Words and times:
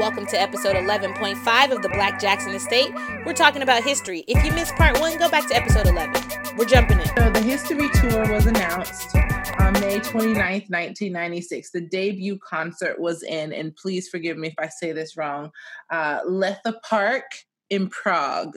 Welcome 0.00 0.24
to 0.28 0.40
episode 0.40 0.76
11.5 0.76 1.72
of 1.72 1.82
the 1.82 1.90
Black 1.90 2.18
Jackson 2.18 2.54
Estate. 2.54 2.90
We're 3.26 3.34
talking 3.34 3.60
about 3.60 3.84
history. 3.84 4.24
If 4.26 4.42
you 4.42 4.50
missed 4.52 4.74
part 4.76 4.98
one, 4.98 5.18
go 5.18 5.28
back 5.28 5.46
to 5.48 5.54
episode 5.54 5.86
11. 5.86 6.56
We're 6.56 6.64
jumping 6.64 7.00
in. 7.00 7.06
So 7.08 7.28
the 7.28 7.42
history 7.42 7.90
tour 7.92 8.32
was 8.32 8.46
announced 8.46 9.14
on 9.58 9.74
May 9.74 10.00
29th, 10.00 10.70
1996. 10.70 11.72
The 11.72 11.82
debut 11.82 12.38
concert 12.38 12.98
was 12.98 13.22
in, 13.22 13.52
and 13.52 13.76
please 13.76 14.08
forgive 14.08 14.38
me 14.38 14.48
if 14.48 14.54
I 14.58 14.68
say 14.68 14.92
this 14.92 15.18
wrong, 15.18 15.50
uh, 15.90 16.20
Letha 16.26 16.80
Park 16.82 17.26
in 17.68 17.90
Prague. 17.90 18.56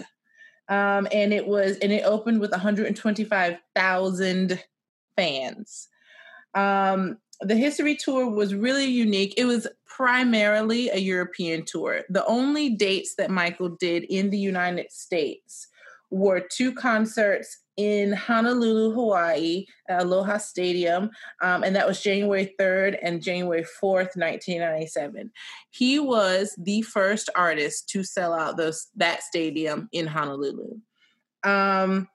Um, 0.70 1.10
and 1.12 1.34
it 1.34 1.46
was, 1.46 1.78
and 1.80 1.92
it 1.92 2.06
opened 2.06 2.40
with 2.40 2.52
125,000 2.52 4.64
fans. 5.18 5.90
Um, 6.56 7.18
the 7.44 7.56
history 7.56 7.96
tour 7.96 8.30
was 8.30 8.56
really 8.56 8.86
unique. 8.86 9.34
It 9.38 9.46
was 9.46 9.68
primarily 9.86 10.90
a 10.90 10.98
European 10.98 11.66
tour. 11.66 12.02
The 12.10 12.26
only 12.26 12.70
dates 12.70 13.16
that 13.16 13.30
Michael 13.30 13.70
did 13.70 14.04
in 14.06 14.30
the 14.30 14.38
United 14.38 14.92
States 14.92 15.68
were 16.10 16.40
two 16.40 16.74
concerts 16.74 17.60
in 17.76 18.14
Honolulu, 18.14 18.94
Hawaii, 18.94 19.66
Aloha 19.90 20.38
Stadium, 20.38 21.10
um, 21.42 21.64
and 21.64 21.76
that 21.76 21.88
was 21.88 22.02
January 22.02 22.54
3rd 22.60 22.98
and 23.02 23.22
January 23.22 23.64
4th, 23.64 24.16
1997. 24.16 25.32
He 25.72 26.00
was 26.00 26.56
the 26.58 26.84
first 26.84 27.30
artist 27.36 27.90
to 27.90 28.04
sell 28.04 28.34
out 28.34 28.58
those 28.58 28.88
that 28.96 29.24
stadium 29.24 29.90
in 29.92 30.06
Honolulu. 30.06 30.76
Um, 31.44 32.08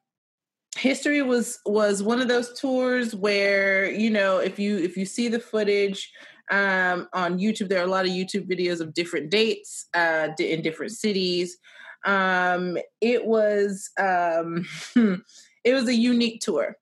history 0.79 1.23
was 1.23 1.59
was 1.67 2.03
one 2.03 2.21
of 2.21 2.29
those 2.29 2.59
tours 2.59 3.15
where 3.15 3.91
you 3.91 4.11
know 4.11 4.39
if 4.39 4.59
you 4.59 4.79
if 4.79 4.97
you 4.97 5.05
see 5.05 5.29
the 5.29 5.41
footage 5.41 6.11
um, 6.51 7.09
on 7.13 7.39
youtube 7.39 7.69
there 7.69 7.81
are 7.81 7.87
a 7.87 7.91
lot 7.91 8.07
of 8.07 8.13
youtube 8.13 8.49
videos 8.49 8.81
of 8.81 8.95
different 8.95 9.31
dates 9.31 9.87
uh, 9.95 10.29
in 10.39 10.63
different 10.63 10.93
cities. 10.93 11.57
Um, 12.07 12.79
it 13.01 13.27
was 13.27 13.91
um, 13.99 14.65
it 15.65 15.75
was 15.75 15.89
a 15.89 15.95
unique 15.95 16.41
tour. 16.41 16.77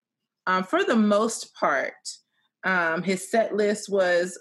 Um, 0.46 0.62
for 0.62 0.84
the 0.84 0.94
most 0.94 1.54
part 1.54 1.94
um, 2.64 3.02
his 3.02 3.28
set 3.30 3.56
list 3.56 3.88
was 3.88 4.38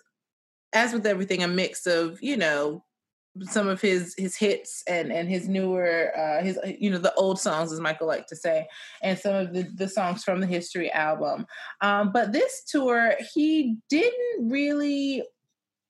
as 0.74 0.92
with 0.92 1.06
everything 1.06 1.44
a 1.44 1.48
mix 1.48 1.88
of 1.88 2.22
you 2.22 2.36
know 2.36 2.84
some 3.42 3.68
of 3.68 3.82
his 3.82 4.16
his 4.18 4.36
hits 4.36 4.84
and 4.88 5.12
and 5.12 5.30
his 5.30 5.48
newer 5.50 6.12
uh 6.18 6.42
his 6.42 6.58
you 6.80 6.90
know 6.90 6.98
the 6.98 7.14
old 7.16 7.38
songs 7.38 7.72
as 7.72 7.82
michael 7.82 8.08
liked 8.08 8.30
to 8.30 8.36
say 8.36 8.66
and 9.02 9.20
some 9.20 9.36
of 9.36 9.54
the 9.54 9.64
the 9.76 9.88
songs 9.88 10.24
from 10.24 10.40
the 10.40 10.48
history 10.48 10.92
album. 10.92 11.46
Um 11.82 12.12
but 12.14 12.32
this 12.32 12.64
tour 12.64 13.14
he 13.34 13.78
didn't 13.90 14.50
really 14.50 15.24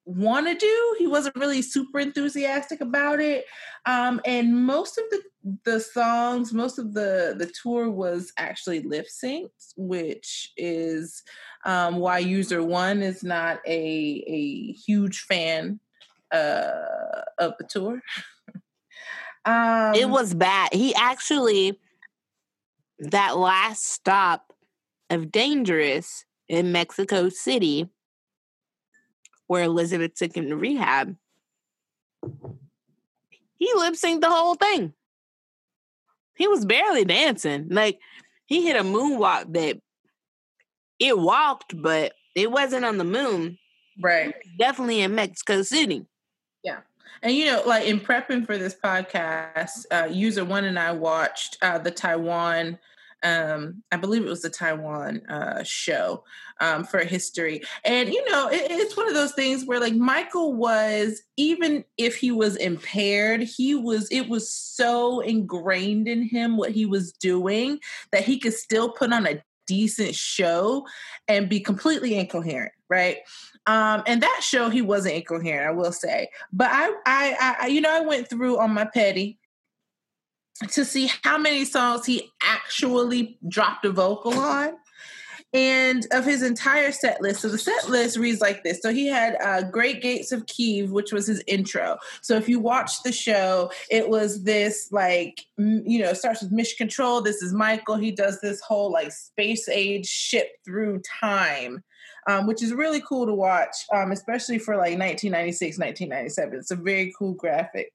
want 0.08 0.46
to 0.46 0.54
do. 0.54 0.96
He 1.00 1.08
wasn't 1.08 1.36
really 1.36 1.64
super 1.64 2.00
enthusiastic 2.00 2.80
about 2.80 3.20
it. 3.20 3.46
Um 3.86 4.22
and 4.26 4.66
most 4.66 4.98
of 4.98 5.04
the 5.10 5.22
the 5.64 5.80
songs 5.80 6.54
most 6.54 6.80
of 6.80 6.94
the 6.94 7.36
the 7.38 7.52
tour 7.62 7.90
was 7.92 8.34
actually 8.38 8.82
lip 8.82 9.06
synced 9.06 9.74
which 9.78 10.52
is 10.58 11.22
um 11.66 11.98
why 11.98 12.18
user 12.18 12.64
one 12.64 13.04
is 13.04 13.24
not 13.24 13.60
a 13.68 14.24
a 14.28 14.72
huge 14.74 15.20
fan 15.22 15.80
uh, 16.32 17.22
of 17.38 17.54
the 17.58 17.66
tour. 17.68 18.02
um, 19.46 19.94
it 19.96 20.10
was 20.10 20.34
bad. 20.34 20.74
He 20.74 20.94
actually, 20.96 21.80
that 23.00 23.38
last 23.38 23.88
stop 23.88 24.54
of 25.10 25.32
Dangerous 25.32 26.26
in 26.48 26.72
Mexico 26.72 27.30
City, 27.30 27.90
where 29.48 29.64
Elizabeth 29.64 30.16
took 30.16 30.36
him 30.36 30.50
to 30.50 30.56
rehab, 30.56 31.16
he 33.58 33.72
lip 33.76 33.94
synced 33.94 34.22
the 34.22 34.30
whole 34.30 34.56
thing. 34.56 34.94
He 36.36 36.48
was 36.48 36.66
barely 36.66 37.06
dancing. 37.06 37.68
Like 37.70 38.00
he 38.46 38.66
hit 38.66 38.76
a 38.76 38.84
moonwalk 38.84 39.54
that 39.54 39.80
it 41.00 41.18
walked, 41.18 41.80
but 41.82 42.14
it 42.36 42.52
wasn't 42.52 42.86
on 42.86 42.98
the 42.98 43.04
moon. 43.04 43.58
Right. 44.02 44.36
Definitely 44.60 45.02
in 45.02 45.16
Mexico 45.16 45.62
City. 45.62 46.06
And 47.26 47.36
you 47.36 47.48
know, 47.48 47.64
like 47.66 47.88
in 47.88 48.00
prepping 48.00 48.46
for 48.46 48.56
this 48.56 48.76
podcast, 48.76 49.86
uh, 49.90 50.08
user 50.12 50.46
one 50.46 50.64
and 50.64 50.78
I 50.78 50.92
watched 50.92 51.58
uh, 51.60 51.80
the 51.80 51.90
Taiwan, 51.90 52.78
um, 53.24 53.82
I 53.92 53.98
believe 53.98 54.24
it 54.24 54.30
was 54.30 54.44
the 54.44 54.52
Taiwan 54.52 55.26
uh, 55.26 55.64
show 55.64 56.24
um, 56.62 56.84
for 56.84 57.00
history. 57.00 57.64
And 57.84 58.14
you 58.14 58.24
know, 58.30 58.48
it, 58.50 58.68
it's 58.70 58.96
one 58.96 59.08
of 59.08 59.16
those 59.16 59.32
things 59.32 59.66
where 59.66 59.80
like 59.80 59.96
Michael 59.96 60.54
was, 60.54 61.24
even 61.36 61.84
if 61.98 62.16
he 62.16 62.30
was 62.30 62.58
impaired, 62.58 63.42
he 63.42 63.74
was. 63.74 64.08
It 64.12 64.30
was 64.30 64.48
so 64.48 65.22
ingrained 65.22 66.08
in 66.08 66.22
him 66.22 66.58
what 66.58 66.74
he 66.74 66.86
was 66.86 67.12
doing 67.14 67.80
that 68.12 68.24
he 68.24 68.38
could 68.38 68.54
still 68.54 68.92
put 68.92 69.12
on 69.12 69.26
a 69.26 69.44
decent 69.66 70.14
show 70.14 70.86
and 71.28 71.50
be 71.50 71.60
completely 71.60 72.20
incoherent, 72.20 72.74
right? 72.88 73.18
Um, 73.68 74.04
and 74.06 74.22
that 74.22 74.42
show 74.44 74.70
he 74.70 74.82
wasn't 74.82 75.16
incoherent, 75.16 75.68
I 75.68 75.72
will 75.72 75.92
say. 75.92 76.30
But 76.54 76.70
I, 76.72 76.92
I, 77.06 77.56
I, 77.62 77.68
you 77.68 77.82
know, 77.82 77.96
I 77.96 78.02
went 78.02 78.30
through 78.30 78.60
on 78.60 78.72
my 78.74 78.86
petty 78.86 79.40
to 80.70 80.86
see 80.86 81.10
how 81.24 81.38
many 81.38 81.66
songs 81.66 82.06
he 82.06 82.32
actually 82.44 83.38
dropped 83.48 83.86
a 83.86 83.92
vocal 83.92 84.34
on. 84.34 84.76
And 85.54 86.06
of 86.12 86.26
his 86.26 86.44
entire 86.44 86.92
set 86.92 87.22
list, 87.22 87.40
so 87.40 87.48
the 87.48 87.58
set 87.58 87.90
list 87.90 88.18
reads 88.18 88.42
like 88.42 88.64
this. 88.64 88.82
So 88.82 88.92
he 88.92 89.08
had 89.08 89.38
uh, 89.42 89.62
Great 89.62 90.02
Gates 90.02 90.34
of 90.34 90.46
Kiev, 90.48 90.92
which 90.92 91.14
was 91.14 91.28
his 91.28 91.42
intro. 91.48 91.98
So 92.22 92.36
if 92.36 92.50
you 92.50 92.60
watch 92.60 93.04
the 93.04 93.14
show, 93.14 93.72
it 93.90 94.10
was 94.10 94.44
this 94.44 94.92
like, 94.92 95.46
you 95.58 96.00
know, 96.00 96.12
starts 96.12 96.42
with 96.42 96.52
Mission 96.52 96.76
Control. 96.78 97.22
This 97.22 97.42
is 97.42 97.54
Michael. 97.54 97.96
He 97.96 98.12
does 98.12 98.42
this 98.42 98.60
whole 98.60 98.92
like 98.92 99.14
space 99.14 99.70
age 99.70 100.08
ship 100.08 100.58
through 100.66 101.02
time 101.22 101.86
um, 102.28 102.48
which 102.48 102.64
is 102.64 102.74
really 102.74 103.02
cool 103.02 103.26
to 103.26 103.34
watch, 103.34 103.76
um, 103.94 104.12
especially 104.12 104.58
for 104.58 104.76
like 104.76 104.98
1996, 104.98 105.78
1997. 105.78 106.60
It's 106.60 106.72
a 106.72 106.76
very 106.76 107.14
cool 107.18 107.34
graphic. 107.34 107.92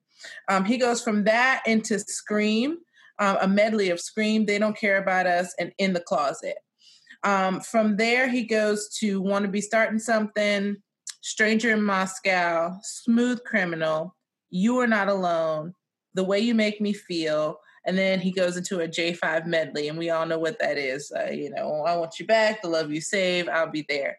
Um, 0.48 0.64
he 0.64 0.76
goes 0.76 1.02
from 1.02 1.24
that 1.24 1.62
into 1.66 1.98
Scream, 1.98 2.78
um, 3.18 3.38
a 3.40 3.48
medley 3.48 3.90
of 3.90 4.00
Scream, 4.00 4.46
They 4.46 4.58
Don't 4.58 4.76
Care 4.76 4.98
About 4.98 5.26
Us, 5.26 5.54
and 5.58 5.72
In 5.78 5.92
the 5.92 6.00
Closet. 6.00 6.56
Um, 7.22 7.60
from 7.60 7.96
there, 7.96 8.28
he 8.28 8.44
goes 8.44 8.88
to 9.00 9.20
Want 9.20 9.44
to 9.44 9.50
Be 9.50 9.60
Starting 9.60 9.98
Something, 9.98 10.76
Stranger 11.22 11.70
in 11.72 11.82
Moscow, 11.82 12.76
Smooth 12.82 13.42
Criminal, 13.44 14.16
You 14.48 14.78
Are 14.78 14.86
Not 14.86 15.08
Alone, 15.08 15.74
The 16.14 16.24
Way 16.24 16.40
You 16.40 16.54
Make 16.54 16.80
Me 16.80 16.92
Feel, 16.92 17.58
and 17.86 17.96
then 17.96 18.20
he 18.20 18.30
goes 18.30 18.56
into 18.56 18.80
a 18.80 18.88
J5 18.88 19.46
medley, 19.46 19.88
and 19.88 19.98
we 19.98 20.10
all 20.10 20.26
know 20.26 20.38
what 20.38 20.58
that 20.58 20.76
is. 20.76 21.12
Uh, 21.16 21.30
you 21.30 21.50
know, 21.50 21.82
I 21.86 21.96
want 21.96 22.18
you 22.18 22.26
back, 22.26 22.62
the 22.62 22.68
love 22.68 22.90
you 22.90 23.00
save, 23.00 23.48
I'll 23.48 23.70
be 23.70 23.84
there. 23.88 24.18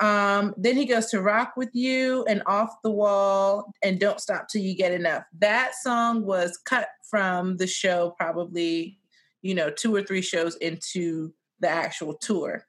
Um, 0.00 0.54
then 0.56 0.76
he 0.76 0.86
goes 0.86 1.06
to 1.10 1.20
Rock 1.20 1.54
with 1.56 1.70
You 1.72 2.24
and 2.24 2.42
Off 2.46 2.82
the 2.82 2.90
Wall 2.90 3.72
and 3.82 4.00
Don't 4.00 4.20
Stop 4.20 4.48
Till 4.48 4.62
You 4.62 4.74
Get 4.74 4.92
Enough. 4.92 5.24
That 5.38 5.72
song 5.80 6.24
was 6.24 6.58
cut 6.64 6.88
from 7.08 7.56
the 7.56 7.66
show, 7.66 8.14
probably, 8.18 8.98
you 9.42 9.54
know, 9.54 9.70
two 9.70 9.94
or 9.94 10.02
three 10.02 10.22
shows 10.22 10.56
into 10.56 11.32
the 11.60 11.68
actual 11.68 12.14
tour. 12.14 12.66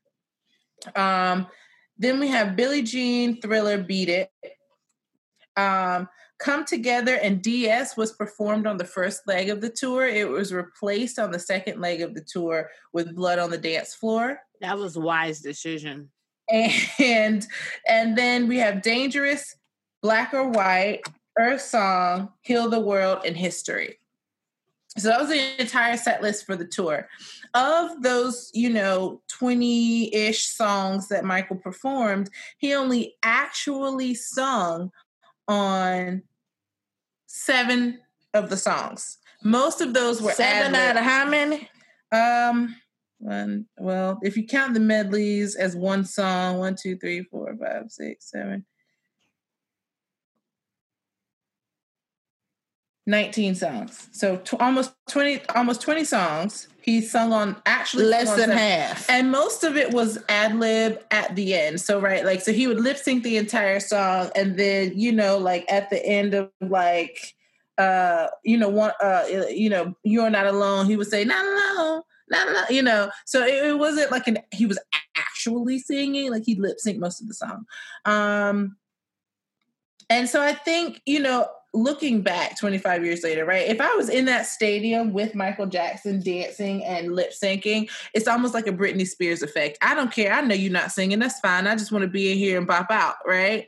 Um, 0.95 1.47
then 1.97 2.19
we 2.19 2.27
have 2.27 2.55
Billie 2.55 2.83
Jean, 2.83 3.41
Thriller, 3.41 3.81
Beat 3.81 4.09
It. 4.09 4.31
Um, 5.57 6.07
Come 6.37 6.65
Together 6.65 7.15
and 7.15 7.41
DS 7.41 7.95
was 7.95 8.11
performed 8.11 8.67
on 8.67 8.77
the 8.77 8.85
first 8.85 9.21
leg 9.25 9.49
of 9.49 9.61
the 9.61 9.69
tour. 9.69 10.05
It 10.05 10.27
was 10.27 10.53
replaced 10.53 11.17
on 11.17 11.31
the 11.31 11.39
second 11.39 11.79
leg 11.79 12.01
of 12.01 12.13
the 12.13 12.21
tour 12.21 12.69
with 12.91 13.15
Blood 13.15 13.39
on 13.39 13.49
the 13.49 13.57
Dance 13.57 13.95
Floor. 13.95 14.39
That 14.61 14.77
was 14.77 14.97
wise 14.97 15.39
decision. 15.39 16.09
And 16.49 17.47
and 17.87 18.17
then 18.17 18.47
we 18.47 18.57
have 18.57 18.81
Dangerous, 18.81 19.55
Black 20.01 20.33
or 20.33 20.49
White, 20.49 21.01
Earth 21.37 21.61
Song, 21.61 22.29
Heal 22.41 22.69
the 22.69 22.79
World, 22.79 23.19
and 23.25 23.35
History. 23.35 23.97
So 24.97 25.09
that 25.09 25.19
was 25.19 25.29
the 25.29 25.61
entire 25.61 25.97
set 25.97 26.21
list 26.21 26.45
for 26.45 26.55
the 26.55 26.65
tour. 26.65 27.09
Of 27.53 28.01
those, 28.01 28.49
you 28.53 28.69
know, 28.69 29.21
20 29.27 30.13
ish 30.13 30.45
songs 30.45 31.09
that 31.09 31.25
Michael 31.25 31.57
performed, 31.57 32.29
he 32.57 32.73
only 32.73 33.15
actually 33.21 34.13
sung 34.13 34.91
on 35.47 36.23
seven 37.27 37.99
of 38.33 38.49
the 38.49 38.57
songs. 38.57 39.17
Most 39.43 39.81
of 39.81 39.93
those 39.93 40.21
were 40.21 40.31
seven 40.31 40.75
ad-lib. 40.75 40.81
out 40.81 40.97
of 40.97 41.03
how 41.03 41.25
many? 41.29 41.69
Um, 42.11 42.75
one. 43.19 43.65
Well, 43.77 44.19
if 44.23 44.37
you 44.37 44.45
count 44.45 44.73
the 44.73 44.79
medleys 44.79 45.55
as 45.55 45.75
one 45.75 46.05
song, 46.05 46.57
one, 46.57 46.75
two, 46.81 46.97
three, 46.97 47.23
four, 47.23 47.55
five, 47.57 47.89
six, 47.89 48.31
seven. 48.31 48.65
19 53.07 53.55
songs. 53.55 54.09
So 54.11 54.37
t- 54.37 54.57
almost 54.59 54.93
20 55.09 55.41
almost 55.55 55.81
20 55.81 56.03
songs. 56.05 56.67
He 56.81 57.01
sung 57.01 57.33
on 57.33 57.55
actually 57.65 58.05
less 58.05 58.35
than 58.35 58.51
half. 58.51 59.09
And 59.09 59.31
most 59.31 59.63
of 59.63 59.75
it 59.75 59.91
was 59.91 60.19
ad 60.29 60.55
lib 60.55 61.01
at 61.09 61.35
the 61.35 61.55
end. 61.55 61.81
So 61.81 61.99
right, 61.99 62.23
like 62.23 62.41
so 62.41 62.53
he 62.53 62.67
would 62.67 62.79
lip 62.79 62.97
sync 62.97 63.23
the 63.23 63.37
entire 63.37 63.79
song 63.79 64.29
and 64.35 64.57
then, 64.57 64.93
you 64.95 65.11
know, 65.11 65.37
like 65.37 65.65
at 65.71 65.89
the 65.89 66.03
end 66.05 66.33
of 66.33 66.51
like 66.61 67.35
uh, 67.77 68.27
you 68.43 68.57
know, 68.57 68.69
one 68.69 68.91
uh 69.01 69.25
you 69.49 69.69
know, 69.69 69.95
you're 70.03 70.29
not 70.29 70.47
alone, 70.47 70.85
he 70.85 70.95
would 70.95 71.07
say, 71.07 71.25
Not 71.25 71.45
alone, 71.45 72.01
not 72.29 72.47
alone, 72.47 72.65
you 72.69 72.81
know. 72.81 73.11
So 73.25 73.43
it, 73.43 73.65
it 73.65 73.77
wasn't 73.77 74.11
like 74.11 74.27
an 74.27 74.39
he 74.51 74.65
was 74.65 74.79
actually 75.17 75.79
singing, 75.79 76.31
like 76.31 76.43
he 76.45 76.55
lip 76.55 76.77
synced 76.83 76.99
most 76.99 77.21
of 77.21 77.27
the 77.27 77.33
song. 77.33 77.65
Um 78.05 78.77
and 80.09 80.29
so 80.29 80.41
I 80.41 80.53
think, 80.53 81.01
you 81.05 81.19
know, 81.19 81.47
looking 81.75 82.21
back 82.21 82.57
25 82.57 83.05
years 83.05 83.23
later, 83.23 83.45
right? 83.45 83.67
If 83.67 83.81
I 83.81 83.93
was 83.95 84.09
in 84.09 84.25
that 84.25 84.45
stadium 84.45 85.11
with 85.11 85.35
Michael 85.35 85.67
Jackson 85.67 86.21
dancing 86.23 86.83
and 86.85 87.13
lip 87.13 87.31
syncing, 87.31 87.89
it's 88.13 88.27
almost 88.27 88.53
like 88.53 88.67
a 88.67 88.71
Britney 88.71 89.05
Spears 89.05 89.43
effect. 89.43 89.77
I 89.81 89.93
don't 89.93 90.11
care. 90.11 90.31
I 90.31 90.41
know 90.41 90.55
you're 90.55 90.71
not 90.71 90.91
singing. 90.91 91.19
That's 91.19 91.39
fine. 91.39 91.67
I 91.67 91.75
just 91.75 91.91
want 91.91 92.03
to 92.03 92.09
be 92.09 92.31
in 92.31 92.37
here 92.37 92.57
and 92.57 92.65
bop 92.65 92.89
out, 92.89 93.15
right? 93.25 93.67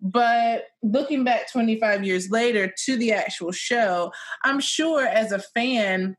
But 0.00 0.64
looking 0.82 1.22
back 1.22 1.52
25 1.52 2.04
years 2.04 2.30
later 2.30 2.72
to 2.86 2.96
the 2.96 3.12
actual 3.12 3.52
show, 3.52 4.12
I'm 4.42 4.58
sure 4.58 5.06
as 5.06 5.30
a 5.30 5.38
fan, 5.38 6.16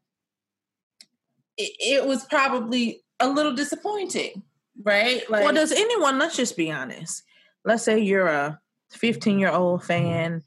it, 1.58 1.72
it 1.80 2.08
was 2.08 2.24
probably 2.26 3.04
a 3.20 3.28
little 3.28 3.54
disappointing, 3.54 4.44
right? 4.84 5.30
Like, 5.30 5.44
well, 5.44 5.54
does 5.54 5.72
anyone, 5.72 6.20
let's 6.20 6.38
just 6.38 6.56
be 6.56 6.72
honest. 6.72 7.24
Let's 7.66 7.84
say 7.84 8.00
you're 8.00 8.28
a 8.28 8.60
15 8.92 9.40
year 9.40 9.52
old 9.52 9.84
fan 9.84 10.44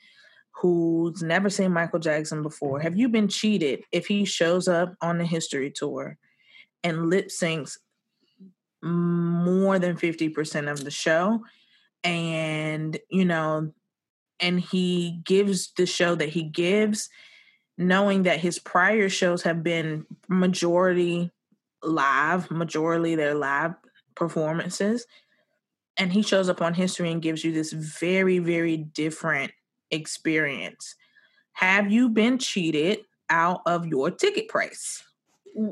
who's 0.57 1.23
never 1.23 1.51
seen 1.51 1.73
Michael 1.73 1.99
Jackson 1.99 2.43
before, 2.43 2.81
have 2.81 2.97
you 2.97 3.09
been 3.11 3.29
cheated 3.29 3.85
if 3.93 4.07
he 4.07 4.25
shows 4.25 4.69
up 4.69 4.95
on 5.03 5.19
the 5.19 5.27
history 5.27 5.71
tour 5.71 6.17
and 6.83 7.11
lip 7.11 7.29
syncs 7.29 7.77
more 8.83 9.79
than 9.79 9.97
50% 9.97 10.71
of 10.71 10.83
the 10.83 10.91
show? 10.91 11.45
And, 12.03 12.99
you 13.11 13.27
know, 13.27 13.73
and 14.41 14.59
he 14.59 15.21
gives 15.25 15.73
the 15.77 15.85
show 15.85 16.15
that 16.15 16.31
he 16.31 16.45
gives, 16.45 17.11
knowing 17.77 18.23
that 18.23 18.41
his 18.41 18.59
prior 18.59 19.11
shows 19.11 19.43
have 19.43 19.63
been 19.63 20.07
majority 20.27 21.31
live, 21.83 22.51
majority 22.51 23.15
their 23.15 23.35
live 23.35 23.75
performances. 24.15 25.07
And 25.99 26.15
he 26.15 26.23
shows 26.23 26.49
up 26.49 26.63
on 26.63 26.73
history 26.73 27.13
and 27.13 27.21
gives 27.21 27.45
you 27.45 27.53
this 27.53 27.73
very, 27.73 28.39
very 28.39 28.79
different 28.79 29.53
experience. 29.91 30.95
Have 31.53 31.91
you 31.91 32.09
been 32.09 32.39
cheated 32.39 33.01
out 33.31 33.63
of 33.67 33.87
your 33.87 34.11
ticket 34.11 34.49
price? 34.49 35.03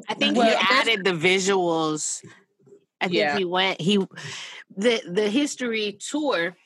I 0.08 0.14
think 0.14 0.36
well, 0.36 0.48
he 0.48 0.66
added 0.70 1.04
the 1.04 1.12
visuals. 1.12 2.24
I 3.00 3.06
think 3.06 3.18
yeah. 3.18 3.36
he 3.36 3.44
went 3.44 3.80
he 3.80 3.98
the 4.76 5.02
the 5.06 5.28
history 5.28 5.98
tour 6.00 6.56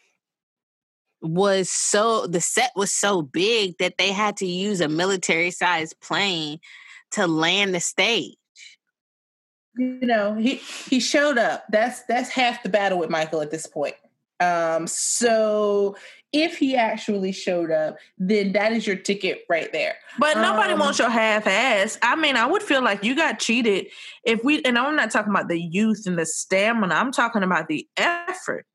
was 1.21 1.69
so 1.69 2.27
the 2.27 2.41
set 2.41 2.71
was 2.77 2.93
so 2.93 3.23
big 3.23 3.77
that 3.79 3.99
they 3.99 4.13
had 4.13 4.37
to 4.37 4.47
use 4.47 4.81
a 4.81 4.89
military 4.89 5.51
sized 5.51 6.01
plane 6.01 6.61
to 7.13 7.27
land 7.27 7.75
the 7.75 7.81
stage. 7.81 8.37
You 9.77 10.01
know, 10.03 10.35
he 10.35 10.57
he 10.57 11.01
showed 11.01 11.39
up. 11.39 11.65
That's 11.71 12.03
that's 12.03 12.31
half 12.31 12.63
the 12.63 12.69
battle 12.69 12.99
with 12.99 13.11
Michael 13.11 13.41
at 13.41 13.51
this 13.51 13.67
point. 13.67 13.95
Um, 14.41 14.87
so 14.87 15.97
if 16.33 16.59
he 16.59 16.77
actually 16.77 17.33
showed 17.33 17.71
up, 17.71 17.97
then 18.19 18.53
that 18.53 18.73
is 18.73 18.87
your 18.87 18.97
ticket 18.97 19.45
right 19.49 19.73
there. 19.73 19.95
But 20.19 20.37
nobody 20.37 20.75
um, 20.75 20.81
wants 20.81 20.99
your 20.99 21.11
half 21.11 21.47
ass. 21.47 21.99
I 22.03 22.17
mean, 22.17 22.37
I 22.37 22.47
would 22.47 22.63
feel 22.63 22.83
like 22.83 23.03
you 23.03 23.17
got 23.17 23.39
cheated 23.39 23.87
if 24.25 24.45
we, 24.45 24.63
and 24.63 24.79
I'm 24.79 24.97
not 24.97 25.11
talking 25.11 25.31
about 25.31 25.49
the 25.49 25.61
youth 25.61 26.05
and 26.07 26.19
the 26.19 26.27
stamina, 26.27 26.95
I'm 26.95 27.13
talking 27.13 27.43
about 27.43 27.69
the 27.69 27.89
effort. 27.97 28.67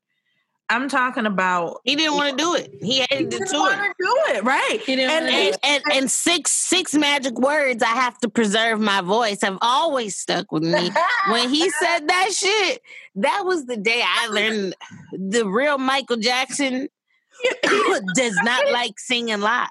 I'm 0.70 0.88
talking 0.88 1.26
about 1.26 1.82
he 1.84 1.94
didn't 1.94 2.14
want 2.14 2.30
to 2.30 2.42
do 2.42 2.54
it. 2.54 2.72
He 2.80 3.00
hated 3.00 3.18
he 3.18 3.38
didn't 3.38 3.52
want 3.52 3.76
to 3.76 3.94
do 4.00 4.16
it, 4.34 4.44
right? 4.44 4.78
And, 4.88 5.00
and, 5.00 5.58
and, 5.62 5.82
and 5.92 6.10
six 6.10 6.52
six 6.52 6.94
magic 6.94 7.38
words. 7.38 7.82
I 7.82 7.88
have 7.88 8.18
to 8.20 8.30
preserve 8.30 8.80
my 8.80 9.02
voice. 9.02 9.42
Have 9.42 9.58
always 9.60 10.16
stuck 10.16 10.50
with 10.50 10.62
me. 10.62 10.90
when 11.28 11.50
he 11.50 11.68
said 11.68 12.08
that 12.08 12.30
shit, 12.32 12.80
that 13.16 13.42
was 13.44 13.66
the 13.66 13.76
day 13.76 14.02
I 14.02 14.28
learned 14.28 14.74
the 15.12 15.46
real 15.46 15.76
Michael 15.76 16.16
Jackson 16.16 16.88
does 18.14 18.36
not 18.42 18.70
like 18.70 18.98
singing 18.98 19.40
live. 19.40 19.68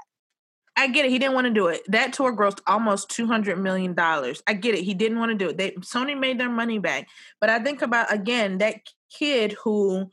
I 0.76 0.88
get 0.88 1.06
it. 1.06 1.12
He 1.12 1.20
didn't 1.20 1.36
want 1.36 1.46
to 1.46 1.54
do 1.54 1.68
it. 1.68 1.82
That 1.88 2.14
tour 2.14 2.36
grossed 2.36 2.62
almost 2.66 3.10
two 3.10 3.28
hundred 3.28 3.60
million 3.60 3.94
dollars. 3.94 4.42
I 4.48 4.54
get 4.54 4.76
it. 4.76 4.84
He 4.84 4.94
didn't 4.94 5.20
want 5.20 5.32
to 5.32 5.38
do 5.38 5.50
it. 5.50 5.58
They 5.58 5.72
Sony 5.72 6.18
made 6.18 6.40
their 6.40 6.50
money 6.50 6.80
back. 6.80 7.08
But 7.40 7.50
I 7.50 7.60
think 7.60 7.82
about 7.82 8.12
again 8.12 8.58
that 8.58 8.78
kid 9.16 9.56
who 9.64 10.10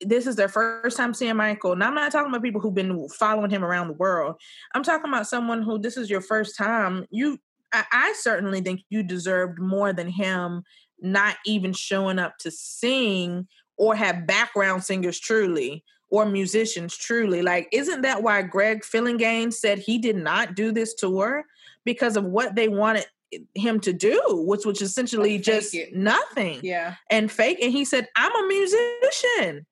this 0.00 0.26
is 0.26 0.36
their 0.36 0.48
first 0.48 0.96
time 0.96 1.12
seeing 1.12 1.36
Michael. 1.36 1.76
Now 1.76 1.88
I'm 1.88 1.94
not 1.94 2.12
talking 2.12 2.30
about 2.30 2.42
people 2.42 2.60
who've 2.60 2.74
been 2.74 3.08
following 3.10 3.50
him 3.50 3.64
around 3.64 3.88
the 3.88 3.94
world. 3.94 4.36
I'm 4.74 4.82
talking 4.82 5.10
about 5.10 5.26
someone 5.26 5.62
who 5.62 5.78
this 5.78 5.96
is 5.96 6.08
your 6.08 6.20
first 6.20 6.56
time. 6.56 7.06
You, 7.10 7.38
I, 7.72 7.84
I 7.92 8.14
certainly 8.18 8.60
think 8.60 8.82
you 8.90 9.02
deserved 9.02 9.58
more 9.58 9.92
than 9.92 10.08
him 10.08 10.62
not 11.00 11.36
even 11.44 11.72
showing 11.72 12.18
up 12.18 12.38
to 12.38 12.50
sing 12.50 13.46
or 13.76 13.94
have 13.94 14.26
background 14.26 14.84
singers 14.84 15.18
truly 15.18 15.84
or 16.10 16.26
musicians 16.26 16.96
truly. 16.96 17.42
Like, 17.42 17.68
isn't 17.72 18.02
that 18.02 18.22
why 18.22 18.42
Greg 18.42 18.82
Phillinganes 18.82 19.54
said 19.54 19.78
he 19.78 19.98
did 19.98 20.16
not 20.16 20.54
do 20.54 20.72
this 20.72 20.94
tour 20.94 21.44
because 21.84 22.16
of 22.16 22.24
what 22.24 22.54
they 22.54 22.68
wanted 22.68 23.06
him 23.54 23.80
to 23.80 23.92
do, 23.92 24.20
which 24.46 24.64
was 24.64 24.80
essentially 24.80 25.34
like 25.34 25.42
just 25.42 25.74
it. 25.74 25.94
nothing. 25.94 26.60
Yeah. 26.62 26.94
And 27.10 27.30
fake. 27.30 27.58
And 27.62 27.72
he 27.72 27.84
said, 27.84 28.08
I'm 28.16 28.34
a 28.34 28.48
musician. 28.48 29.66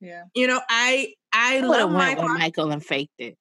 Yeah. 0.00 0.24
You 0.34 0.46
know, 0.46 0.60
I 0.68 1.14
I 1.32 1.60
love 1.60 1.90
Michael. 1.90 2.28
Michael 2.28 2.70
and 2.70 2.84
faked 2.84 3.14
it. 3.18 3.36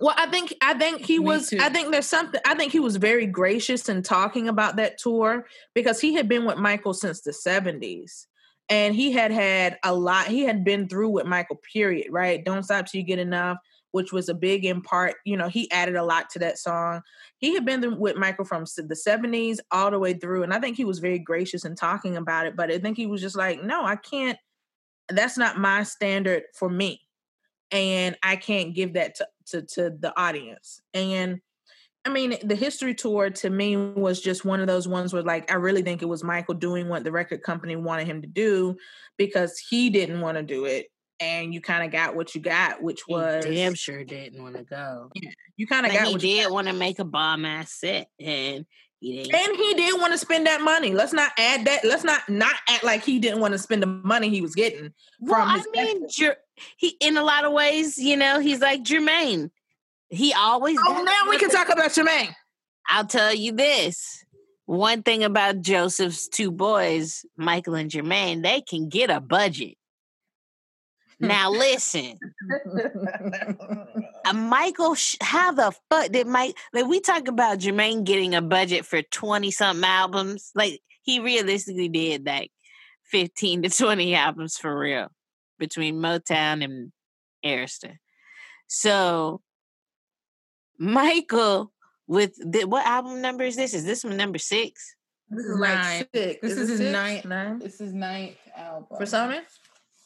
Well, 0.00 0.14
I 0.16 0.26
think 0.26 0.54
I 0.62 0.74
think 0.74 1.04
he 1.04 1.18
Me 1.18 1.26
was. 1.26 1.50
Too. 1.50 1.58
I 1.60 1.68
think 1.68 1.90
there's 1.90 2.06
something. 2.06 2.40
I 2.46 2.54
think 2.54 2.72
he 2.72 2.80
was 2.80 2.96
very 2.96 3.26
gracious 3.26 3.88
in 3.88 4.02
talking 4.02 4.48
about 4.48 4.76
that 4.76 4.98
tour 4.98 5.46
because 5.74 6.00
he 6.00 6.14
had 6.14 6.28
been 6.28 6.46
with 6.46 6.56
Michael 6.56 6.94
since 6.94 7.20
the 7.20 7.32
'70s, 7.32 8.26
and 8.70 8.94
he 8.94 9.12
had 9.12 9.30
had 9.30 9.78
a 9.84 9.94
lot. 9.94 10.28
He 10.28 10.40
had 10.40 10.64
been 10.64 10.88
through 10.88 11.10
with 11.10 11.26
Michael. 11.26 11.60
Period. 11.72 12.06
Right. 12.10 12.44
Don't 12.44 12.62
stop 12.62 12.86
till 12.86 13.00
you 13.00 13.06
get 13.06 13.18
enough, 13.18 13.58
which 13.90 14.12
was 14.12 14.28
a 14.28 14.34
big 14.34 14.64
in 14.64 14.80
part. 14.80 15.16
You 15.26 15.36
know, 15.36 15.48
he 15.48 15.70
added 15.70 15.96
a 15.96 16.04
lot 16.04 16.30
to 16.30 16.38
that 16.38 16.56
song. 16.56 17.02
He 17.38 17.54
had 17.54 17.66
been 17.66 17.98
with 17.98 18.16
Michael 18.16 18.44
from 18.46 18.62
the 18.62 18.94
'70s 18.94 19.58
all 19.70 19.90
the 19.90 19.98
way 19.98 20.14
through, 20.14 20.44
and 20.44 20.54
I 20.54 20.60
think 20.60 20.76
he 20.76 20.84
was 20.86 21.00
very 21.00 21.18
gracious 21.18 21.64
in 21.66 21.74
talking 21.74 22.16
about 22.16 22.46
it. 22.46 22.56
But 22.56 22.70
I 22.70 22.78
think 22.78 22.96
he 22.96 23.06
was 23.06 23.20
just 23.20 23.36
like, 23.36 23.62
no, 23.62 23.84
I 23.84 23.96
can't 23.96 24.38
that's 25.10 25.36
not 25.36 25.58
my 25.58 25.82
standard 25.82 26.44
for 26.54 26.68
me 26.68 27.00
and 27.70 28.16
i 28.22 28.36
can't 28.36 28.74
give 28.74 28.94
that 28.94 29.14
to, 29.14 29.26
to, 29.46 29.62
to 29.62 29.90
the 29.98 30.18
audience 30.18 30.80
and 30.94 31.40
i 32.04 32.08
mean 32.08 32.36
the 32.44 32.54
history 32.54 32.94
tour 32.94 33.30
to 33.30 33.50
me 33.50 33.76
was 33.76 34.20
just 34.20 34.44
one 34.44 34.60
of 34.60 34.66
those 34.66 34.88
ones 34.88 35.12
where 35.12 35.22
like 35.22 35.50
i 35.50 35.54
really 35.54 35.82
think 35.82 36.02
it 36.02 36.06
was 36.06 36.24
michael 36.24 36.54
doing 36.54 36.88
what 36.88 37.04
the 37.04 37.12
record 37.12 37.42
company 37.42 37.76
wanted 37.76 38.06
him 38.06 38.22
to 38.22 38.28
do 38.28 38.76
because 39.16 39.58
he 39.58 39.90
didn't 39.90 40.20
want 40.20 40.36
to 40.36 40.42
do 40.42 40.64
it 40.64 40.86
and 41.20 41.52
you 41.52 41.60
kind 41.60 41.84
of 41.84 41.92
got 41.92 42.16
what 42.16 42.34
you 42.34 42.40
got, 42.40 42.82
which 42.82 43.06
was 43.06 43.44
he 43.44 43.54
damn 43.54 43.74
sure 43.74 44.02
didn't 44.04 44.42
want 44.42 44.56
to 44.56 44.64
go. 44.64 45.10
Yeah, 45.14 45.30
you 45.56 45.66
kind 45.66 45.86
of 45.86 45.92
got. 45.92 46.06
He 46.06 46.16
did 46.16 46.50
want 46.50 46.66
to 46.66 46.72
make 46.72 46.98
a 46.98 47.04
bomb 47.04 47.44
ass 47.44 47.72
set, 47.72 48.08
and 48.18 48.64
he 49.00 49.20
and 49.20 49.56
he 49.56 49.74
did 49.74 50.00
want 50.00 50.12
to 50.12 50.18
spend 50.18 50.46
that 50.46 50.62
money. 50.62 50.92
Let's 50.92 51.12
not 51.12 51.32
add 51.38 51.66
that. 51.66 51.84
Let's 51.84 52.04
not 52.04 52.28
not 52.28 52.54
act 52.68 52.84
like 52.84 53.04
he 53.04 53.18
didn't 53.18 53.40
want 53.40 53.52
to 53.52 53.58
spend 53.58 53.82
the 53.82 53.86
money 53.86 54.30
he 54.30 54.40
was 54.40 54.54
getting. 54.54 54.92
Well, 55.20 55.40
I 55.40 55.62
mean, 55.72 56.06
he 56.76 56.96
in 57.00 57.16
a 57.16 57.22
lot 57.22 57.44
of 57.44 57.52
ways, 57.52 57.98
you 57.98 58.16
know, 58.16 58.40
he's 58.40 58.60
like 58.60 58.82
Jermaine. 58.82 59.50
He 60.10 60.32
always. 60.32 60.76
Oh, 60.86 61.02
now 61.02 61.30
we 61.30 61.38
can 61.38 61.50
talk 61.50 61.68
about 61.68 61.92
Jermaine. 61.92 62.34
I'll 62.88 63.06
tell 63.06 63.32
you 63.32 63.52
this. 63.52 64.24
One 64.66 65.02
thing 65.02 65.24
about 65.24 65.60
Joseph's 65.60 66.28
two 66.28 66.50
boys, 66.50 67.24
Michael 67.36 67.74
and 67.74 67.90
Jermaine, 67.90 68.42
they 68.42 68.60
can 68.60 68.88
get 68.88 69.10
a 69.10 69.20
budget. 69.20 69.76
Now 71.20 71.50
listen, 71.50 72.18
uh, 74.24 74.32
Michael, 74.32 74.96
how 75.20 75.52
the 75.52 75.72
fuck 75.88 76.10
did 76.10 76.26
Mike? 76.26 76.56
Like 76.72 76.86
we 76.86 77.00
talk 77.00 77.28
about 77.28 77.58
Jermaine 77.58 78.04
getting 78.04 78.34
a 78.34 78.42
budget 78.42 78.84
for 78.84 79.02
twenty 79.02 79.50
something 79.50 79.84
albums. 79.84 80.50
Like 80.54 80.80
he 81.02 81.20
realistically 81.20 81.88
did 81.88 82.26
like 82.26 82.50
fifteen 83.04 83.62
to 83.62 83.70
twenty 83.70 84.14
albums 84.14 84.56
for 84.56 84.76
real 84.76 85.08
between 85.58 85.96
Motown 85.96 86.64
and 86.64 86.92
Arista. 87.44 87.96
So 88.66 89.40
Michael, 90.80 91.72
with 92.08 92.34
the, 92.38 92.64
what 92.64 92.86
album 92.86 93.20
number 93.20 93.44
is 93.44 93.54
this? 93.54 93.74
Is 93.74 93.84
this 93.84 94.02
one 94.02 94.16
number 94.16 94.38
six? 94.38 94.96
This 95.28 95.44
is 95.44 95.60
like 95.60 95.74
nine. 95.74 96.04
six. 96.12 96.40
This 96.42 96.52
is, 96.52 96.70
is 96.70 96.78
his 96.80 96.92
ninth. 96.92 97.24
Nine. 97.24 97.58
This 97.60 97.80
is 97.80 97.92
ninth 97.92 98.36
album 98.56 98.86
for 98.96 99.04
Sony. 99.04 99.42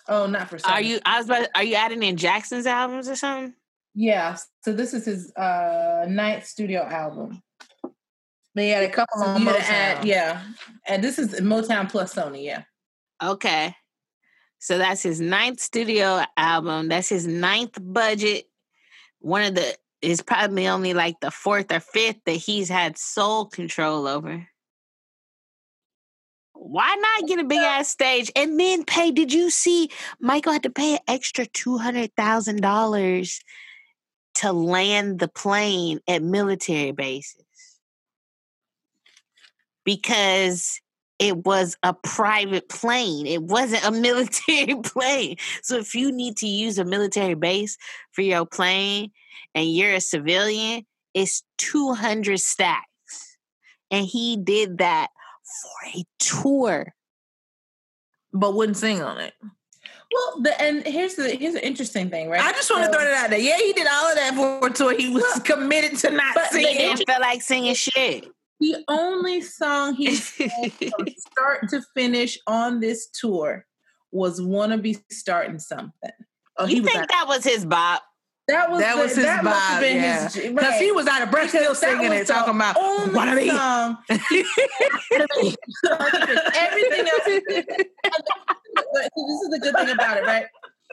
Oh, 0.06 0.26
not 0.26 0.50
for. 0.50 0.58
Are 0.66 0.82
you? 0.82 0.98
I 1.06 1.18
was 1.18 1.26
about. 1.26 1.48
Are 1.54 1.64
you 1.64 1.76
adding 1.76 2.02
in 2.02 2.18
Jackson's 2.18 2.66
albums 2.66 3.08
or 3.08 3.16
something? 3.16 3.54
Yeah. 3.94 4.36
So 4.62 4.72
this 4.72 4.92
is 4.92 5.06
his 5.06 5.32
uh 5.34 6.04
ninth 6.08 6.44
studio 6.44 6.82
album. 6.82 7.40
They 8.54 8.68
had 8.68 8.84
a 8.84 8.90
couple 8.90 9.20
so 9.20 9.26
on 9.26 9.42
Motown. 9.42 9.70
Add, 9.70 10.04
yeah. 10.04 10.42
And 10.86 11.02
this 11.02 11.18
is 11.18 11.40
Motown 11.40 11.88
plus 11.88 12.14
Sony, 12.14 12.44
yeah. 12.44 12.64
Okay. 13.22 13.74
So 14.58 14.78
that's 14.78 15.02
his 15.02 15.20
ninth 15.20 15.60
studio 15.60 16.22
album. 16.36 16.88
That's 16.88 17.08
his 17.08 17.26
ninth 17.26 17.78
budget. 17.80 18.44
One 19.20 19.42
of 19.42 19.54
the 19.54 19.76
is 20.04 20.22
probably 20.22 20.68
only 20.68 20.94
like 20.94 21.18
the 21.20 21.30
fourth 21.30 21.72
or 21.72 21.80
fifth 21.80 22.20
that 22.26 22.32
he's 22.32 22.68
had 22.68 22.98
sole 22.98 23.46
control 23.46 24.06
over. 24.06 24.46
Why 26.52 26.94
not 26.94 27.28
get 27.28 27.40
a 27.40 27.44
big 27.44 27.58
ass 27.58 27.88
stage 27.88 28.30
and 28.36 28.58
then 28.58 28.84
pay? 28.84 29.10
Did 29.10 29.32
you 29.32 29.50
see 29.50 29.90
Michael 30.20 30.52
had 30.52 30.62
to 30.62 30.70
pay 30.70 30.94
an 30.94 31.00
extra 31.08 31.46
two 31.46 31.78
hundred 31.78 32.14
thousand 32.16 32.60
dollars 32.62 33.40
to 34.36 34.52
land 34.52 35.18
the 35.18 35.28
plane 35.28 36.00
at 36.06 36.22
military 36.22 36.92
bases? 36.92 37.44
Because 39.84 40.80
it 41.18 41.44
was 41.44 41.76
a 41.82 41.94
private 41.94 42.68
plane. 42.68 43.26
It 43.26 43.42
wasn't 43.42 43.84
a 43.84 43.90
military 44.00 44.76
plane. 44.82 45.36
So 45.62 45.76
if 45.76 45.94
you 45.94 46.12
need 46.12 46.36
to 46.38 46.46
use 46.46 46.78
a 46.78 46.84
military 46.84 47.34
base 47.34 47.76
for 48.12 48.22
your 48.22 48.46
plane 48.46 49.10
and 49.54 49.72
you're 49.72 49.94
a 49.94 50.00
civilian, 50.00 50.84
it's 51.12 51.42
200 51.58 52.40
stacks. 52.40 53.38
And 53.90 54.04
he 54.04 54.36
did 54.36 54.78
that 54.78 55.08
for 55.44 55.98
a 55.98 56.04
tour. 56.18 56.94
But 58.32 58.54
wouldn't 58.54 58.76
sing 58.76 59.00
on 59.00 59.20
it. 59.20 59.34
Well, 60.12 60.42
the, 60.42 60.60
and 60.60 60.86
here's 60.86 61.14
the 61.14 61.30
here's 61.30 61.54
the 61.54 61.66
interesting 61.66 62.08
thing, 62.08 62.28
right? 62.28 62.40
I 62.40 62.52
just 62.52 62.70
want 62.70 62.84
to 62.84 62.92
throw 62.92 63.04
it 63.04 63.12
out 63.12 63.30
there. 63.30 63.38
Yeah, 63.38 63.56
he 63.56 63.72
did 63.72 63.86
all 63.90 64.10
of 64.10 64.16
that 64.16 64.34
for 64.34 64.66
a 64.66 64.70
tour. 64.70 64.96
He 64.96 65.08
was 65.08 65.40
committed 65.44 65.98
to 65.98 66.10
not 66.10 66.36
singing. 66.50 66.68
He 66.68 66.78
didn't 66.78 67.06
feel 67.06 67.20
like 67.20 67.42
singing 67.42 67.74
shit. 67.74 68.26
The 68.60 68.76
only 68.88 69.40
song 69.40 69.94
he 69.94 70.14
sang 70.14 70.70
from 70.70 71.08
start 71.16 71.68
to 71.70 71.82
finish 71.94 72.38
on 72.46 72.80
this 72.80 73.08
tour 73.08 73.66
was 74.12 74.40
"Wanna 74.40 74.78
Be 74.78 74.98
Starting 75.10 75.58
Something." 75.58 76.12
Oh, 76.56 76.66
you 76.66 76.76
he 76.76 76.82
think 76.82 77.08
that 77.08 77.26
was 77.26 77.42
his 77.44 77.64
bop? 77.64 78.02
That 78.46 78.70
was 78.70 78.80
that 78.80 78.96
the, 78.96 79.02
was 79.02 79.16
his 79.16 79.24
that 79.24 79.42
vibe, 79.42 79.94
yeah. 79.94 80.28
Because 80.28 80.54
right. 80.54 80.80
he 80.80 80.92
was 80.92 81.06
out 81.06 81.22
of 81.22 81.30
breath 81.30 81.48
still 81.48 81.74
singing 81.74 82.12
and 82.12 82.26
talking 82.26 82.54
about 82.54 82.76
what 82.76 83.26
are 83.26 83.34
they? 83.34 83.48
Song. 83.48 83.96
everything 84.10 84.44
else. 87.06 87.24
this 87.24 87.46
is 89.16 89.48
the 89.50 89.58
good 89.62 89.74
thing 89.74 89.88
about 89.90 90.18
it, 90.18 90.24
right? 90.24 90.44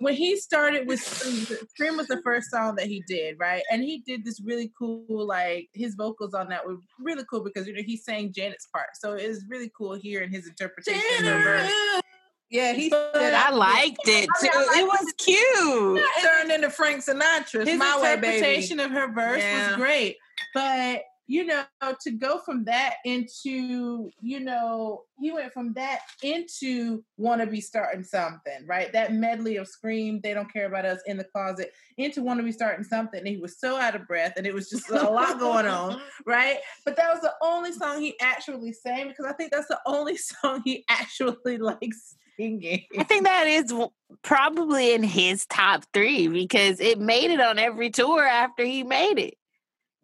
When 0.01 0.15
he 0.15 0.35
started 0.35 0.87
with 0.87 0.99
Scream, 0.99 1.95
was 1.95 2.07
the 2.07 2.21
first 2.23 2.49
song 2.49 2.75
that 2.75 2.87
he 2.87 3.03
did, 3.07 3.37
right? 3.39 3.61
And 3.71 3.83
he 3.83 3.99
did 3.99 4.25
this 4.25 4.41
really 4.41 4.71
cool, 4.77 5.05
like 5.07 5.69
his 5.73 5.93
vocals 5.93 6.33
on 6.33 6.49
that 6.49 6.65
were 6.65 6.77
really 6.99 7.23
cool 7.29 7.43
because 7.43 7.67
you 7.67 7.73
know 7.73 7.83
he 7.85 7.95
sang 7.95 8.33
Janet's 8.33 8.67
part, 8.73 8.89
so 8.95 9.13
it 9.13 9.27
was 9.27 9.45
really 9.47 9.71
cool 9.77 9.93
hearing 9.93 10.31
his 10.31 10.47
interpretation 10.47 11.01
Janet. 11.19 11.35
of 11.35 11.41
her. 11.41 12.01
Yeah, 12.49 12.73
he 12.73 12.89
said 12.89 13.33
I 13.33 13.51
liked 13.51 13.99
it 14.05 14.27
too. 14.41 14.49
I 14.51 14.75
mean, 14.75 14.87
liked 14.87 15.03
it 15.03 15.05
was 15.05 15.13
cute. 15.17 15.97
It 15.99 16.21
turned 16.23 16.51
into 16.51 16.71
Frank 16.71 17.05
Sinatra. 17.05 17.67
His 17.67 17.77
My 17.77 17.95
interpretation 17.97 18.79
way, 18.79 18.85
of 18.85 18.91
her 18.91 19.13
verse 19.13 19.41
yeah. 19.41 19.67
was 19.67 19.75
great, 19.77 20.17
but 20.55 21.03
you 21.31 21.45
know, 21.45 21.63
to 22.01 22.11
go 22.11 22.39
from 22.39 22.65
that 22.65 22.95
into, 23.05 24.09
you 24.21 24.41
know, 24.41 25.03
he 25.17 25.31
went 25.31 25.53
from 25.53 25.71
that 25.71 26.01
into 26.21 27.05
wanna 27.15 27.47
be 27.47 27.61
starting 27.61 28.03
something, 28.03 28.67
right? 28.67 28.91
That 28.91 29.13
medley 29.13 29.55
of 29.55 29.69
scream, 29.69 30.19
they 30.21 30.33
don't 30.33 30.51
care 30.51 30.65
about 30.65 30.83
us 30.83 30.99
in 31.05 31.15
the 31.15 31.23
closet, 31.23 31.71
into 31.97 32.21
wanna 32.21 32.43
be 32.43 32.51
starting 32.51 32.83
something. 32.83 33.19
And 33.19 33.27
he 33.29 33.37
was 33.37 33.61
so 33.61 33.77
out 33.77 33.95
of 33.95 34.09
breath 34.09 34.33
and 34.35 34.45
it 34.45 34.53
was 34.53 34.69
just 34.69 34.89
a 34.89 35.09
lot 35.09 35.39
going 35.39 35.67
on, 35.67 36.01
right? 36.25 36.57
But 36.83 36.97
that 36.97 37.09
was 37.13 37.21
the 37.21 37.33
only 37.41 37.71
song 37.71 38.01
he 38.01 38.19
actually 38.19 38.73
sang 38.73 39.07
because 39.07 39.25
I 39.25 39.31
think 39.31 39.53
that's 39.53 39.69
the 39.69 39.79
only 39.85 40.17
song 40.41 40.63
he 40.65 40.83
actually 40.89 41.57
likes 41.57 42.17
singing. 42.35 42.83
I 42.99 43.05
think 43.05 43.23
that 43.23 43.47
is 43.47 43.73
probably 44.21 44.93
in 44.93 45.03
his 45.03 45.45
top 45.45 45.85
three 45.93 46.27
because 46.27 46.81
it 46.81 46.99
made 46.99 47.31
it 47.31 47.39
on 47.39 47.57
every 47.57 47.89
tour 47.89 48.21
after 48.21 48.65
he 48.65 48.83
made 48.83 49.17
it. 49.17 49.35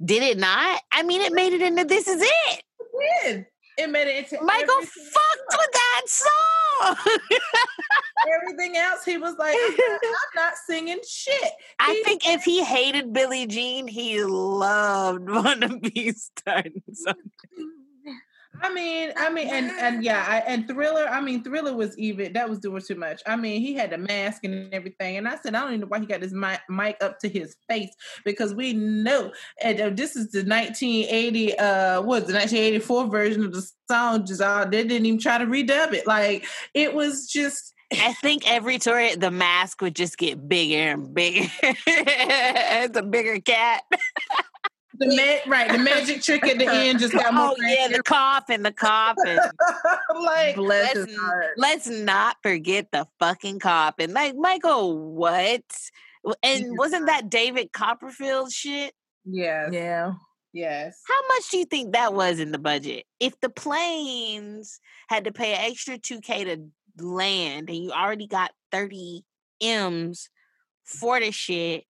Did 0.03 0.23
it 0.23 0.37
not? 0.37 0.81
I 0.91 1.03
mean, 1.03 1.21
it 1.21 1.33
made 1.33 1.53
it 1.53 1.61
into 1.61 1.85
This 1.85 2.07
Is 2.07 2.21
It. 2.21 2.63
It 2.79 3.23
did. 3.23 3.45
It 3.77 3.89
made 3.91 4.07
it 4.07 4.25
into 4.31 4.43
Michael 4.43 4.81
fucked 4.81 5.51
with 5.51 5.71
that 5.71 6.01
song. 6.05 6.95
everything 8.41 8.77
else, 8.77 9.05
he 9.05 9.17
was 9.17 9.35
like, 9.37 9.55
I'm 9.55 9.71
not, 9.71 9.99
I'm 10.03 10.35
not 10.35 10.53
singing 10.65 10.99
shit. 11.07 11.51
I 11.79 12.01
think 12.03 12.27
if 12.27 12.43
he 12.43 12.63
hated 12.63 13.13
Billie 13.13 13.47
Jean, 13.47 13.87
he 13.87 14.23
loved 14.23 15.29
Wanna 15.29 15.77
Be 15.77 16.11
Starting 16.11 16.81
Something. 16.91 17.31
I 18.61 18.73
mean, 18.73 19.11
I 19.15 19.29
mean, 19.29 19.47
and 19.49 19.71
and 19.71 20.03
yeah, 20.03 20.25
I, 20.27 20.39
and 20.51 20.67
Thriller. 20.67 21.07
I 21.07 21.21
mean, 21.21 21.43
Thriller 21.43 21.75
was 21.75 21.97
even 21.97 22.33
that 22.33 22.49
was 22.49 22.59
doing 22.59 22.81
too 22.81 22.95
much. 22.95 23.21
I 23.25 23.35
mean, 23.35 23.61
he 23.61 23.73
had 23.73 23.91
the 23.91 23.97
mask 23.97 24.43
and 24.43 24.73
everything, 24.73 25.17
and 25.17 25.27
I 25.27 25.37
said, 25.37 25.55
I 25.55 25.61
don't 25.61 25.69
even 25.69 25.81
know 25.81 25.87
why 25.87 25.99
he 25.99 26.05
got 26.05 26.21
his 26.21 26.33
mic, 26.33 26.59
mic 26.69 26.97
up 27.01 27.19
to 27.19 27.29
his 27.29 27.55
face 27.69 27.93
because 28.25 28.53
we 28.53 28.73
know, 28.73 29.31
and 29.61 29.79
uh, 29.79 29.89
this 29.89 30.15
is 30.15 30.31
the 30.31 30.39
1980, 30.39 31.57
uh, 31.57 32.01
what 32.01 32.27
the 32.27 32.33
1984 32.33 33.07
version 33.07 33.43
of 33.43 33.53
the 33.53 33.69
song. 33.89 34.25
Just 34.25 34.41
uh, 34.41 34.65
they 34.65 34.83
didn't 34.83 35.05
even 35.05 35.19
try 35.19 35.37
to 35.37 35.45
redub 35.45 35.93
it. 35.93 36.07
Like 36.07 36.45
it 36.73 36.93
was 36.93 37.27
just. 37.27 37.73
I 37.89 38.11
think 38.13 38.49
every 38.51 38.79
tour 38.79 39.15
the 39.15 39.31
mask 39.31 39.81
would 39.81 39.95
just 39.95 40.17
get 40.17 40.49
bigger 40.49 40.91
and 40.91 41.13
bigger. 41.13 41.49
it's 41.63 42.97
a 42.97 43.03
bigger 43.03 43.39
cat. 43.39 43.83
the 44.99 45.07
ma- 45.07 45.51
right, 45.51 45.71
the 45.71 45.77
magic 45.77 46.21
trick 46.21 46.45
at 46.45 46.57
the 46.57 46.67
end 46.69 46.99
just 46.99 47.13
got 47.13 47.33
more. 47.33 47.51
Oh 47.51 47.55
yeah, 47.59 47.87
the 47.87 48.03
coffin, 48.03 48.63
the 48.63 48.71
coffin. 48.71 49.39
like 50.21 50.57
let's, 50.57 51.11
let's 51.57 51.87
not 51.87 52.37
forget 52.41 52.91
the 52.91 53.07
fucking 53.19 53.59
coffin. 53.59 54.13
Like 54.13 54.35
Michael, 54.35 54.97
what? 54.97 55.63
And 56.43 56.77
wasn't 56.77 57.07
that 57.07 57.29
David 57.29 57.71
Copperfield 57.71 58.51
shit? 58.51 58.93
Yes. 59.25 59.69
Yeah. 59.71 60.13
Yes. 60.53 61.01
How 61.07 61.27
much 61.27 61.49
do 61.49 61.57
you 61.57 61.65
think 61.65 61.93
that 61.93 62.13
was 62.13 62.39
in 62.39 62.51
the 62.51 62.57
budget? 62.57 63.05
If 63.19 63.39
the 63.41 63.49
planes 63.49 64.79
had 65.07 65.25
to 65.25 65.31
pay 65.31 65.53
an 65.53 65.71
extra 65.71 65.97
2K 65.97 66.45
to 66.45 67.05
land 67.05 67.69
and 67.69 67.77
you 67.77 67.91
already 67.91 68.27
got 68.27 68.51
30 68.71 69.23
M's 69.61 70.29
for 70.83 71.19
the 71.19 71.31
shit, 71.31 71.83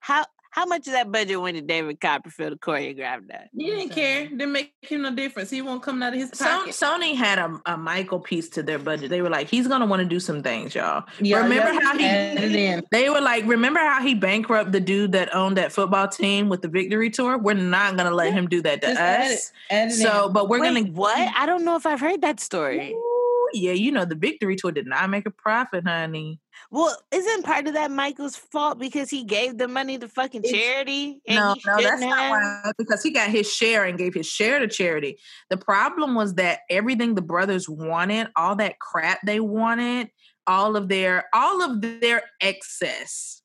how 0.00 0.24
how 0.50 0.66
much 0.66 0.86
of 0.86 0.92
that 0.94 1.12
budget 1.12 1.40
went 1.40 1.56
to 1.56 1.62
David 1.62 2.00
Copperfield 2.00 2.52
to 2.52 2.58
choreograph 2.58 3.26
that? 3.28 3.50
He 3.56 3.66
didn't 3.66 3.90
care. 3.90 4.28
Didn't 4.28 4.52
make 4.52 4.72
him 4.82 5.02
no 5.02 5.14
difference. 5.14 5.50
He 5.50 5.62
won't 5.62 5.82
come 5.82 6.02
out 6.02 6.14
of 6.14 6.18
his 6.18 6.30
pocket. 6.30 6.72
Sony 6.72 7.14
had 7.14 7.38
a, 7.38 7.60
a 7.66 7.76
Michael 7.76 8.20
piece 8.20 8.48
to 8.50 8.62
their 8.62 8.78
budget. 8.78 9.10
They 9.10 9.22
were 9.22 9.30
like, 9.30 9.48
he's 9.48 9.68
gonna 9.68 9.86
want 9.86 10.00
to 10.00 10.08
do 10.08 10.20
some 10.20 10.42
things, 10.42 10.74
y'all. 10.74 11.04
Yeah, 11.20 11.42
remember 11.42 11.72
how 11.82 11.96
he? 11.96 12.80
They 12.90 13.10
were 13.10 13.20
like, 13.20 13.46
remember 13.46 13.80
how 13.80 14.02
he 14.02 14.14
bankrupted 14.14 14.72
the 14.72 14.80
dude 14.80 15.12
that 15.12 15.34
owned 15.34 15.56
that 15.56 15.72
football 15.72 16.08
team 16.08 16.48
with 16.48 16.62
the 16.62 16.68
victory 16.68 17.10
tour? 17.10 17.38
We're 17.38 17.54
not 17.54 17.96
gonna 17.96 18.10
let 18.10 18.28
yeah. 18.28 18.32
him 18.32 18.48
do 18.48 18.62
that 18.62 18.80
to 18.82 18.88
Just 18.88 19.00
us. 19.00 19.08
Add 19.08 19.30
it, 19.30 19.52
add 19.70 19.88
it 19.88 19.94
so, 19.94 20.26
in. 20.26 20.32
but 20.32 20.48
we're 20.48 20.60
Wait, 20.60 20.74
gonna 20.74 20.92
what? 20.92 21.32
I 21.36 21.46
don't 21.46 21.64
know 21.64 21.76
if 21.76 21.86
I've 21.86 22.00
heard 22.00 22.22
that 22.22 22.40
story. 22.40 22.92
Ooh, 22.92 23.17
Oh, 23.48 23.50
yeah, 23.54 23.72
you 23.72 23.90
know 23.90 24.04
the 24.04 24.14
victory 24.14 24.56
tour 24.56 24.72
did 24.72 24.86
not 24.86 25.08
make 25.08 25.26
a 25.26 25.30
profit, 25.30 25.86
honey. 25.86 26.40
Well, 26.70 26.94
isn't 27.10 27.44
part 27.44 27.66
of 27.66 27.74
that 27.74 27.90
Michael's 27.90 28.36
fault 28.36 28.78
because 28.78 29.08
he 29.08 29.24
gave 29.24 29.56
the 29.56 29.68
money 29.68 29.96
to 29.98 30.08
fucking 30.08 30.42
charity? 30.42 31.22
no, 31.28 31.54
no, 31.66 31.82
that's 31.82 32.02
have? 32.02 32.10
not 32.10 32.30
why. 32.30 32.72
Because 32.76 33.02
he 33.02 33.10
got 33.10 33.30
his 33.30 33.50
share 33.50 33.84
and 33.84 33.96
gave 33.96 34.12
his 34.12 34.26
share 34.26 34.58
to 34.58 34.68
charity. 34.68 35.18
The 35.50 35.56
problem 35.56 36.14
was 36.14 36.34
that 36.34 36.60
everything 36.68 37.14
the 37.14 37.22
brothers 37.22 37.68
wanted, 37.68 38.28
all 38.36 38.56
that 38.56 38.78
crap 38.80 39.20
they 39.24 39.40
wanted, 39.40 40.10
all 40.46 40.76
of 40.76 40.88
their 40.88 41.24
all 41.32 41.62
of 41.62 41.80
their 41.80 42.22
excess, 42.40 43.42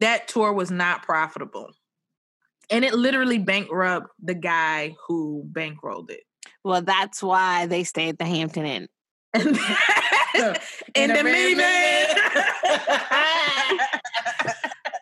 that 0.00 0.28
tour 0.28 0.52
was 0.52 0.70
not 0.70 1.02
profitable. 1.02 1.70
And 2.70 2.84
it 2.84 2.94
literally 2.94 3.38
bankrupt 3.38 4.08
the 4.22 4.34
guy 4.34 4.96
who 5.06 5.46
bankrolled 5.52 6.10
it. 6.10 6.22
Well, 6.64 6.82
that's 6.82 7.22
why 7.22 7.66
they 7.66 7.84
stay 7.84 8.08
at 8.08 8.18
the 8.18 8.24
Hampton 8.24 8.66
Inn. 8.66 8.88
in, 9.34 11.10
the 11.10 11.22
minivan. 11.22 12.06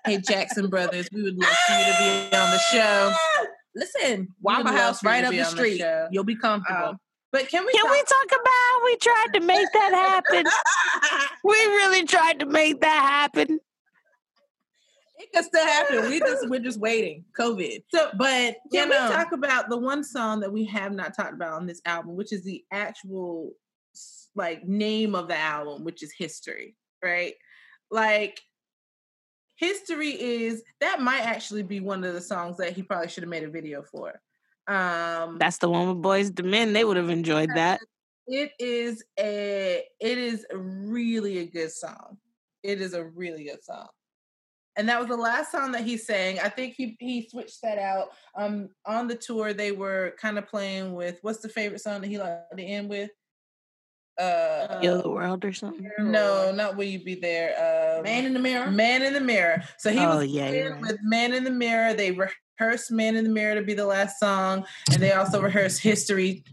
hey, 0.07 0.19
Jackson 0.19 0.69
Brothers, 0.69 1.09
we 1.13 1.23
would 1.23 1.37
love 1.37 1.57
for 1.67 1.73
you 1.75 1.85
to 1.85 1.99
be 1.99 2.37
on 2.37 2.51
the 2.51 2.59
show. 2.73 3.13
Listen, 3.75 4.29
Waffle 4.41 4.73
House 4.73 5.05
right 5.05 5.25
up 5.25 5.33
the 5.33 5.45
street. 5.45 5.79
The 5.79 6.09
You'll 6.11 6.25
be 6.25 6.37
comfortable. 6.37 6.91
Um, 6.91 6.99
but 7.33 7.49
can 7.49 7.65
we 7.65 7.73
can 7.73 7.85
talk- 7.85 7.93
we 7.93 8.03
talk 8.03 8.27
about 8.27 8.85
we 8.85 8.97
tried 8.97 9.29
to 9.35 9.41
make 9.41 9.69
that 9.73 9.93
happen? 9.93 10.47
we 11.45 11.55
really 11.55 12.05
tried 12.05 12.41
to 12.41 12.47
make 12.47 12.81
that 12.81 13.01
happen. 13.01 13.61
It 15.33 15.37
can 15.37 15.45
still 15.45 15.67
happen. 15.67 16.11
We 16.11 16.19
just 16.19 16.49
we're 16.49 16.61
just 16.61 16.81
waiting. 16.81 17.25
COVID. 17.39 17.85
So, 17.95 18.11
but 18.17 18.57
can 18.73 18.89
we 18.89 18.97
talk 18.97 19.33
about 19.33 19.69
the 19.69 19.79
one 19.79 20.03
song 20.03 20.41
that 20.41 20.53
we 20.53 20.65
have 20.67 20.93
not 20.93 21.15
talked 21.15 21.35
about 21.35 21.53
on 21.53 21.67
this 21.67 21.81
album, 21.85 22.17
which 22.17 22.33
is 22.33 22.45
the 22.45 22.65
actual 22.73 23.53
like 24.35 24.67
name 24.67 25.15
of 25.15 25.29
the 25.29 25.37
album, 25.37 25.85
which 25.85 26.03
is 26.03 26.13
history, 26.17 26.77
right? 27.03 27.35
Like 27.91 28.41
History 29.61 30.09
is 30.09 30.63
that 30.81 31.03
might 31.03 31.21
actually 31.21 31.63
be 31.63 31.81
one 31.81 32.03
of 32.03 32.15
the 32.15 32.21
songs 32.21 32.57
that 32.57 32.73
he 32.73 32.83
probably 32.83 33.09
should 33.09 33.25
have 33.25 33.29
made 33.31 33.45
a 33.45 33.51
video 33.51 33.83
for. 33.83 34.19
Um 34.67 35.37
That's 35.39 35.59
the 35.59 35.69
one 35.69 35.89
with 35.89 36.03
Boyz 36.03 36.39
II 36.43 36.51
Men. 36.51 36.73
They 36.73 36.83
would 36.83 36.97
have 36.97 37.11
enjoyed 37.11 37.51
that. 37.55 37.79
It 38.27 38.53
is 38.59 39.05
a 39.19 39.85
it 40.01 40.19
is 40.19 40.47
really 40.51 41.39
a 41.39 41.47
good 41.47 41.71
song. 41.71 42.17
It 42.63 42.81
is 42.81 42.95
a 42.95 43.05
really 43.05 43.45
good 43.45 43.63
song. 43.63 43.89
And 44.77 44.89
that 44.89 45.01
was 45.01 45.09
the 45.09 45.17
last 45.17 45.53
song 45.53 45.73
that 45.73 45.85
he 45.85 45.97
sang. 45.97 46.39
I 46.41 46.49
think 46.49 46.75
he 46.77 46.97
he 47.01 47.29
switched 47.29 47.63
that 47.63 47.79
out. 47.79 48.09
Um 48.37 48.69
on 48.87 49.09
the 49.09 49.17
tour 49.17 49.53
they 49.53 49.73
were 49.73 50.15
kind 50.21 50.39
of 50.39 50.47
playing 50.47 50.95
with 50.95 51.19
what's 51.23 51.41
the 51.41 51.49
favorite 51.49 51.81
song 51.81 52.01
that 52.01 52.09
he 52.09 52.19
liked 52.19 52.57
to 52.57 52.63
end 52.63 52.89
with? 52.89 53.11
uh 54.21 54.81
Heal 54.81 55.03
the 55.03 55.11
world 55.11 55.45
or 55.45 55.53
something? 55.53 55.91
No, 55.99 56.53
not 56.53 56.77
Will 56.77 56.85
You 56.85 57.03
Be 57.03 57.15
There. 57.15 57.97
Um, 57.99 58.05
Man 58.05 58.27
in 58.27 58.35
the 58.35 58.39
Mirror. 58.39 58.71
Man 58.71 59.03
in 59.03 59.13
the 59.15 59.21
Mirror. 59.21 59.63
So 59.79 59.91
he 59.91 59.99
oh, 59.99 60.19
was 60.19 60.27
yeah, 60.27 60.51
right. 60.51 60.81
with 60.81 60.99
Man 61.03 61.33
in 61.33 61.45
the 61.45 61.51
Mirror. 61.51 61.95
They 61.95 62.13
rehearsed 62.13 62.91
Man 62.91 63.17
in 63.17 63.25
the 63.25 63.31
Mirror 63.31 63.57
to 63.57 63.63
be 63.63 63.75
the 63.75 63.87
last 63.87 64.21
song, 64.21 64.67
and 64.93 65.03
they 65.03 65.13
also 65.13 65.41
rehearsed 65.41 65.81
History 65.81 66.45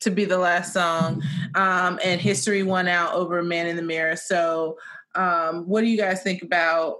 to 0.00 0.10
be 0.10 0.24
the 0.24 0.38
last 0.38 0.72
song. 0.72 1.22
Um, 1.54 2.00
and 2.02 2.20
History 2.20 2.62
won 2.62 2.88
out 2.88 3.14
over 3.14 3.42
Man 3.42 3.66
in 3.66 3.76
the 3.76 3.82
Mirror. 3.82 4.16
So, 4.16 4.78
um, 5.14 5.68
what 5.68 5.82
do 5.82 5.86
you 5.86 5.98
guys 5.98 6.22
think 6.22 6.42
about 6.42 6.98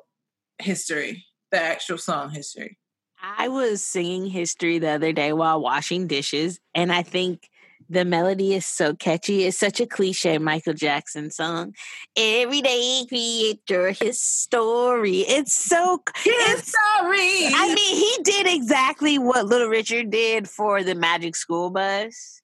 History, 0.63 1.25
the 1.51 1.61
actual 1.61 1.99
song 1.99 2.31
History? 2.31 2.79
I 3.23 3.49
was 3.49 3.85
singing 3.85 4.27
History 4.27 4.79
the 4.79 4.91
other 4.91 5.13
day 5.13 5.33
while 5.33 5.61
washing 5.61 6.07
dishes, 6.07 6.59
and 6.75 6.93
I 6.93 7.03
think 7.03 7.49
the 7.89 8.05
melody 8.05 8.55
is 8.55 8.65
so 8.65 8.95
catchy. 8.95 9.45
It's 9.45 9.59
such 9.59 9.79
a 9.79 9.87
cliche 9.87 10.39
Michael 10.39 10.73
Jackson 10.73 11.31
song. 11.31 11.75
Every 12.17 12.63
day 12.63 13.05
create 13.09 13.61
your 13.69 13.93
his 13.93 14.21
story. 14.21 15.21
It's 15.21 15.55
so 15.55 16.03
his 16.25 16.63
story. 16.63 17.47
I 17.55 17.73
mean, 17.75 17.97
he 17.97 18.23
did 18.23 18.47
exactly 18.47 19.19
what 19.19 19.47
Little 19.47 19.69
Richard 19.69 20.11
did 20.11 20.49
for 20.49 20.83
the 20.83 20.95
Magic 20.95 21.37
School 21.37 21.71
Bus 21.71 22.41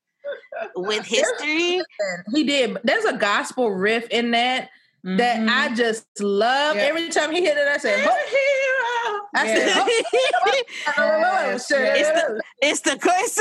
with 0.76 1.06
history. 1.06 1.80
He 2.34 2.44
did. 2.44 2.76
There's 2.84 3.06
a 3.06 3.16
gospel 3.16 3.70
riff 3.70 4.06
in 4.10 4.32
that 4.32 4.68
mm-hmm. 5.04 5.16
that 5.16 5.40
I 5.40 5.66
mm-hmm. 5.66 5.74
just 5.74 6.06
love. 6.20 6.76
Yep. 6.76 6.88
Every 6.88 7.08
time 7.08 7.32
he 7.32 7.42
hit 7.42 7.56
it, 7.56 7.68
I 7.68 7.76
said, 7.78 8.06
I 9.34 9.46
said, 9.46 9.72
oh, 10.98 11.50
it's, 11.54 11.68
the, 11.68 11.96
it's 12.60 12.80
the 12.80 12.92
it's, 13.02 13.38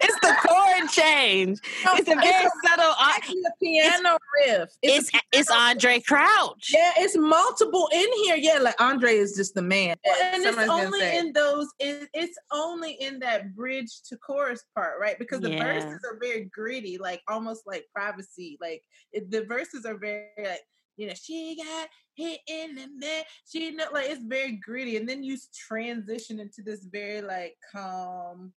it's 0.00 0.20
the 0.20 0.36
chord 0.46 0.90
change. 0.90 1.58
It's 1.96 2.08
a 2.08 2.14
very 2.14 2.20
it's 2.26 2.54
subtle. 2.64 2.94
Actually, 3.00 3.42
a 3.46 3.58
piano 3.62 4.18
riff. 4.46 4.70
It's 4.82 5.10
it's, 5.12 5.24
it's 5.32 5.50
Andraé 5.50 6.04
Crouch. 6.04 6.70
Yeah, 6.72 6.92
it's 6.98 7.16
multiple 7.16 7.88
in 7.92 8.06
here. 8.24 8.36
Yeah, 8.36 8.58
like 8.60 8.80
Andre 8.80 9.16
is 9.16 9.34
just 9.34 9.54
the 9.54 9.62
man. 9.62 9.96
Well, 10.04 10.16
and 10.22 10.44
it's 10.44 10.68
only 10.68 11.16
in 11.16 11.32
those. 11.32 11.68
It, 11.78 12.08
it's 12.12 12.38
only 12.52 12.92
in 12.92 13.18
that 13.20 13.54
bridge 13.54 14.02
to 14.08 14.16
chorus 14.18 14.64
part, 14.74 15.00
right? 15.00 15.18
Because 15.18 15.40
the 15.40 15.50
yeah. 15.50 15.64
verses 15.64 16.00
are 16.04 16.18
very 16.20 16.50
gritty, 16.52 16.98
like 16.98 17.22
almost 17.28 17.66
like 17.66 17.86
privacy. 17.94 18.58
Like 18.60 18.82
it, 19.12 19.30
the 19.30 19.44
verses 19.44 19.84
are 19.84 19.96
very 19.96 20.26
like 20.38 20.60
you 20.96 21.06
know, 21.06 21.14
she 21.14 21.56
got 21.56 21.88
hit 22.14 22.40
in 22.46 22.74
the 22.74 22.86
neck. 22.96 23.26
She 23.46 23.70
know 23.70 23.86
like 23.92 24.10
it's 24.10 24.24
very 24.24 24.52
gritty. 24.64 24.96
And 24.96 25.08
then 25.08 25.22
you 25.22 25.36
transition 25.68 26.40
into 26.40 26.62
this 26.62 26.84
very 26.84 27.20
like 27.20 27.56
calm, 27.72 28.52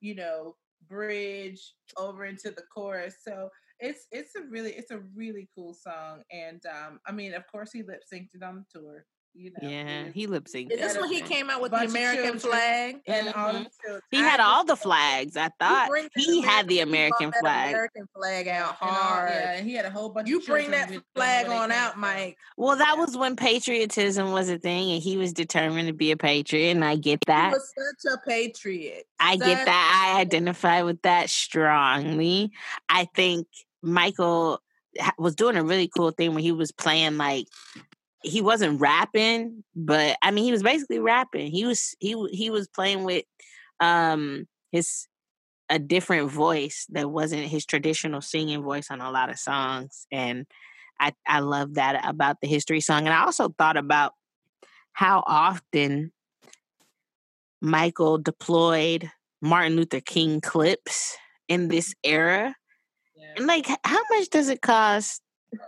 you 0.00 0.14
know, 0.14 0.56
bridge 0.88 1.74
over 1.96 2.24
into 2.26 2.50
the 2.50 2.62
chorus. 2.74 3.16
So 3.26 3.48
it's 3.80 4.06
it's 4.12 4.36
a 4.36 4.42
really 4.48 4.72
it's 4.72 4.90
a 4.90 5.00
really 5.14 5.48
cool 5.54 5.74
song. 5.74 6.22
And 6.30 6.62
um 6.66 7.00
I 7.06 7.12
mean 7.12 7.34
of 7.34 7.46
course 7.50 7.72
he 7.72 7.82
lip 7.82 8.02
synced 8.12 8.34
it 8.34 8.42
on 8.42 8.64
the 8.72 8.80
tour 8.80 9.06
you 9.34 9.50
know. 9.50 9.68
Yeah, 9.68 10.04
he 10.12 10.26
lip 10.26 10.44
synced. 10.44 10.70
Is 10.70 10.80
this 10.80 10.98
when 10.98 11.10
he 11.10 11.20
came 11.20 11.50
out 11.50 11.60
with 11.60 11.72
the 11.72 11.84
American 11.84 12.38
flag? 12.38 13.00
And 13.06 13.28
mm-hmm. 13.28 13.40
all 13.40 14.00
He 14.10 14.18
had 14.18 14.40
all 14.40 14.64
the 14.64 14.76
flags. 14.76 15.36
I 15.36 15.50
thought 15.58 15.90
he 16.14 16.42
had 16.42 16.68
the 16.68 16.80
American 16.80 17.32
flag. 17.40 17.70
American 17.70 18.06
flag 18.14 18.48
out 18.48 18.74
hard. 18.74 19.30
All, 19.30 19.36
yeah, 19.36 19.60
he 19.60 19.74
had 19.74 19.84
a 19.84 19.90
whole 19.90 20.10
bunch. 20.10 20.28
You 20.28 20.40
bring 20.40 20.70
that 20.72 20.92
flag 21.14 21.48
on 21.48 21.72
out, 21.72 21.98
Mike. 21.98 22.36
Well, 22.56 22.76
that 22.76 22.98
was 22.98 23.16
when 23.16 23.36
patriotism 23.36 24.32
was 24.32 24.48
a 24.48 24.58
thing, 24.58 24.92
and 24.92 25.02
he 25.02 25.16
was 25.16 25.32
determined 25.32 25.88
to 25.88 25.94
be 25.94 26.10
a 26.10 26.16
patriot, 26.16 26.70
and 26.70 26.84
I 26.84 26.96
get 26.96 27.20
that. 27.26 27.48
He 27.48 27.54
was 27.54 27.72
such 27.76 28.12
a 28.12 28.28
patriot. 28.28 29.04
I 29.18 29.36
such 29.36 29.46
get 29.46 29.66
that. 29.66 30.12
I 30.14 30.20
identify 30.20 30.82
with 30.82 31.00
that 31.02 31.30
strongly. 31.30 32.52
I 32.88 33.06
think 33.14 33.46
Michael 33.82 34.60
was 35.18 35.34
doing 35.34 35.56
a 35.56 35.64
really 35.64 35.88
cool 35.88 36.10
thing 36.10 36.34
when 36.34 36.42
he 36.42 36.52
was 36.52 36.70
playing 36.70 37.16
like 37.16 37.46
he 38.22 38.40
wasn't 38.40 38.80
rapping, 38.80 39.64
but 39.74 40.16
I 40.22 40.30
mean 40.30 40.44
he 40.44 40.52
was 40.52 40.62
basically 40.62 40.98
rapping. 40.98 41.50
He 41.50 41.64
was 41.64 41.94
he 42.00 42.16
he 42.30 42.50
was 42.50 42.68
playing 42.68 43.04
with 43.04 43.24
um 43.80 44.46
his 44.70 45.06
a 45.68 45.78
different 45.78 46.30
voice 46.30 46.86
that 46.90 47.10
wasn't 47.10 47.44
his 47.44 47.64
traditional 47.64 48.20
singing 48.20 48.62
voice 48.62 48.90
on 48.90 49.00
a 49.00 49.10
lot 49.10 49.30
of 49.30 49.38
songs 49.38 50.06
and 50.12 50.46
I 51.00 51.12
I 51.26 51.40
love 51.40 51.74
that 51.74 52.06
about 52.06 52.40
the 52.40 52.48
history 52.48 52.80
song 52.80 53.06
and 53.06 53.14
I 53.14 53.24
also 53.24 53.48
thought 53.48 53.76
about 53.76 54.12
how 54.92 55.22
often 55.26 56.12
Michael 57.62 58.18
deployed 58.18 59.10
Martin 59.40 59.76
Luther 59.76 60.00
King 60.00 60.40
clips 60.40 61.16
in 61.48 61.68
this 61.68 61.94
era. 62.04 62.54
Yeah. 63.16 63.34
And 63.36 63.46
like 63.46 63.66
how 63.84 64.00
much 64.10 64.28
does 64.30 64.48
it 64.48 64.60
cost 64.60 65.22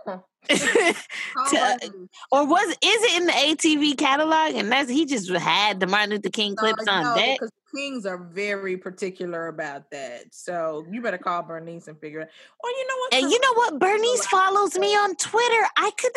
to, 0.49 2.09
or 2.31 2.45
was 2.45 2.69
is 2.69 2.77
it 2.81 3.21
in 3.21 3.25
the 3.27 3.33
ATV 3.33 3.97
catalog? 3.97 4.55
And 4.55 4.71
that's 4.71 4.89
he 4.89 5.05
just 5.05 5.29
had 5.29 5.79
the 5.79 5.87
Martin 5.87 6.11
Luther 6.11 6.29
King 6.29 6.55
clips 6.55 6.87
uh, 6.87 6.91
on 6.91 7.03
no, 7.03 7.15
that. 7.15 7.37
Because 7.39 7.51
Kings 7.75 8.05
are 8.05 8.17
very 8.17 8.77
particular 8.77 9.47
about 9.47 9.91
that. 9.91 10.23
So 10.31 10.85
you 10.89 11.01
better 11.01 11.17
call 11.17 11.43
Bernice 11.43 11.87
and 11.87 11.99
figure 11.99 12.21
it. 12.21 12.23
Out. 12.23 12.63
Or 12.63 12.69
you 12.69 12.87
know 12.87 12.97
what? 12.97 13.13
And 13.13 13.31
you 13.31 13.39
know 13.39 13.53
what? 13.53 13.79
Bernice 13.79 14.25
follows 14.27 14.77
me 14.77 14.95
on 14.95 15.15
Twitter. 15.15 15.67
I 15.77 15.91
could. 15.97 16.11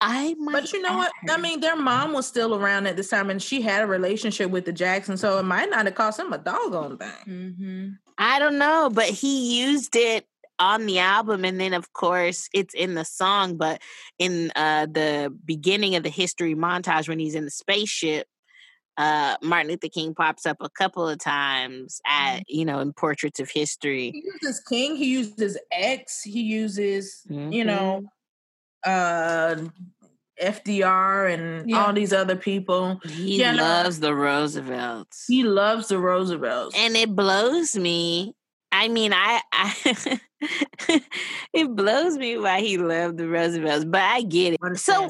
I 0.00 0.34
might. 0.34 0.52
But 0.52 0.72
you 0.72 0.82
know 0.82 0.96
what? 0.96 1.12
Her. 1.26 1.34
I 1.34 1.36
mean, 1.36 1.60
their 1.60 1.76
mom 1.76 2.12
was 2.12 2.26
still 2.26 2.54
around 2.54 2.86
at 2.86 2.96
this 2.96 3.08
time, 3.08 3.30
and 3.30 3.42
she 3.42 3.62
had 3.62 3.84
a 3.84 3.86
relationship 3.86 4.50
with 4.50 4.64
the 4.64 4.72
Jackson, 4.72 5.16
so 5.16 5.38
it 5.38 5.44
might 5.44 5.70
not 5.70 5.86
have 5.86 5.94
cost 5.94 6.18
him 6.18 6.32
a 6.32 6.38
doggone 6.38 6.98
thing. 6.98 7.08
Mm-hmm. 7.26 7.88
I 8.18 8.38
don't 8.38 8.58
know, 8.58 8.90
but 8.92 9.06
he 9.06 9.62
used 9.62 9.96
it 9.96 10.26
on 10.58 10.86
the 10.86 10.98
album 10.98 11.44
and 11.44 11.60
then 11.60 11.74
of 11.74 11.92
course 11.92 12.48
it's 12.52 12.74
in 12.74 12.94
the 12.94 13.04
song 13.04 13.56
but 13.56 13.80
in 14.18 14.52
uh 14.56 14.86
the 14.86 15.34
beginning 15.44 15.96
of 15.96 16.02
the 16.02 16.08
history 16.08 16.54
montage 16.54 17.08
when 17.08 17.18
he's 17.18 17.34
in 17.34 17.44
the 17.44 17.50
spaceship 17.50 18.26
uh 18.96 19.36
Martin 19.42 19.70
Luther 19.70 19.88
King 19.88 20.14
pops 20.14 20.46
up 20.46 20.58
a 20.60 20.70
couple 20.70 21.08
of 21.08 21.18
times 21.18 22.00
at 22.06 22.36
mm-hmm. 22.36 22.42
you 22.46 22.64
know 22.64 22.78
in 22.78 22.92
portraits 22.92 23.40
of 23.40 23.50
history. 23.50 24.12
He 24.12 24.22
uses 24.40 24.60
King, 24.60 24.94
he 24.94 25.06
uses 25.06 25.58
X, 25.72 26.22
he 26.22 26.42
uses 26.42 27.22
mm-hmm. 27.28 27.50
you 27.50 27.64
know 27.64 28.04
uh 28.86 29.56
FDR 30.40 31.32
and 31.32 31.70
yeah. 31.70 31.84
all 31.84 31.92
these 31.92 32.12
other 32.12 32.34
people. 32.36 33.00
He 33.04 33.38
yeah, 33.38 33.52
loves 33.52 34.00
no, 34.00 34.08
the 34.08 34.14
Roosevelts. 34.16 35.26
He 35.28 35.44
loves 35.44 35.88
the 35.88 35.98
Roosevelts. 35.98 36.74
And 36.76 36.96
it 36.96 37.14
blows 37.14 37.76
me 37.76 38.34
I 38.74 38.88
mean, 38.88 39.12
I, 39.12 39.40
I 39.52 40.20
it 41.52 41.74
blows 41.74 42.16
me 42.16 42.38
why 42.38 42.60
he 42.60 42.78
loved 42.78 43.18
the 43.18 43.28
Roosevelts, 43.28 43.84
but 43.84 44.00
I 44.00 44.22
get 44.22 44.54
it. 44.54 44.78
So, 44.78 45.08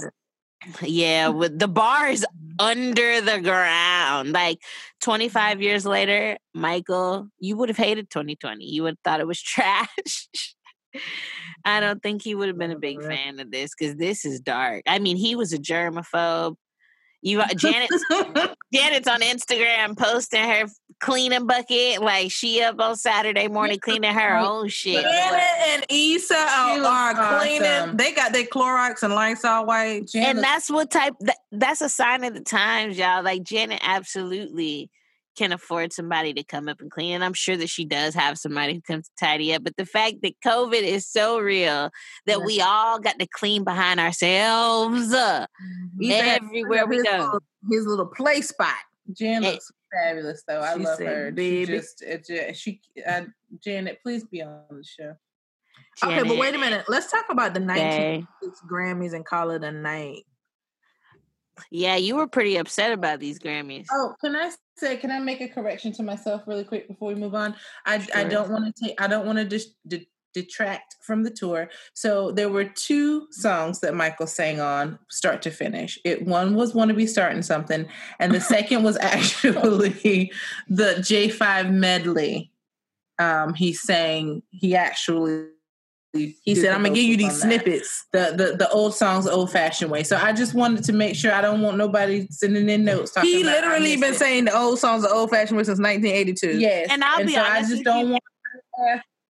yeah, 0.82 1.28
with 1.28 1.58
the 1.58 2.08
is 2.10 2.26
under 2.58 3.20
the 3.20 3.40
ground, 3.40 4.32
like 4.32 4.58
25 5.02 5.60
years 5.60 5.84
later, 5.84 6.38
Michael, 6.54 7.28
you 7.38 7.56
would 7.56 7.68
have 7.68 7.78
hated 7.78 8.10
2020. 8.10 8.64
You 8.64 8.84
would 8.84 8.90
have 8.92 8.98
thought 9.04 9.20
it 9.20 9.26
was 9.26 9.42
trash. 9.42 10.28
I 11.64 11.80
don't 11.80 12.02
think 12.02 12.22
he 12.22 12.34
would 12.34 12.48
have 12.48 12.58
been 12.58 12.70
a 12.70 12.78
big 12.78 13.02
fan 13.02 13.40
of 13.40 13.50
this 13.50 13.72
because 13.76 13.96
this 13.96 14.24
is 14.24 14.40
dark. 14.40 14.82
I 14.86 14.98
mean, 14.98 15.16
he 15.16 15.34
was 15.34 15.52
a 15.52 15.58
germaphobe. 15.58 16.56
You 17.24 17.40
uh, 17.40 17.48
Janet 17.56 17.88
Janet's 18.72 19.08
on 19.08 19.22
Instagram 19.22 19.96
posting 19.96 20.44
her 20.44 20.66
cleaning 21.00 21.46
bucket 21.46 22.02
like 22.02 22.30
she 22.30 22.62
up 22.62 22.78
on 22.78 22.96
Saturday 22.96 23.48
morning 23.48 23.78
cleaning 23.80 24.12
her 24.12 24.36
own 24.36 24.68
shit. 24.68 25.02
Janet 25.02 25.40
and 25.68 25.88
Eissa 25.88 26.32
are, 26.32 26.84
are 26.84 27.40
cleaning. 27.40 27.96
They 27.96 28.12
got 28.12 28.34
their 28.34 28.44
Clorox 28.44 29.02
and 29.02 29.14
Lysol 29.14 29.64
wipes. 29.64 30.14
And 30.14 30.38
that's 30.38 30.70
what 30.70 30.90
type. 30.90 31.14
That, 31.20 31.38
that's 31.50 31.80
a 31.80 31.88
sign 31.88 32.24
of 32.24 32.34
the 32.34 32.42
times, 32.42 32.98
y'all. 32.98 33.24
Like 33.24 33.42
Janet, 33.42 33.80
absolutely 33.82 34.90
can 35.36 35.52
afford 35.52 35.92
somebody 35.92 36.32
to 36.34 36.44
come 36.44 36.68
up 36.68 36.80
and 36.80 36.90
clean. 36.90 37.14
And 37.14 37.24
I'm 37.24 37.34
sure 37.34 37.56
that 37.56 37.68
she 37.68 37.84
does 37.84 38.14
have 38.14 38.38
somebody 38.38 38.74
who 38.74 38.80
comes 38.80 39.08
to 39.08 39.14
tidy 39.18 39.54
up. 39.54 39.64
But 39.64 39.76
the 39.76 39.86
fact 39.86 40.16
that 40.22 40.34
COVID 40.44 40.82
is 40.82 41.06
so 41.06 41.38
real 41.38 41.90
that 42.26 42.38
yeah. 42.38 42.44
we 42.44 42.60
all 42.60 42.98
got 42.98 43.18
to 43.18 43.26
clean 43.26 43.64
behind 43.64 44.00
ourselves 44.00 45.12
uh, 45.12 45.46
everywhere 46.02 46.86
we 46.86 47.02
go. 47.02 47.10
Little, 47.10 47.40
his 47.70 47.86
little 47.86 48.06
play 48.06 48.40
spot. 48.40 48.74
Jan 49.12 49.42
looks 49.42 49.70
fabulous, 49.92 50.42
though. 50.46 50.60
I 50.60 50.74
love 50.74 50.98
said, 50.98 51.06
her. 51.06 51.32
Baby. 51.32 51.66
She 51.66 51.72
just, 51.72 52.02
it, 52.02 52.56
she, 52.56 52.80
uh, 53.06 53.22
Janet, 53.62 53.98
please 54.02 54.24
be 54.24 54.42
on 54.42 54.62
the 54.70 54.84
show. 54.84 55.14
Janet. 56.02 56.20
Okay, 56.20 56.28
but 56.28 56.38
wait 56.38 56.54
a 56.54 56.58
minute. 56.58 56.86
Let's 56.88 57.10
talk 57.10 57.26
about 57.30 57.54
the 57.54 57.60
1996 57.60 58.62
Grammys 58.70 59.14
and 59.14 59.24
call 59.24 59.50
it 59.50 59.62
a 59.62 59.72
night. 59.72 60.24
Yeah, 61.70 61.96
you 61.96 62.16
were 62.16 62.26
pretty 62.26 62.56
upset 62.56 62.92
about 62.92 63.20
these 63.20 63.38
Grammys. 63.38 63.86
Oh, 63.92 64.14
can 64.20 64.34
I 64.34 64.50
say? 64.76 64.96
Can 64.96 65.10
I 65.10 65.20
make 65.20 65.40
a 65.40 65.48
correction 65.48 65.92
to 65.94 66.02
myself 66.02 66.42
really 66.46 66.64
quick 66.64 66.88
before 66.88 67.08
we 67.08 67.14
move 67.14 67.34
on? 67.34 67.54
I 67.86 68.00
sure. 68.00 68.16
I 68.16 68.24
don't 68.24 68.50
want 68.50 68.74
to 68.74 68.84
take. 68.84 69.00
I 69.00 69.06
don't 69.06 69.26
want 69.26 69.38
to. 69.38 69.44
Dis- 69.44 69.74
detract 70.34 70.96
from 71.00 71.22
the 71.22 71.30
tour. 71.30 71.70
So 71.94 72.32
there 72.32 72.50
were 72.50 72.64
two 72.64 73.28
songs 73.30 73.80
that 73.80 73.94
Michael 73.94 74.26
sang 74.26 74.60
on 74.60 74.98
start 75.08 75.40
to 75.42 75.50
finish. 75.50 75.98
It 76.04 76.26
one 76.26 76.54
was 76.54 76.74
"Want 76.74 76.90
to 76.90 76.94
Be 76.94 77.06
Starting 77.06 77.40
Something," 77.42 77.86
and 78.18 78.34
the 78.34 78.40
second 78.54 78.82
was 78.82 78.96
actually 79.00 80.32
the 80.68 80.94
J5 80.98 81.72
medley. 81.72 82.50
Um, 83.18 83.54
he 83.54 83.72
sang. 83.72 84.42
He 84.50 84.74
actually. 84.74 85.46
He 86.14 86.54
said, 86.54 86.72
"I'm 86.72 86.82
gonna 86.82 86.94
give 86.94 87.04
you 87.04 87.16
these 87.16 87.40
snippets, 87.40 88.06
the, 88.12 88.34
the 88.36 88.56
the 88.56 88.70
old 88.70 88.94
songs, 88.94 89.26
old 89.26 89.50
fashioned 89.50 89.90
way." 89.90 90.04
So 90.04 90.16
I 90.16 90.32
just 90.32 90.54
wanted 90.54 90.84
to 90.84 90.92
make 90.92 91.16
sure 91.16 91.32
I 91.32 91.40
don't 91.40 91.60
want 91.60 91.76
nobody 91.76 92.26
sending 92.30 92.68
in 92.68 92.84
notes. 92.84 93.18
he 93.20 93.42
literally 93.42 93.96
been 93.96 94.14
it. 94.14 94.18
saying 94.18 94.44
the 94.46 94.56
old 94.56 94.78
songs, 94.78 95.02
the 95.02 95.10
old 95.10 95.30
fashioned 95.30 95.56
way 95.56 95.64
since 95.64 95.80
1982. 95.80 96.58
Yes, 96.58 96.88
and 96.90 97.02
I'll 97.02 97.20
and 97.20 97.26
be 97.26 97.34
so 97.34 97.40
honest, 97.40 97.66
I 97.66 97.68
just 97.68 97.84
don't 97.84 98.10
want 98.10 98.22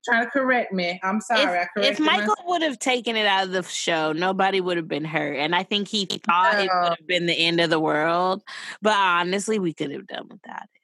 trying 0.04 0.24
to 0.24 0.30
correct 0.30 0.72
me. 0.72 1.00
I'm 1.02 1.20
sorry. 1.20 1.66
If, 1.76 1.92
if 1.92 2.00
Michael 2.00 2.28
myself. 2.28 2.38
would 2.46 2.62
have 2.62 2.78
taken 2.78 3.16
it 3.16 3.26
out 3.26 3.44
of 3.44 3.52
the 3.52 3.62
show, 3.62 4.12
nobody 4.12 4.60
would 4.60 4.76
have 4.76 4.88
been 4.88 5.04
hurt. 5.04 5.36
And 5.38 5.54
I 5.54 5.62
think 5.62 5.88
he 5.88 6.04
thought 6.06 6.54
no. 6.54 6.60
it 6.60 6.70
would 6.72 6.98
have 6.98 7.06
been 7.06 7.26
the 7.26 7.34
end 7.34 7.60
of 7.60 7.70
the 7.70 7.80
world. 7.80 8.42
But 8.82 8.94
honestly, 8.94 9.58
we 9.58 9.72
could 9.72 9.90
have 9.90 10.06
done 10.06 10.28
without 10.28 10.62
it. 10.62 10.83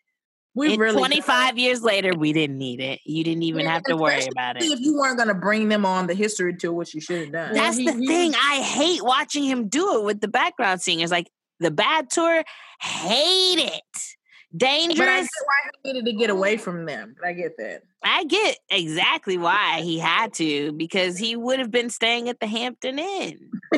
We 0.54 0.76
really 0.76 0.96
25 0.96 1.58
years 1.58 1.82
later, 1.82 2.12
we 2.12 2.32
didn't 2.32 2.58
need 2.58 2.80
it. 2.80 3.00
You 3.04 3.22
didn't 3.22 3.44
even 3.44 3.62
yeah, 3.62 3.74
have 3.74 3.82
to 3.84 3.96
worry 3.96 4.26
about 4.26 4.56
it. 4.56 4.64
If 4.64 4.80
you 4.80 4.98
weren't 4.98 5.16
going 5.16 5.28
to 5.28 5.34
bring 5.34 5.68
them 5.68 5.86
on 5.86 6.08
the 6.08 6.14
history 6.14 6.56
tour, 6.56 6.72
which 6.72 6.92
you 6.92 7.00
should 7.00 7.20
have 7.20 7.32
done. 7.32 7.54
That's 7.54 7.76
well, 7.76 7.86
he, 7.86 7.92
the 7.92 8.00
he, 8.00 8.06
thing. 8.06 8.34
I 8.34 8.60
hate 8.60 9.02
watching 9.02 9.44
him 9.44 9.68
do 9.68 10.00
it 10.00 10.04
with 10.04 10.20
the 10.20 10.28
background 10.28 10.82
singers. 10.82 11.12
Like 11.12 11.30
the 11.60 11.70
bad 11.70 12.10
tour, 12.10 12.42
hate 12.80 13.58
it. 13.58 14.09
Dangerous. 14.56 14.98
But 14.98 15.08
I 15.08 15.20
get 15.20 15.28
why 15.44 15.70
he 15.82 15.92
needed 15.92 16.06
to 16.06 16.12
get 16.12 16.30
away 16.30 16.56
from 16.56 16.84
them. 16.84 17.14
I 17.24 17.32
get 17.32 17.56
that. 17.58 17.82
I 18.02 18.24
get 18.24 18.58
exactly 18.68 19.38
why 19.38 19.82
he 19.82 19.98
had 19.98 20.32
to 20.34 20.72
because 20.72 21.16
he 21.16 21.36
would 21.36 21.60
have 21.60 21.70
been 21.70 21.90
staying 21.90 22.28
at 22.28 22.40
the 22.40 22.48
Hampton 22.48 22.98
Inn 22.98 23.50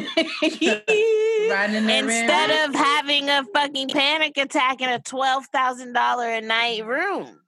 instead 1.85 2.68
of 2.68 2.74
having 2.74 3.28
a 3.28 3.44
fucking 3.52 3.88
panic 3.88 4.38
attack 4.38 4.80
in 4.80 4.88
a 4.88 5.00
twelve 5.00 5.44
thousand 5.52 5.92
dollar 5.92 6.28
a 6.28 6.40
night 6.40 6.87
room 6.87 7.38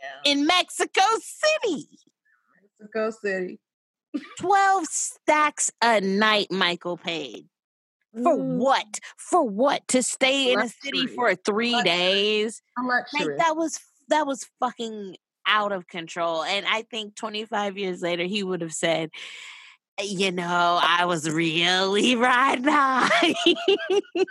yeah. 0.00 0.32
in 0.32 0.46
Mexico 0.46 1.02
City. 1.20 1.88
Mexico 2.80 3.10
City. 3.10 3.58
Twelve 4.38 4.86
stacks 4.86 5.72
a 5.82 6.00
night. 6.00 6.52
Michael 6.52 6.96
paid. 6.96 7.48
For 8.22 8.36
mm. 8.36 8.56
what? 8.58 9.00
For 9.16 9.46
what? 9.46 9.86
To 9.88 10.02
stay 10.02 10.52
in 10.52 10.60
a 10.60 10.68
city 10.68 11.06
for 11.06 11.34
three 11.34 11.72
Luxury. 11.72 11.90
days? 11.90 12.62
Like 12.86 13.36
that 13.38 13.56
was 13.56 13.80
that 14.08 14.26
was 14.26 14.46
fucking 14.60 15.16
out 15.46 15.72
of 15.72 15.88
control. 15.88 16.42
And 16.44 16.66
I 16.66 16.82
think 16.82 17.16
25 17.16 17.76
years 17.78 18.02
later, 18.02 18.24
he 18.24 18.42
would 18.42 18.60
have 18.60 18.72
said, 18.72 19.10
you 20.02 20.32
know, 20.32 20.80
I 20.82 21.04
was 21.06 21.28
really 21.28 22.16
riding 22.16 22.64
high. 22.64 23.34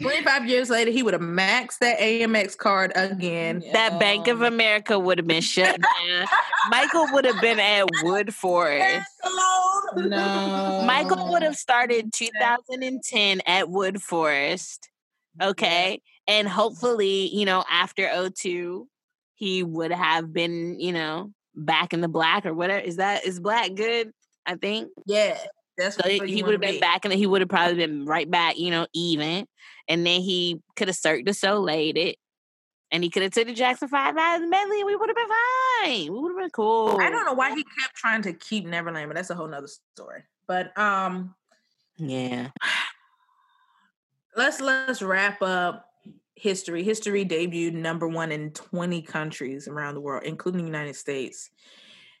25 0.00 0.46
years 0.46 0.68
later, 0.68 0.90
he 0.90 1.02
would 1.02 1.14
have 1.14 1.22
maxed 1.22 1.78
that 1.78 1.98
Amex 1.98 2.56
card 2.56 2.92
again. 2.94 3.62
That 3.72 3.98
Bank 3.98 4.28
of 4.28 4.42
America 4.42 4.98
would 4.98 5.16
have 5.18 5.26
been 5.26 5.42
shut 5.42 5.80
down. 6.06 6.26
Michael 6.68 7.06
would 7.12 7.24
have 7.24 7.40
been 7.40 7.58
at 7.58 7.86
Woodforest. 8.02 9.04
No. 9.96 10.82
Michael 10.86 11.30
would 11.32 11.42
have 11.42 11.56
started 11.56 12.12
2010 12.12 13.40
at 13.46 13.66
Woodforest. 13.66 14.80
Okay. 15.40 16.02
And 16.28 16.46
hopefully, 16.46 17.34
you 17.34 17.46
know, 17.46 17.64
after 17.70 18.06
O2, 18.08 18.86
he 19.34 19.62
would 19.62 19.92
have 19.92 20.32
been, 20.32 20.78
you 20.78 20.92
know, 20.92 21.32
back 21.54 21.94
in 21.94 22.02
the 22.02 22.08
black 22.08 22.44
or 22.44 22.52
whatever. 22.52 22.80
Is 22.80 22.96
that 22.96 23.24
is 23.24 23.40
black 23.40 23.74
good? 23.74 24.12
I 24.44 24.56
think. 24.56 24.90
Yeah. 25.06 25.38
That's 25.78 25.96
so 25.96 26.08
he 26.08 26.42
would 26.42 26.52
have 26.52 26.60
been 26.60 26.80
back 26.80 27.04
and 27.04 27.12
he 27.12 27.26
would 27.26 27.42
have 27.42 27.50
probably 27.50 27.76
been 27.76 28.06
right 28.06 28.30
back, 28.30 28.58
you 28.58 28.70
know, 28.70 28.86
even. 28.94 29.46
And 29.88 30.06
then 30.06 30.20
he 30.20 30.60
could 30.74 30.88
have 30.88 30.96
Cirque 30.96 31.24
du 31.24 31.32
Soleil 31.32 31.92
it. 31.96 32.16
And 32.92 33.02
he 33.02 33.10
could 33.10 33.22
have 33.22 33.32
took 33.32 33.46
the 33.46 33.52
Jackson 33.52 33.88
Five 33.88 34.16
out 34.16 34.36
of 34.36 34.42
the 34.42 34.48
medley 34.48 34.80
and 34.80 34.86
we 34.86 34.94
would 34.94 35.08
have 35.08 35.16
been 35.16 35.26
fine. 35.84 36.12
We 36.12 36.18
would 36.20 36.32
have 36.32 36.38
been 36.38 36.50
cool. 36.50 36.98
I 37.00 37.10
don't 37.10 37.26
know 37.26 37.34
why 37.34 37.50
he 37.50 37.64
kept 37.64 37.96
trying 37.96 38.22
to 38.22 38.32
keep 38.32 38.64
Neverland, 38.64 39.08
but 39.08 39.16
that's 39.16 39.30
a 39.30 39.34
whole 39.34 39.48
nother 39.48 39.68
story. 39.94 40.22
But 40.46 40.76
um 40.78 41.34
Yeah. 41.96 42.48
Let's 44.36 44.60
let's 44.60 45.00
wrap 45.00 45.40
up 45.40 45.86
history. 46.34 46.84
History 46.84 47.24
debuted 47.24 47.72
number 47.72 48.06
one 48.06 48.30
in 48.30 48.50
20 48.50 49.00
countries 49.02 49.66
around 49.66 49.94
the 49.94 50.00
world, 50.00 50.24
including 50.24 50.60
the 50.60 50.66
United 50.66 50.94
States. 50.94 51.50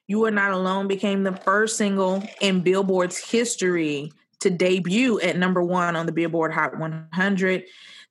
You 0.08 0.24
Are 0.24 0.30
Not 0.30 0.52
Alone 0.52 0.88
became 0.88 1.22
the 1.22 1.36
first 1.36 1.76
single 1.76 2.22
in 2.40 2.60
Billboard's 2.62 3.18
history 3.18 4.12
to 4.40 4.50
debut 4.50 5.20
at 5.20 5.36
number 5.36 5.62
one 5.62 5.96
on 5.96 6.06
the 6.06 6.12
Billboard 6.12 6.52
Hot 6.52 6.78
100. 6.78 7.64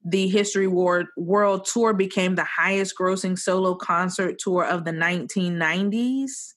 The 0.03 0.27
History 0.27 0.67
World, 0.67 1.07
World 1.17 1.65
Tour 1.65 1.93
became 1.93 2.35
the 2.35 2.43
highest 2.43 2.93
grossing 2.99 3.37
solo 3.37 3.75
concert 3.75 4.37
tour 4.39 4.63
of 4.63 4.85
the 4.85 4.91
1990s. 4.91 6.53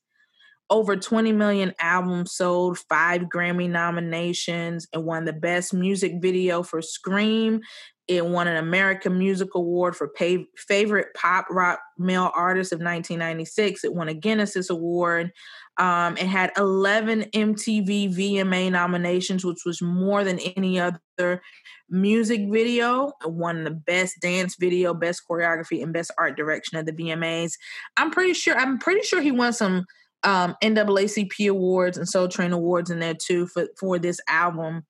Over 0.71 0.97
20 0.97 1.33
million 1.33 1.73
albums 1.81 2.33
sold, 2.33 2.79
five 2.91 3.23
Grammy 3.23 3.71
nominations, 3.71 4.87
and 4.93 5.05
won 5.05 5.25
the 5.25 5.33
Best 5.33 5.73
Music 5.73 6.15
Video 6.21 6.63
for 6.63 6.83
Scream 6.83 7.63
it 8.09 8.25
won 8.25 8.49
an 8.49 8.57
American 8.57 9.19
Music 9.19 9.55
Award 9.55 9.95
for 9.95 10.11
favorite 10.57 11.09
pop 11.15 11.47
rock 11.51 11.79
male 11.99 12.33
artist 12.35 12.73
of 12.73 12.79
1996. 12.79 13.85
It 13.85 13.95
won 13.95 14.09
a 14.09 14.15
Guinness 14.15 14.71
Award. 14.71 15.31
Um, 15.79 16.17
it 16.17 16.27
had 16.27 16.51
11 16.57 17.27
MTV 17.33 18.15
VMA 18.15 18.71
nominations, 18.73 19.45
which 19.45 19.61
was 19.65 19.81
more 19.81 20.25
than 20.25 20.41
any 20.41 20.81
other 20.81 21.41
music 21.89 22.43
video. 22.51 23.13
It 23.23 23.31
won 23.31 23.65
the 23.65 23.71
best 23.71 24.21
dance 24.21 24.57
video, 24.57 24.93
best 24.93 25.23
choreography, 25.29 25.83
and 25.83 25.93
best 25.93 26.11
art 26.19 26.37
direction 26.37 26.79
of 26.79 26.87
the 26.87 26.93
VMAs. 26.93 27.53
I'm 27.97 28.11
pretty 28.11 28.35
sure. 28.35 28.57
I'm 28.57 28.79
pretty 28.79 29.03
sure 29.03 29.21
he 29.21 29.31
won 29.31 29.53
some 29.53 29.87
um, 30.25 30.57
NAACP 30.63 31.49
awards 31.49 31.97
and 31.97 32.09
Soul 32.09 32.29
Train 32.29 32.53
awards 32.53 32.91
in 32.91 32.99
there 32.99 33.15
too 33.15 33.47
for 33.47 33.69
for 33.79 33.99
this 33.99 34.21
album. 34.29 34.85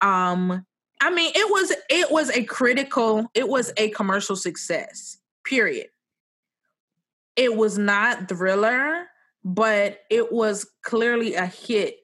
Um, 0.00 0.64
I 1.00 1.10
mean, 1.10 1.32
it 1.34 1.50
was 1.50 1.72
it 1.90 2.10
was 2.10 2.30
a 2.30 2.44
critical, 2.44 3.30
it 3.34 3.48
was 3.48 3.72
a 3.76 3.90
commercial 3.90 4.36
success. 4.36 5.18
Period. 5.44 5.88
It 7.36 7.56
was 7.56 7.78
not 7.78 8.28
thriller, 8.28 9.06
but 9.44 10.00
it 10.10 10.32
was 10.32 10.68
clearly 10.82 11.34
a 11.34 11.46
hit. 11.46 11.96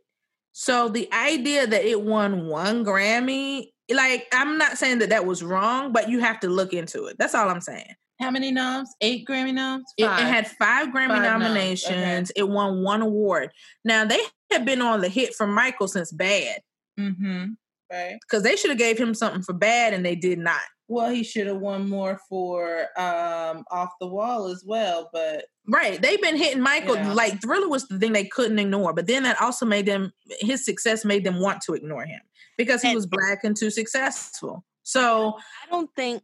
So 0.53 0.89
the 0.89 1.13
idea 1.13 1.67
that 1.67 1.85
it 1.85 2.03
won 2.03 2.47
one 2.47 2.85
Grammy, 2.85 3.69
like 3.93 4.27
I'm 4.33 4.57
not 4.57 4.79
saying 4.79 4.99
that 5.01 5.11
that 5.11 5.27
was 5.27 5.43
wrong, 5.43 5.93
but 5.93 6.09
you 6.09 6.21
have 6.21 6.41
to 6.41 6.49
look 6.49 6.73
into 6.73 7.07
it. 7.07 7.17
That's 7.19 7.35
all 7.35 7.49
I'm 7.49 7.61
saying. 7.61 7.95
How 8.21 8.31
many 8.31 8.53
noms? 8.53 8.95
Eight 9.01 9.27
Grammy 9.27 9.53
noms? 9.53 9.85
It, 9.99 10.05
it, 10.05 10.09
had 10.09 10.47
five 10.47 10.89
Grammy 10.89 11.09
five 11.09 11.23
nominations. 11.23 12.31
Okay. 12.31 12.41
It 12.41 12.49
won 12.49 12.83
one 12.83 13.03
award. 13.03 13.51
Now 13.85 14.05
they 14.05 14.21
have 14.53 14.65
been 14.65 14.81
on 14.81 15.01
the 15.01 15.09
hit 15.09 15.35
from 15.35 15.53
Michael 15.53 15.89
since 15.89 16.13
Bad. 16.13 16.61
Mm-hmm. 16.99 17.47
Right. 17.91 18.19
Because 18.21 18.45
they 18.45 18.57
should 18.57 18.71
have 18.71 18.79
gave 18.79 18.99
him 18.99 19.15
something 19.15 19.43
for 19.43 19.53
bad 19.53 19.93
and 19.93 20.05
they 20.07 20.15
did 20.15 20.39
not. 20.39 20.63
Well, 20.95 21.11
he 21.11 21.25
should 21.25 21.47
have 21.47 21.59
won 21.59 21.89
more 21.89 22.21
for 22.29 22.87
um 22.97 23.65
off 23.71 23.91
the 24.01 24.07
wall 24.07 24.47
as 24.47 24.65
well, 24.67 25.11
but 25.13 25.47
Right. 25.67 26.01
They've 26.01 26.21
been 26.21 26.37
hitting 26.37 26.63
Michael 26.63 26.97
yeah. 26.97 27.13
like 27.15 27.41
Thriller 27.41 27.69
was 27.69 27.89
the 27.89 27.99
thing 27.99 28.13
they 28.13 28.27
couldn't 28.27 28.59
ignore. 28.59 28.93
But 28.93 29.07
then 29.07 29.23
that 29.23 29.41
also 29.41 29.65
made 29.65 29.87
them 29.87 30.13
his 30.41 30.65
success 30.65 31.05
made 31.05 31.25
them 31.25 31.41
want 31.41 31.63
to 31.63 31.73
ignore 31.73 32.05
him 32.05 32.21
because 32.59 32.83
he 32.83 32.89
and, 32.89 32.97
was 32.97 33.07
black 33.07 33.45
and 33.45 33.57
too 33.57 33.71
successful. 33.71 34.65
So 34.83 35.39
I 35.67 35.71
don't 35.71 35.91
think 35.97 36.23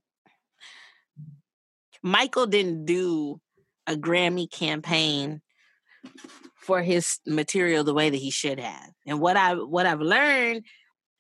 Michael 2.03 2.47
didn't 2.47 2.85
do 2.85 3.41
a 3.87 3.95
Grammy 3.95 4.51
campaign 4.51 5.41
for 6.57 6.83
his 6.83 7.19
material 7.27 7.83
the 7.83 7.95
way 7.95 8.11
that 8.11 8.17
he 8.17 8.31
should 8.31 8.61
have. 8.61 8.91
And 9.07 9.21
what 9.21 9.37
I 9.37 9.55
what 9.55 9.87
I've 9.87 10.01
learned 10.01 10.67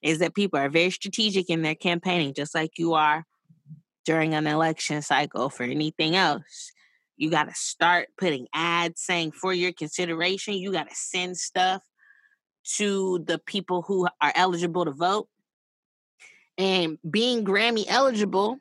is 0.02 0.18
that 0.18 0.34
people 0.34 0.58
are 0.58 0.68
very 0.68 0.90
strategic 0.90 1.48
in 1.48 1.62
their 1.62 1.74
campaigning, 1.74 2.34
just 2.34 2.54
like 2.54 2.78
you 2.78 2.94
are 2.94 3.24
during 4.04 4.34
an 4.34 4.46
election 4.46 5.02
cycle 5.02 5.50
for 5.50 5.64
anything 5.64 6.16
else. 6.16 6.72
You 7.16 7.30
got 7.30 7.48
to 7.48 7.54
start 7.54 8.08
putting 8.18 8.46
ads 8.54 9.02
saying 9.02 9.32
for 9.32 9.52
your 9.52 9.72
consideration. 9.72 10.54
You 10.54 10.72
got 10.72 10.88
to 10.88 10.94
send 10.94 11.36
stuff 11.36 11.82
to 12.76 13.22
the 13.26 13.38
people 13.38 13.82
who 13.82 14.08
are 14.20 14.32
eligible 14.34 14.84
to 14.84 14.92
vote. 14.92 15.28
And 16.56 16.98
being 17.08 17.44
Grammy 17.44 17.84
eligible 17.88 18.58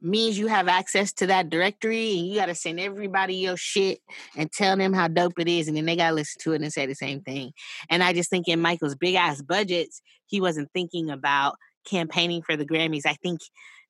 means 0.00 0.38
you 0.38 0.48
have 0.48 0.68
access 0.68 1.12
to 1.14 1.26
that 1.28 1.48
directory 1.48 2.18
and 2.18 2.28
you 2.28 2.34
got 2.34 2.46
to 2.46 2.54
send 2.54 2.78
everybody 2.78 3.36
your 3.36 3.56
shit 3.56 4.00
and 4.36 4.52
tell 4.52 4.76
them 4.76 4.92
how 4.92 5.08
dope 5.08 5.38
it 5.38 5.48
is 5.48 5.66
and 5.66 5.76
then 5.76 5.86
they 5.86 5.96
got 5.96 6.10
to 6.10 6.14
listen 6.14 6.38
to 6.42 6.52
it 6.52 6.60
and 6.60 6.70
say 6.70 6.84
the 6.84 6.94
same 6.94 7.22
thing 7.22 7.52
and 7.88 8.02
i 8.02 8.12
just 8.12 8.28
think 8.28 8.46
in 8.46 8.60
michael's 8.60 8.94
big 8.94 9.14
ass 9.14 9.40
budgets 9.40 10.02
he 10.26 10.42
wasn't 10.42 10.70
thinking 10.74 11.08
about 11.08 11.56
campaigning 11.84 12.42
for 12.42 12.56
the 12.56 12.66
Grammys, 12.66 13.06
I 13.06 13.14
think 13.14 13.40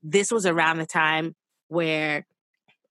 this 0.05 0.31
was 0.31 0.47
around 0.47 0.79
the 0.79 0.87
time 0.87 1.35
where 1.69 2.27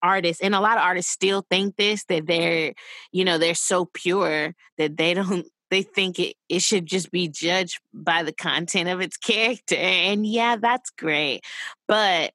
artists 0.02 0.44
and 0.44 0.54
a 0.54 0.60
lot 0.60 0.78
of 0.78 0.84
artists 0.84 1.12
still 1.12 1.46
think 1.50 1.78
this 1.78 2.04
that 2.06 2.28
they're 2.28 2.74
you 3.14 3.24
know 3.24 3.38
they're 3.38 3.56
so 3.56 3.86
pure 3.94 4.54
that 4.78 4.98
they 4.98 5.14
don't 5.14 5.48
they 5.70 5.82
think 5.82 6.20
it, 6.20 6.36
it 6.50 6.62
should 6.62 6.86
just 6.86 7.10
be 7.10 7.28
judged 7.28 7.80
by 7.94 8.22
the 8.22 8.34
content 8.34 8.90
of 8.90 9.02
its 9.02 9.18
character 9.18 9.76
and 9.76 10.28
yeah 10.28 10.58
that's 10.58 10.90
great. 10.92 11.42
But 11.88 12.34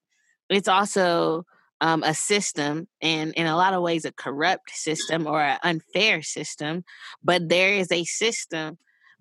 it's 0.49 0.67
also 0.67 1.45
um, 1.81 2.03
a 2.03 2.15
system 2.15 2.89
and 3.01 3.33
in 3.35 3.47
a 3.47 3.57
lot 3.57 3.75
of 3.75 3.83
ways 3.83 4.05
a 4.05 4.13
corrupt 4.13 4.71
system 4.71 5.27
or 5.29 5.41
an 5.41 5.59
unfair 5.63 6.23
system 6.23 6.83
but 7.23 7.49
there 7.49 7.75
is 7.75 7.93
a 7.93 8.03
system 8.03 8.79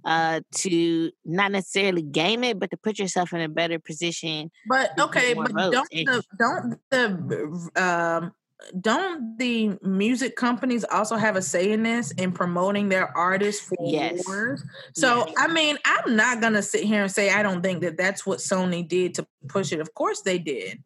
uh, 0.08 0.39
to 0.56 1.12
not 1.26 1.52
necessarily 1.52 2.02
game 2.02 2.41
it, 2.46 2.58
but 2.58 2.72
to 2.72 2.78
put 2.78 2.98
yourself 2.98 3.34
in 3.34 3.41
a 3.41 3.50
better 3.50 3.78
position. 3.78 4.50
But 4.67 4.98
okay, 4.98 5.34
but 5.34 5.54
don't 5.54 5.89
the, 5.91 6.24
don't 6.39 6.80
the 6.89 7.70
um 7.76 8.32
don't 8.80 9.38
the 9.38 9.78
music 9.84 10.38
companies 10.38 10.86
also 10.86 11.17
have 11.17 11.36
a 11.36 11.41
say 11.41 11.74
in 11.74 11.84
this 11.84 12.12
in 12.12 12.32
promoting 12.32 12.88
their 12.88 13.15
artists 13.17 13.67
for 13.67 13.76
yes. 13.82 14.26
awards? 14.26 14.63
So 14.93 15.26
yes. 15.28 15.36
I 15.38 15.48
mean, 15.48 15.78
I'm 15.84 16.15
not 16.15 16.39
gonna 16.39 16.63
sit 16.63 16.86
here 16.86 17.04
and 17.04 17.12
say 17.12 17.30
I 17.30 17.43
don't 17.43 17.62
think 17.62 17.82
that 17.82 17.98
that's 17.98 18.26
what 18.26 18.39
Sony 18.39 18.88
did 18.88 19.13
to 19.15 19.28
push 19.50 19.74
it. 19.74 19.82
Of 19.82 19.93
course 19.93 20.22
they 20.22 20.39
did, 20.39 20.82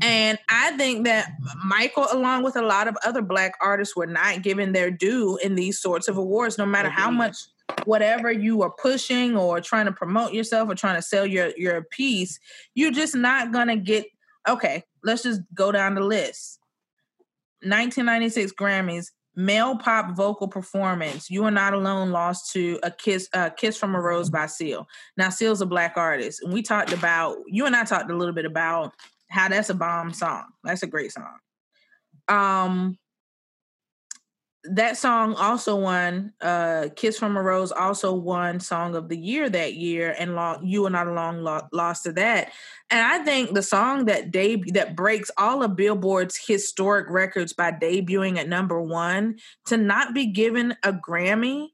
and 0.00 0.38
I 0.48 0.74
think 0.78 1.04
that 1.04 1.32
Michael, 1.62 2.06
along 2.10 2.44
with 2.44 2.56
a 2.56 2.62
lot 2.62 2.88
of 2.88 2.96
other 3.04 3.20
Black 3.20 3.52
artists, 3.60 3.94
were 3.94 4.06
not 4.06 4.40
given 4.40 4.72
their 4.72 4.90
due 4.90 5.38
in 5.42 5.54
these 5.54 5.78
sorts 5.78 6.08
of 6.08 6.16
awards, 6.16 6.56
no 6.56 6.64
matter 6.64 6.88
how 6.88 7.10
much 7.10 7.36
whatever 7.84 8.30
you 8.30 8.62
are 8.62 8.70
pushing 8.70 9.36
or 9.36 9.60
trying 9.60 9.86
to 9.86 9.92
promote 9.92 10.32
yourself 10.32 10.68
or 10.68 10.74
trying 10.74 10.96
to 10.96 11.02
sell 11.02 11.26
your 11.26 11.52
your 11.56 11.82
piece, 11.82 12.38
you're 12.74 12.92
just 12.92 13.14
not 13.14 13.52
gonna 13.52 13.76
get. 13.76 14.06
Okay, 14.48 14.84
let's 15.02 15.22
just 15.22 15.40
go 15.54 15.72
down 15.72 15.94
the 15.94 16.02
list 16.02 16.58
1996 17.64 18.52
Grammys, 18.52 19.06
male 19.34 19.76
pop 19.76 20.14
vocal 20.14 20.46
performance. 20.46 21.30
You 21.30 21.44
are 21.44 21.50
not 21.50 21.72
alone. 21.72 22.10
Lost 22.10 22.52
to 22.52 22.78
a 22.82 22.90
kiss, 22.90 23.28
a 23.32 23.50
kiss 23.50 23.76
from 23.76 23.94
a 23.94 24.00
rose 24.00 24.30
by 24.30 24.46
Seal. 24.46 24.86
Now 25.16 25.30
Seal's 25.30 25.62
a 25.62 25.66
black 25.66 25.94
artist, 25.96 26.42
and 26.42 26.52
we 26.52 26.62
talked 26.62 26.92
about 26.92 27.38
you 27.46 27.66
and 27.66 27.74
I 27.74 27.84
talked 27.84 28.10
a 28.10 28.16
little 28.16 28.34
bit 28.34 28.44
about 28.44 28.92
how 29.30 29.48
that's 29.48 29.70
a 29.70 29.74
bomb 29.74 30.12
song. 30.12 30.44
That's 30.62 30.82
a 30.82 30.86
great 30.86 31.12
song. 31.12 31.38
Um, 32.28 32.98
that 34.64 34.96
song 34.96 35.34
also 35.34 35.76
won 35.76 36.32
uh 36.40 36.88
kiss 36.96 37.18
from 37.18 37.36
a 37.36 37.42
rose 37.42 37.70
also 37.70 38.14
won 38.14 38.58
song 38.58 38.94
of 38.94 39.08
the 39.08 39.16
year 39.16 39.50
that 39.50 39.74
year 39.74 40.14
and 40.18 40.34
lo- 40.34 40.58
you 40.62 40.86
are 40.86 40.90
not 40.90 41.06
alone 41.06 41.42
lo- 41.42 41.68
lost 41.72 42.04
to 42.04 42.12
that. 42.12 42.50
And 42.90 43.00
i 43.00 43.18
think 43.24 43.54
the 43.54 43.62
song 43.62 44.06
that 44.06 44.30
deb- 44.30 44.72
that 44.72 44.96
breaks 44.96 45.30
all 45.36 45.62
of 45.62 45.76
billboard's 45.76 46.36
historic 46.36 47.08
records 47.10 47.52
by 47.52 47.72
debuting 47.72 48.38
at 48.38 48.48
number 48.48 48.80
one 48.80 49.38
to 49.66 49.76
not 49.76 50.14
be 50.14 50.26
given 50.26 50.74
a 50.82 50.92
grammy 50.92 51.68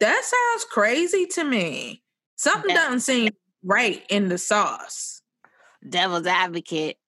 that 0.00 0.22
sounds 0.24 0.64
crazy 0.66 1.26
to 1.28 1.44
me. 1.44 2.02
Something 2.36 2.74
doesn't 2.74 3.00
seem 3.00 3.30
right 3.62 4.02
in 4.08 4.28
the 4.28 4.38
sauce. 4.38 5.22
Devil's 5.88 6.26
advocate 6.26 6.98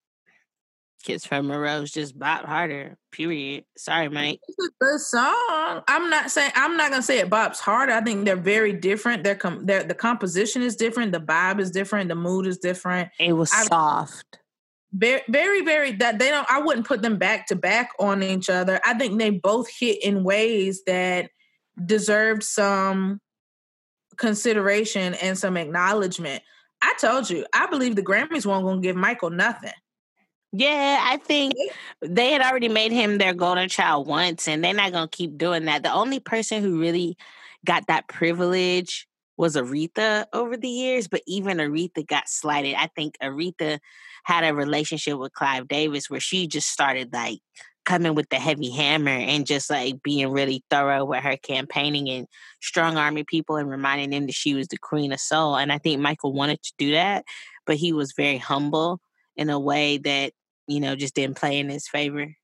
Kiss 1.06 1.24
from 1.24 1.52
a 1.52 1.58
Rose 1.58 1.92
just 1.92 2.18
bop 2.18 2.44
harder. 2.44 2.98
Period. 3.12 3.64
Sorry, 3.76 4.08
Mike. 4.08 4.40
The 4.80 4.98
song. 4.98 5.82
I'm 5.86 6.10
not 6.10 6.32
saying 6.32 6.50
I'm 6.56 6.76
not 6.76 6.90
gonna 6.90 7.00
say 7.00 7.20
it 7.20 7.30
bops 7.30 7.60
harder. 7.60 7.92
I 7.92 8.00
think 8.00 8.24
they're 8.24 8.34
very 8.34 8.72
different. 8.72 9.22
They're, 9.22 9.36
com- 9.36 9.66
the 9.66 9.96
composition 9.96 10.62
is 10.62 10.74
different. 10.74 11.12
The 11.12 11.20
vibe 11.20 11.60
is 11.60 11.70
different. 11.70 12.08
The 12.08 12.16
mood 12.16 12.48
is 12.48 12.58
different. 12.58 13.10
It 13.20 13.32
was 13.34 13.52
I, 13.54 13.62
soft. 13.64 14.38
Very, 14.92 15.22
very, 15.28 15.62
very. 15.62 15.92
That 15.92 16.18
they 16.18 16.28
don't. 16.28 16.50
I 16.50 16.60
wouldn't 16.60 16.88
put 16.88 17.02
them 17.02 17.18
back 17.18 17.46
to 17.48 17.56
back 17.56 17.90
on 18.00 18.24
each 18.24 18.50
other. 18.50 18.80
I 18.84 18.94
think 18.94 19.16
they 19.18 19.30
both 19.30 19.68
hit 19.70 20.02
in 20.02 20.24
ways 20.24 20.82
that 20.86 21.30
deserved 21.84 22.42
some 22.42 23.20
consideration 24.16 25.14
and 25.14 25.38
some 25.38 25.56
acknowledgement. 25.56 26.42
I 26.82 26.94
told 27.00 27.30
you, 27.30 27.46
I 27.54 27.66
believe 27.66 27.94
the 27.94 28.02
Grammys 28.02 28.44
weren't 28.44 28.64
going 28.64 28.82
to 28.82 28.86
give 28.86 28.96
Michael 28.96 29.30
nothing. 29.30 29.72
Yeah, 30.58 31.00
I 31.02 31.18
think 31.18 31.54
they 32.00 32.32
had 32.32 32.40
already 32.40 32.68
made 32.68 32.90
him 32.90 33.18
their 33.18 33.34
golden 33.34 33.68
child 33.68 34.06
once, 34.06 34.48
and 34.48 34.64
they're 34.64 34.72
not 34.72 34.92
gonna 34.92 35.08
keep 35.08 35.36
doing 35.36 35.66
that. 35.66 35.82
The 35.82 35.92
only 35.92 36.18
person 36.18 36.62
who 36.62 36.80
really 36.80 37.18
got 37.66 37.86
that 37.88 38.08
privilege 38.08 39.06
was 39.36 39.54
Aretha 39.54 40.24
over 40.32 40.56
the 40.56 40.68
years, 40.68 41.08
but 41.08 41.20
even 41.26 41.58
Aretha 41.58 42.06
got 42.06 42.26
slighted. 42.28 42.74
I 42.74 42.88
think 42.96 43.18
Aretha 43.22 43.80
had 44.24 44.44
a 44.44 44.54
relationship 44.54 45.18
with 45.18 45.34
Clive 45.34 45.68
Davis 45.68 46.08
where 46.08 46.20
she 46.20 46.46
just 46.46 46.68
started 46.70 47.12
like 47.12 47.40
coming 47.84 48.14
with 48.14 48.30
the 48.30 48.36
heavy 48.36 48.70
hammer 48.70 49.10
and 49.10 49.46
just 49.46 49.68
like 49.68 50.02
being 50.02 50.30
really 50.32 50.64
thorough 50.70 51.04
with 51.04 51.22
her 51.22 51.36
campaigning 51.36 52.08
and 52.08 52.26
strong 52.62 52.96
arming 52.96 53.26
people 53.26 53.56
and 53.56 53.68
reminding 53.68 54.08
them 54.08 54.24
that 54.26 54.34
she 54.34 54.54
was 54.54 54.68
the 54.68 54.78
queen 54.78 55.12
of 55.12 55.20
soul. 55.20 55.56
And 55.56 55.70
I 55.70 55.76
think 55.76 56.00
Michael 56.00 56.32
wanted 56.32 56.62
to 56.62 56.72
do 56.78 56.92
that, 56.92 57.26
but 57.66 57.76
he 57.76 57.92
was 57.92 58.14
very 58.16 58.38
humble 58.38 59.00
in 59.36 59.50
a 59.50 59.60
way 59.60 59.98
that 59.98 60.32
you 60.66 60.80
know, 60.80 60.96
just 60.96 61.14
didn't 61.14 61.36
play 61.36 61.58
in 61.58 61.68
his 61.68 61.88
favor. 61.88 62.34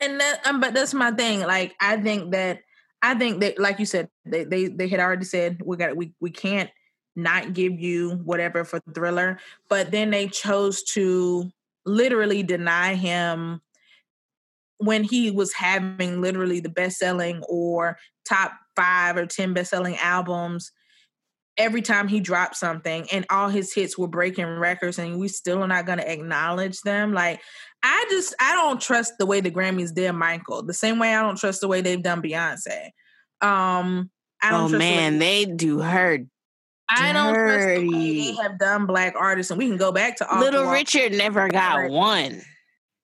And 0.00 0.20
that, 0.20 0.46
um, 0.46 0.60
but 0.60 0.74
that's 0.74 0.94
my 0.94 1.10
thing. 1.10 1.40
Like, 1.40 1.74
I 1.80 1.96
think 1.96 2.32
that, 2.32 2.60
I 3.02 3.14
think 3.14 3.40
that, 3.40 3.58
like 3.58 3.78
you 3.78 3.86
said, 3.86 4.08
they 4.24 4.44
they 4.44 4.66
they 4.68 4.88
had 4.88 5.00
already 5.00 5.24
said 5.24 5.60
we 5.64 5.76
got 5.76 5.96
we 5.96 6.12
we 6.20 6.30
can't 6.30 6.70
not 7.14 7.54
give 7.54 7.80
you 7.80 8.10
whatever 8.24 8.64
for 8.64 8.80
Thriller, 8.94 9.38
but 9.68 9.90
then 9.90 10.10
they 10.10 10.28
chose 10.28 10.82
to 10.82 11.50
literally 11.86 12.42
deny 12.42 12.94
him 12.94 13.60
when 14.78 15.04
he 15.04 15.30
was 15.30 15.54
having 15.54 16.20
literally 16.20 16.60
the 16.60 16.68
best 16.68 16.98
selling 16.98 17.42
or 17.48 17.96
top 18.28 18.52
five 18.74 19.16
or 19.16 19.24
10 19.24 19.54
best 19.54 19.70
selling 19.70 19.96
albums 19.96 20.72
every 21.58 21.82
time 21.82 22.08
he 22.08 22.20
dropped 22.20 22.56
something 22.56 23.06
and 23.10 23.24
all 23.30 23.48
his 23.48 23.72
hits 23.72 23.96
were 23.96 24.08
breaking 24.08 24.46
records 24.46 24.98
and 24.98 25.18
we 25.18 25.28
still 25.28 25.62
are 25.62 25.68
not 25.68 25.86
going 25.86 25.98
to 25.98 26.12
acknowledge 26.12 26.80
them 26.82 27.12
like 27.12 27.40
i 27.82 28.06
just 28.10 28.34
i 28.40 28.52
don't 28.52 28.80
trust 28.80 29.14
the 29.18 29.26
way 29.26 29.40
the 29.40 29.50
grammys 29.50 29.94
did 29.94 30.12
michael 30.12 30.62
the 30.62 30.74
same 30.74 30.98
way 30.98 31.14
i 31.14 31.22
don't 31.22 31.38
trust 31.38 31.60
the 31.60 31.68
way 31.68 31.80
they've 31.80 32.02
done 32.02 32.20
beyonce 32.20 32.90
um 33.40 34.10
i 34.42 34.50
don't 34.50 34.74
oh 34.74 34.78
man 34.78 35.14
the 35.14 35.18
they 35.18 35.44
do 35.44 35.80
her 35.80 36.18
I 36.88 37.12
don't 37.12 37.34
trust 37.34 37.66
the 37.66 37.88
way 37.88 38.14
they 38.14 38.42
have 38.42 38.60
done 38.60 38.86
black 38.86 39.14
artists, 39.18 39.50
and 39.50 39.58
we 39.58 39.66
can 39.66 39.76
go 39.76 39.90
back 39.90 40.18
to 40.18 40.26
Little 40.38 40.70
Richard 40.70 41.10
never 41.12 41.48
got 41.48 41.90
one. 41.90 42.42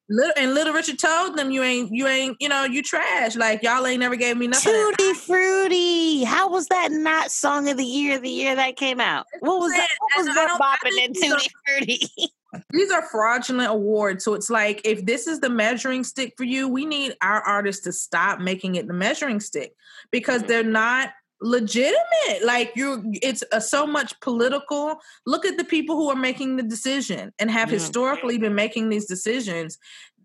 Little 0.08 0.32
and 0.36 0.54
Little 0.54 0.74
Richard 0.74 0.98
told 0.98 1.38
them 1.38 1.50
you 1.50 1.62
ain't 1.62 1.92
you 1.92 2.06
ain't 2.06 2.36
you 2.40 2.48
know 2.48 2.64
you 2.64 2.82
trash 2.82 3.36
like 3.36 3.62
y'all 3.62 3.86
ain't 3.86 4.00
never 4.00 4.16
gave 4.16 4.36
me 4.36 4.48
nothing. 4.48 4.72
Tutti 4.72 5.14
Frutti, 5.14 6.24
how 6.24 6.50
was 6.50 6.66
that 6.68 6.90
not 6.90 7.30
song 7.30 7.68
of 7.68 7.76
the 7.76 7.84
year 7.84 8.18
the 8.18 8.28
year 8.28 8.54
that 8.56 8.76
came 8.76 9.00
out? 9.00 9.26
What 9.40 9.60
was 9.60 9.72
that? 9.72 9.88
What 10.00 10.26
was 10.26 10.34
that 10.34 10.58
bopping 10.60 11.04
in 11.04 11.12
Tutti 11.14 11.50
Frutti? 11.66 12.08
These 12.70 12.90
are 12.90 13.02
fraudulent 13.10 13.70
awards, 13.70 14.24
so 14.24 14.34
it's 14.34 14.50
like 14.50 14.82
if 14.84 15.06
this 15.06 15.26
is 15.26 15.40
the 15.40 15.48
measuring 15.48 16.04
stick 16.04 16.34
for 16.36 16.44
you, 16.44 16.68
we 16.68 16.84
need 16.84 17.16
our 17.22 17.40
artists 17.40 17.82
to 17.84 17.92
stop 17.92 18.40
making 18.40 18.74
it 18.74 18.86
the 18.86 18.92
measuring 18.92 19.40
stick 19.40 19.74
because 20.10 20.42
mm-hmm. 20.42 20.48
they're 20.48 20.62
not 20.62 21.10
legitimate. 21.42 22.44
Like 22.44 22.72
you 22.76 23.02
it's 23.22 23.42
a, 23.52 23.61
so 23.61 23.87
much 23.87 24.18
political. 24.20 24.96
Look 25.26 25.44
at 25.44 25.59
the 25.59 25.64
people 25.64 25.96
who 25.96 26.09
are 26.11 26.16
making 26.16 26.57
the 26.57 26.62
decision 26.62 27.33
and 27.38 27.50
have 27.50 27.68
yeah. 27.68 27.78
historically 27.78 28.38
been 28.38 28.55
making 28.55 28.88
these 28.88 29.07
decisions. 29.07 29.78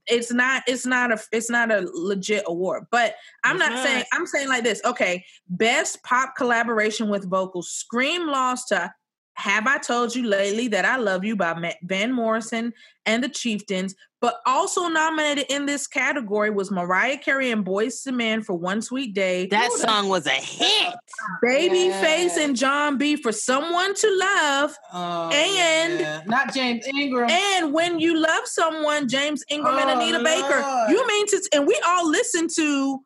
It's 0.06 0.32
not 0.32 0.64
it's 0.68 0.86
not 0.86 1.12
a 1.12 1.20
it's 1.32 1.50
not 1.50 1.72
a 1.72 1.90
legit 1.94 2.44
award. 2.48 2.86
But 2.92 3.16
i'm 3.44 3.58
it's 3.58 3.70
not, 3.70 3.84
saying 3.84 4.04
i'm 4.14 4.26
saying 4.26 4.48
like 4.48 4.64
this. 4.64 4.82
Okay 4.86 5.26
best 5.50 6.02
pop 6.04 6.36
collaboration 6.38 7.10
with 7.10 7.30
vocals. 7.30 7.72
Scream 7.72 8.28
lost 8.28 8.70
to 8.70 8.94
have 9.38 9.68
I 9.68 9.78
Told 9.78 10.16
You 10.16 10.28
Lately 10.28 10.68
That 10.68 10.84
I 10.84 10.98
Love 10.98 11.24
You 11.24 11.36
by 11.36 11.76
Van 11.84 12.12
Morrison 12.12 12.74
and 13.06 13.24
the 13.24 13.30
Chieftains. 13.30 13.96
But 14.20 14.40
also 14.48 14.88
nominated 14.88 15.46
in 15.50 15.68
this 15.68 15.86
category 15.86 16.50
was 16.50 16.72
Mariah 16.72 17.20
Carey 17.20 17.52
and 17.52 17.64
Boyz 17.64 18.06
II 18.08 18.14
Men 18.14 18.42
for 18.42 18.56
One 18.56 18.82
Sweet 18.82 19.14
Day. 19.14 19.46
That 19.46 19.70
Ooh, 19.72 19.78
song 19.78 20.10
was 20.10 20.26
a 20.26 20.32
hit. 20.32 20.96
Babyface 21.46 22.36
yeah. 22.36 22.40
and 22.40 22.56
Jon 22.56 22.98
B 22.98 23.16
for 23.16 23.32
Someone 23.32 23.94
to 23.94 24.18
Love. 24.18 24.76
Oh, 24.92 25.30
and 25.32 26.00
yeah. 26.00 26.24
not 26.26 26.52
James 26.52 26.88
Ingram. 26.88 27.30
And 27.30 27.72
When 27.72 28.00
You 28.00 28.20
Love 28.20 28.48
Someone, 28.48 29.08
James 29.08 29.44
Ingram 29.50 29.76
oh, 29.76 29.80
and 29.82 30.02
Anita 30.02 30.18
Lord. 30.18 30.24
Baker. 30.24 30.86
You 30.90 31.08
mean 31.08 31.28
to 31.28 31.50
and 31.54 31.68
we 31.68 31.80
all 31.86 32.10
listened 32.10 32.50
to 32.56 33.00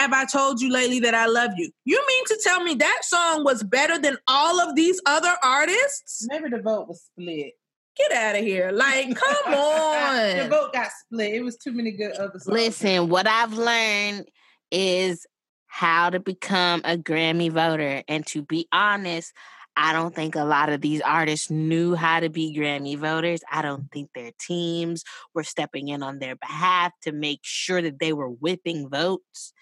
have 0.00 0.12
I 0.12 0.24
told 0.24 0.60
you 0.60 0.72
lately 0.72 1.00
that 1.00 1.14
I 1.14 1.26
love 1.26 1.52
you? 1.56 1.70
You 1.84 2.04
mean 2.06 2.24
to 2.26 2.40
tell 2.42 2.62
me 2.62 2.74
that 2.74 3.00
song 3.02 3.44
was 3.44 3.62
better 3.62 3.98
than 3.98 4.16
all 4.26 4.60
of 4.60 4.74
these 4.74 5.00
other 5.06 5.34
artists? 5.42 6.26
Maybe 6.28 6.48
the 6.50 6.62
vote 6.62 6.88
was 6.88 7.02
split. 7.02 7.52
Get 7.96 8.12
out 8.12 8.36
of 8.36 8.42
here. 8.42 8.72
Like, 8.72 9.14
come 9.14 9.54
on. 9.54 10.36
the 10.38 10.48
vote 10.48 10.72
got 10.72 10.88
split. 11.04 11.34
It 11.34 11.42
was 11.42 11.56
too 11.56 11.72
many 11.72 11.92
good 11.92 12.12
other 12.12 12.38
songs. 12.38 12.48
Listen, 12.48 13.08
what 13.08 13.26
I've 13.28 13.52
learned 13.52 14.28
is 14.70 15.26
how 15.66 16.10
to 16.10 16.18
become 16.20 16.82
a 16.84 16.96
Grammy 16.96 17.50
voter. 17.50 18.02
And 18.08 18.26
to 18.28 18.42
be 18.42 18.66
honest, 18.72 19.32
I 19.76 19.92
don't 19.92 20.14
think 20.14 20.36
a 20.36 20.44
lot 20.44 20.68
of 20.68 20.80
these 20.80 21.00
artists 21.00 21.50
knew 21.50 21.94
how 21.94 22.20
to 22.20 22.28
be 22.28 22.56
Grammy 22.56 22.96
voters. 22.96 23.40
I 23.50 23.62
don't 23.62 23.90
think 23.90 24.10
their 24.14 24.30
teams 24.40 25.02
were 25.34 25.42
stepping 25.42 25.88
in 25.88 26.02
on 26.02 26.18
their 26.20 26.36
behalf 26.36 26.92
to 27.02 27.12
make 27.12 27.40
sure 27.42 27.82
that 27.82 27.98
they 27.98 28.12
were 28.12 28.28
whipping 28.28 28.88
votes 28.88 29.52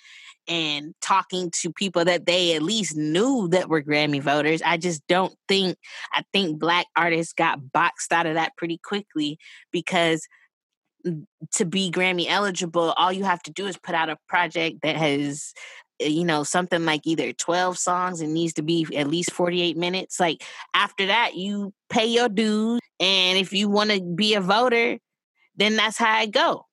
and 0.49 0.95
talking 1.01 1.51
to 1.63 1.73
people 1.73 2.05
that 2.05 2.27
they 2.27 2.55
at 2.55 2.63
least 2.63 2.97
knew 2.97 3.49
that 3.49 3.69
were 3.69 3.83
Grammy 3.83 4.21
voters. 4.21 4.63
I 4.63 4.77
just 4.77 5.07
don't 5.07 5.35
think, 5.49 5.77
I 6.13 6.25
think 6.33 6.59
black 6.59 6.87
artists 6.97 7.33
got 7.33 7.73
boxed 7.73 8.13
out 8.13 8.27
of 8.27 8.35
that 8.35 8.57
pretty 8.57 8.79
quickly 8.79 9.39
because 9.71 10.27
to 11.53 11.65
be 11.65 11.91
Grammy 11.91 12.27
eligible, 12.29 12.93
all 12.97 13.13
you 13.13 13.25
have 13.25 13.43
to 13.45 13.53
do 13.53 13.67
is 13.67 13.77
put 13.77 13.95
out 13.95 14.09
a 14.09 14.19
project 14.29 14.83
that 14.83 14.97
has 14.97 15.53
eh, 16.01 16.07
you 16.07 16.25
know 16.25 16.45
something 16.45 16.85
like 16.85 17.07
either 17.07 17.33
12 17.33 17.79
songs 17.79 18.21
and 18.21 18.35
needs 18.35 18.55
to 18.55 18.63
be 18.63 18.87
at 18.97 19.09
least 19.09 19.33
48 19.33 19.77
minutes 19.77 20.21
like 20.21 20.43
after 20.75 21.07
that 21.07 21.35
you 21.35 21.73
pay 21.91 22.07
your 22.07 22.29
dues 22.29 22.81
and 23.01 23.39
if 23.39 23.53
you 23.53 23.69
want 23.69 23.91
to 23.91 24.01
be 24.01 24.35
a 24.35 24.41
voter 24.41 24.99
then 25.57 25.77
that's 25.77 25.99
how 25.99 26.11
I 26.11 26.27
go 26.27 26.67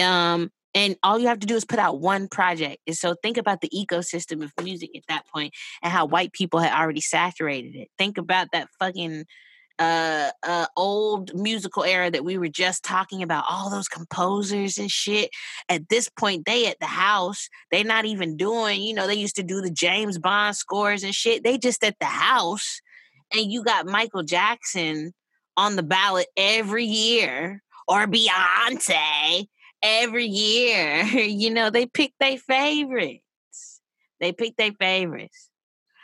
um 0.00 0.50
and 0.76 0.94
all 1.02 1.18
you 1.18 1.26
have 1.26 1.38
to 1.40 1.46
do 1.46 1.56
is 1.56 1.64
put 1.64 1.78
out 1.78 2.00
one 2.00 2.28
project 2.28 2.82
and 2.86 2.96
so 2.96 3.16
think 3.22 3.38
about 3.38 3.62
the 3.62 3.70
ecosystem 3.70 4.44
of 4.44 4.52
music 4.62 4.90
at 4.94 5.02
that 5.08 5.26
point 5.26 5.52
and 5.82 5.90
how 5.90 6.04
white 6.04 6.32
people 6.32 6.60
had 6.60 6.78
already 6.78 7.00
saturated 7.00 7.74
it. 7.74 7.88
Think 7.98 8.18
about 8.18 8.48
that 8.52 8.68
fucking 8.78 9.24
uh, 9.78 10.30
uh 10.42 10.66
old 10.76 11.34
musical 11.34 11.84
era 11.84 12.10
that 12.10 12.24
we 12.24 12.38
were 12.38 12.48
just 12.48 12.82
talking 12.82 13.22
about 13.22 13.44
all 13.48 13.70
those 13.70 13.88
composers 13.88 14.78
and 14.78 14.90
shit. 14.90 15.30
At 15.68 15.88
this 15.88 16.08
point 16.08 16.44
they 16.46 16.66
at 16.66 16.78
the 16.78 16.86
house 16.86 17.48
they 17.70 17.82
not 17.82 18.04
even 18.04 18.36
doing 18.36 18.82
you 18.82 18.94
know 18.94 19.06
they 19.06 19.14
used 19.14 19.36
to 19.36 19.42
do 19.42 19.60
the 19.60 19.70
james 19.70 20.18
bond 20.18 20.56
scores 20.56 21.02
and 21.02 21.14
shit. 21.14 21.42
They 21.42 21.58
just 21.58 21.82
at 21.84 21.96
the 21.98 22.06
house 22.06 22.80
and 23.34 23.50
you 23.50 23.64
got 23.64 23.86
michael 23.86 24.22
jackson 24.22 25.12
on 25.56 25.76
the 25.76 25.82
ballot 25.82 26.26
every 26.36 26.84
year 26.84 27.62
or 27.88 28.06
beyonce 28.06 29.48
every 29.82 30.26
year 30.26 31.02
you 31.04 31.50
know 31.50 31.70
they 31.70 31.86
pick 31.86 32.12
their 32.20 32.38
favorites 32.38 33.80
they 34.20 34.32
pick 34.32 34.56
their 34.56 34.72
favorites 34.72 35.50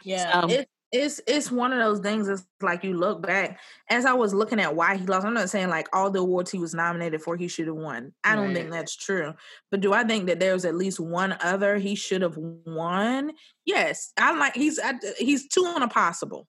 yeah, 0.05 0.31
um, 0.31 0.51
so, 0.51 0.65
it's 0.93 1.23
it's 1.27 1.51
one 1.51 1.73
of 1.73 1.79
those 1.79 2.01
things. 2.01 2.29
It's 2.29 2.45
like 2.61 2.85
you 2.85 2.95
look 2.95 3.23
back 3.23 3.59
as 3.89 4.05
I 4.05 4.13
was 4.13 4.35
looking 4.35 4.61
at 4.61 4.77
why 4.77 4.97
he 4.97 5.07
lost. 5.07 5.27
I'm 5.27 5.33
not 5.33 5.49
saying 5.49 5.71
like 5.71 5.89
all 5.93 6.11
the 6.11 6.21
awards 6.21 6.51
he 6.51 6.59
was 6.59 6.75
nominated 6.75 7.23
for 7.23 7.35
he 7.35 7.49
should 7.49 7.67
have 7.67 7.77
won. 7.77 8.13
I 8.23 8.37
don't 8.37 8.53
think 8.53 8.71
that's 8.71 8.95
true. 8.95 9.33
But 9.71 9.81
do 9.81 9.95
I 9.95 10.05
think 10.05 10.27
that 10.27 10.39
there's 10.39 10.67
at 10.67 10.75
least 10.75 11.01
one 11.01 11.37
other 11.41 11.79
he 11.79 11.95
should 11.95 12.21
have 12.21 12.37
won? 12.37 13.33
Yes, 13.65 14.13
I 14.19 14.37
like 14.37 14.55
he's 14.55 14.79
I, 14.79 14.95
he's 15.19 15.49
two 15.49 15.65
on 15.65 15.83
a 15.83 15.89
possible. 15.89 16.47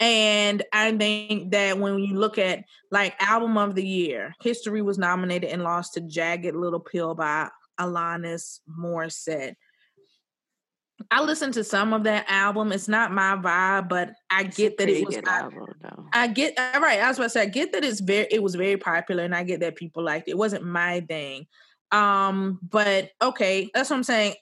And 0.00 0.62
I 0.72 0.96
think 0.96 1.52
that 1.52 1.78
when 1.78 1.98
you 1.98 2.18
look 2.18 2.38
at 2.38 2.64
like 2.90 3.14
album 3.20 3.56
of 3.56 3.74
the 3.74 3.86
year, 3.86 4.34
History 4.42 4.82
was 4.82 4.98
nominated 4.98 5.50
and 5.50 5.62
lost 5.62 5.94
to 5.94 6.00
Jagged 6.00 6.54
Little 6.54 6.80
Pill 6.80 7.14
by 7.14 7.48
Alanis 7.78 8.60
Morissette. 8.68 9.54
I 11.10 11.22
listened 11.22 11.54
to 11.54 11.64
some 11.64 11.92
of 11.92 12.04
that 12.04 12.26
album. 12.28 12.72
It's 12.72 12.88
not 12.88 13.12
my 13.12 13.36
vibe, 13.36 13.88
but 13.88 14.12
I 14.30 14.42
it's 14.42 14.56
get 14.56 14.78
that 14.78 14.88
it 14.88 15.04
was. 15.04 15.16
I, 15.26 15.40
album, 15.40 15.66
I, 16.12 16.28
get 16.28 16.54
all 16.58 16.80
right. 16.80 17.00
I 17.00 17.08
was 17.08 17.18
about 17.18 17.24
to 17.24 17.30
say 17.30 17.42
I 17.42 17.46
get 17.46 17.72
that 17.72 17.84
it's 17.84 18.00
very. 18.00 18.26
It 18.30 18.42
was 18.42 18.54
very 18.54 18.76
popular, 18.76 19.24
and 19.24 19.34
I 19.34 19.42
get 19.42 19.60
that 19.60 19.76
people 19.76 20.04
liked 20.04 20.28
it. 20.28 20.32
It 20.32 20.38
wasn't 20.38 20.64
my 20.64 21.00
thing, 21.00 21.46
um, 21.94 22.58
but 22.68 23.10
okay, 23.22 23.70
that's 23.72 23.88
what 23.88 23.96
I'm 23.96 24.02
saying. 24.02 24.34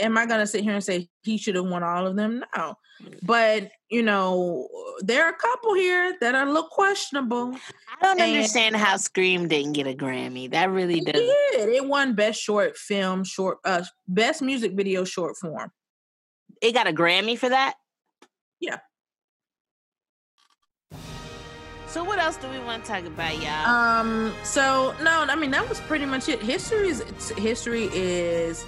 Am 0.00 0.16
I 0.16 0.24
gonna 0.24 0.46
sit 0.46 0.62
here 0.62 0.72
and 0.72 0.82
say 0.82 1.08
he 1.22 1.36
should 1.36 1.54
have 1.54 1.66
won 1.66 1.82
all 1.82 2.06
of 2.06 2.16
them? 2.16 2.42
No, 2.56 2.76
but 3.22 3.70
you 3.90 4.02
know, 4.02 4.66
there 5.00 5.26
are 5.26 5.30
a 5.30 5.36
couple 5.36 5.74
here 5.74 6.16
that 6.22 6.34
are 6.34 6.44
a 6.44 6.50
little 6.50 6.70
questionable. 6.70 7.54
I 7.54 8.02
don't 8.02 8.20
and 8.20 8.32
understand 8.32 8.76
how 8.76 8.96
Scream 8.96 9.48
didn't 9.48 9.74
get 9.74 9.86
a 9.86 9.92
Grammy. 9.92 10.50
That 10.50 10.70
really 10.70 11.00
does. 11.00 11.14
It, 11.16 11.68
it 11.68 11.86
won 11.86 12.14
Best 12.14 12.40
Short 12.40 12.74
Film, 12.78 13.22
Short, 13.22 13.58
uh, 13.66 13.84
Best 14.08 14.40
Music 14.40 14.72
Video 14.72 15.04
Short 15.04 15.36
Form. 15.36 15.70
It 16.62 16.72
got 16.72 16.86
a 16.86 16.92
Grammy 16.92 17.36
for 17.36 17.50
that? 17.50 17.74
Yeah. 18.60 18.78
So 21.94 22.02
what 22.02 22.18
else 22.18 22.36
do 22.36 22.48
we 22.48 22.58
want 22.58 22.84
to 22.84 22.90
talk 22.90 23.06
about, 23.06 23.40
y'all? 23.40 23.68
Um. 23.68 24.34
So 24.42 24.92
no, 25.00 25.26
I 25.28 25.36
mean 25.36 25.52
that 25.52 25.68
was 25.68 25.78
pretty 25.82 26.06
much 26.06 26.28
it. 26.28 26.42
History 26.42 26.88
is 26.88 27.04
history 27.38 27.88
is 27.92 28.64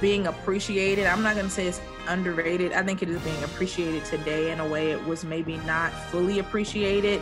being 0.00 0.28
appreciated. 0.28 1.04
I'm 1.06 1.24
not 1.24 1.34
gonna 1.34 1.50
say 1.50 1.66
it's 1.66 1.80
underrated. 2.06 2.72
I 2.74 2.84
think 2.84 3.02
it 3.02 3.08
is 3.08 3.20
being 3.22 3.42
appreciated 3.42 4.04
today 4.04 4.52
in 4.52 4.60
a 4.60 4.68
way 4.68 4.92
it 4.92 5.04
was 5.06 5.24
maybe 5.24 5.56
not 5.66 5.92
fully 5.92 6.38
appreciated. 6.38 7.20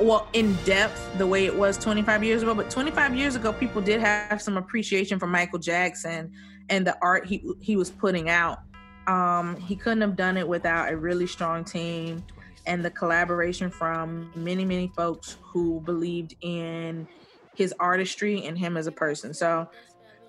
Well, 0.00 0.26
in 0.32 0.54
depth, 0.64 1.16
the 1.18 1.26
way 1.28 1.46
it 1.46 1.54
was 1.54 1.78
25 1.78 2.24
years 2.24 2.42
ago. 2.42 2.52
But 2.52 2.68
25 2.68 3.14
years 3.14 3.36
ago, 3.36 3.52
people 3.52 3.80
did 3.80 4.00
have 4.00 4.42
some 4.42 4.56
appreciation 4.56 5.20
for 5.20 5.28
Michael 5.28 5.60
Jackson 5.60 6.32
and 6.68 6.84
the 6.84 6.98
art 7.00 7.26
he 7.26 7.48
he 7.60 7.76
was 7.76 7.90
putting 7.90 8.28
out. 8.28 8.58
Um, 9.06 9.54
he 9.60 9.76
couldn't 9.76 10.00
have 10.00 10.16
done 10.16 10.36
it 10.36 10.48
without 10.48 10.92
a 10.92 10.96
really 10.96 11.28
strong 11.28 11.62
team 11.62 12.24
and 12.66 12.84
the 12.84 12.90
collaboration 12.90 13.70
from 13.70 14.30
many, 14.34 14.64
many 14.64 14.92
folks 14.96 15.36
who 15.42 15.80
believed 15.80 16.34
in 16.40 17.06
his 17.54 17.74
artistry 17.80 18.44
and 18.44 18.58
him 18.58 18.76
as 18.76 18.86
a 18.86 18.92
person. 18.92 19.32
So, 19.32 19.68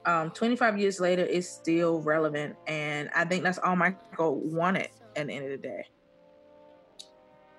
um, 0.05 0.31
25 0.31 0.79
years 0.79 0.99
later, 0.99 1.23
it's 1.23 1.49
still 1.49 2.01
relevant. 2.01 2.55
And 2.67 3.09
I 3.13 3.25
think 3.25 3.43
that's 3.43 3.59
all 3.59 3.75
Michael 3.75 4.39
wanted 4.39 4.89
at 5.15 5.27
the 5.27 5.33
end 5.33 5.45
of 5.45 5.51
the 5.51 5.57
day. 5.57 5.85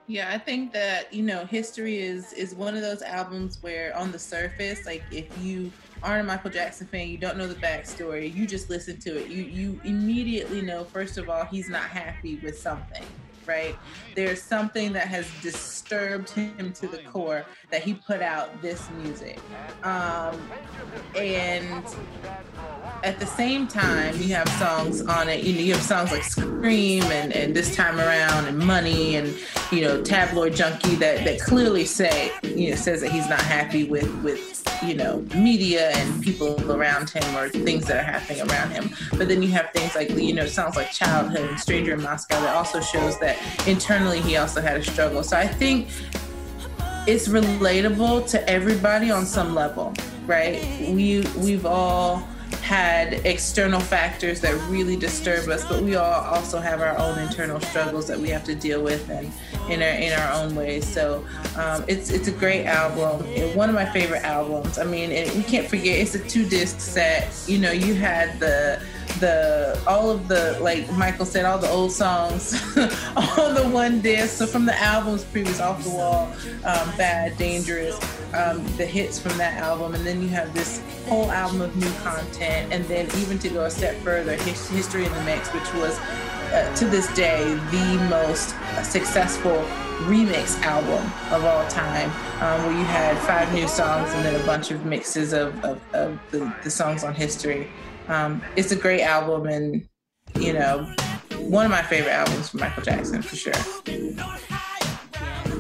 Yeah, 0.09 0.31
I 0.33 0.39
think 0.39 0.73
that 0.73 1.13
you 1.13 1.23
know, 1.23 1.45
history 1.45 1.99
is 1.99 2.33
is 2.33 2.55
one 2.55 2.75
of 2.75 2.81
those 2.81 3.03
albums 3.03 3.63
where, 3.63 3.95
on 3.95 4.11
the 4.11 4.19
surface, 4.19 4.87
like 4.87 5.05
if 5.13 5.27
you 5.43 5.71
aren't 6.03 6.23
a 6.23 6.25
Michael 6.25 6.51
Jackson 6.51 6.87
fan, 6.87 7.09
you 7.09 7.19
don't 7.19 7.37
know 7.37 7.47
the 7.47 7.55
backstory, 7.57 8.35
you 8.35 8.47
just 8.47 8.71
listen 8.71 8.99
to 9.01 9.23
it, 9.23 9.29
you 9.29 9.43
you 9.43 9.79
immediately 9.85 10.63
know. 10.63 10.85
First 10.85 11.19
of 11.19 11.29
all, 11.29 11.45
he's 11.45 11.69
not 11.69 11.83
happy 11.83 12.37
with 12.37 12.59
something, 12.59 13.05
right? 13.49 13.77
There's 14.15 14.43
something 14.43 14.93
that 14.93 15.09
has 15.09 15.29
disturbed 15.43 16.31
him 16.31 16.73
to 16.75 16.87
the 16.87 16.99
core 16.99 17.47
that 17.71 17.83
he 17.83 17.95
put 17.95 18.21
out 18.21 18.61
this 18.61 18.89
music, 19.03 19.41
um, 19.83 20.39
and 21.17 21.85
at 23.03 23.19
the 23.19 23.27
same 23.27 23.67
time, 23.67 24.21
you 24.21 24.35
have 24.35 24.49
songs 24.51 25.03
on 25.03 25.29
it. 25.29 25.45
You 25.45 25.55
know, 25.55 25.61
you 25.61 25.73
have 25.73 25.83
songs 25.83 26.13
like 26.13 26.23
"Scream" 26.23 27.03
and, 27.05 27.33
and 27.33 27.55
"This 27.55 27.75
Time 27.75 27.99
Around" 27.99 28.47
and 28.47 28.59
"Money" 28.59 29.17
and 29.17 29.37
you 29.73 29.81
know, 29.81 30.03
"Tabloid 30.03 30.55
Junkie" 30.55 30.97
that 30.97 31.25
that 31.25 31.41
clearly 31.41 31.87
say 31.87 32.31
you 32.43 32.71
know 32.71 32.77
says 32.77 33.01
that 33.01 33.11
he's 33.11 33.29
not 33.29 33.41
happy 33.41 33.85
with 33.85 34.09
with 34.23 34.58
you 34.83 34.95
know 34.95 35.25
media 35.35 35.91
and 35.91 36.23
people 36.23 36.61
around 36.71 37.11
him 37.11 37.37
or 37.37 37.49
things 37.49 37.87
that 37.87 37.97
are 37.97 38.11
happening 38.11 38.49
around 38.49 38.71
him. 38.71 38.91
But 39.11 39.29
then 39.29 39.43
you 39.43 39.49
have 39.51 39.71
things 39.73 39.95
like 39.95 40.11
you 40.11 40.35
know 40.35 40.47
sounds 40.47 40.77
like 40.77 40.91
"Childhood" 40.91 41.51
and 41.51 41.61
"Stranger 41.61 41.95
in 41.95 42.03
Moscow" 42.03 42.41
that 42.41 42.55
also 42.55 42.81
shows 42.81 43.19
that 43.21 43.39
internally 43.67 44.21
he 44.21 44.37
also 44.37 44.61
had 44.61 44.77
a 44.77 44.85
struggle. 44.85 45.23
So 45.23 45.37
I 45.37 45.47
think 45.47 45.89
it's 47.07 47.29
relatable 47.29 48.29
to 48.31 48.49
everybody 48.49 49.11
on 49.11 49.25
some 49.25 49.55
level, 49.55 49.95
right? 50.27 50.63
We 50.91 51.27
we've 51.37 51.67
all 51.67 52.27
had 52.63 53.15
external 53.25 53.81
factors 53.81 54.41
that 54.43 54.55
really 54.69 54.97
disturb 54.97 55.49
us, 55.49 55.65
but 55.67 55.83
we 55.83 55.97
all 55.97 56.23
also 56.25 56.61
have 56.61 56.83
our 56.83 56.99
own 56.99 57.19
internal 57.19 57.61
struggles 57.61 58.07
that 58.07 58.19
we 58.19 58.29
have 58.29 58.45
to 58.45 58.55
deal 58.55 58.83
with 58.83 59.09
and 59.09 59.33
in 59.71 59.83
our 59.83 59.89
in 59.89 60.13
our 60.13 60.33
own 60.33 60.55
ways. 60.55 60.87
So 60.87 61.25
um, 61.57 61.85
it's 61.89 62.11
it's 62.11 62.29
a 62.29 62.33
great 62.33 62.67
album, 62.67 63.25
one 63.55 63.69
of 63.69 63.75
my 63.75 63.87
favorite 63.87 64.25
albums. 64.25 64.79
I 64.79 64.85
mean, 64.85 65.11
we 65.37 65.43
can't 65.43 65.69
forget 65.69 65.99
it's 65.99 66.15
a 66.15 66.19
two 66.19 66.49
disc 66.49 66.81
set. 66.81 67.33
You 67.47 67.59
know, 67.59 67.73
you 67.73 67.95
had 67.95 68.39
the 68.41 68.83
the 69.21 69.81
all 69.87 70.11
of 70.11 70.29
the 70.29 70.59
like 70.61 70.91
Michael 70.93 71.27
said, 71.27 71.45
all 71.45 71.59
the 71.59 71.69
old 71.69 71.93
songs, 71.93 72.55
all 73.17 73.53
the 73.53 73.69
one 73.73 74.01
disc. 74.01 74.37
So 74.37 74.47
from 74.47 74.67
the 74.67 74.79
albums 74.81 75.25
previous, 75.25 75.61
Off 75.61 75.83
the 75.83 75.91
Wall, 75.91 76.33
um, 76.65 76.97
Bad, 76.97 77.37
Dangerous, 77.37 77.99
um, 78.35 78.65
the 78.77 78.87
hits 78.87 79.19
from 79.19 79.37
that 79.39 79.55
album, 79.61 79.95
and 79.95 80.07
then 80.07 80.23
you 80.23 80.29
have 80.29 80.53
this 80.55 80.83
whole 81.07 81.31
album 81.31 81.61
of 81.61 81.75
new 81.77 81.91
content, 82.03 82.73
and 82.73 82.85
then 82.85 83.07
even 83.19 83.39
to 83.41 83.49
go 83.49 83.65
a 83.65 83.71
step 83.71 83.97
further, 83.97 84.37
his, 84.37 84.69
History 84.69 85.05
in 85.05 85.13
the 85.13 85.23
Mix, 85.23 85.53
which 85.53 85.73
was 85.75 85.99
uh, 86.53 86.75
to 86.77 86.87
this 86.87 87.13
day 87.15 87.55
the 87.71 88.07
most 88.09 88.55
successful 88.85 89.65
remix 90.07 90.61
album 90.63 91.05
of 91.33 91.45
all 91.45 91.67
time, 91.69 92.11
um, 92.41 92.65
where 92.67 92.79
you 92.79 92.85
had 92.85 93.19
five 93.19 93.53
new 93.53 93.67
songs 93.69 94.11
and 94.15 94.25
then 94.25 94.41
a 94.41 94.47
bunch 94.47 94.71
of 94.71 94.85
mixes 94.87 95.33
of, 95.33 95.65
of, 95.65 95.81
of 95.93 96.19
the, 96.31 96.55
the 96.63 96.71
songs 96.71 97.05
on 97.05 97.15
history. 97.15 97.69
Um, 98.09 98.43
it's 98.57 98.73
a 98.73 98.77
great 98.77 99.03
album, 99.03 99.47
and 99.47 99.87
you 100.39 100.53
know, 100.53 100.91
one 101.41 101.65
of 101.65 101.71
my 101.71 101.83
favorite 101.83 102.13
albums 102.13 102.51
from 102.51 102.61
Michael 102.61 102.83
Jackson 102.83 103.23
for 103.23 103.37
sure. 103.37 103.53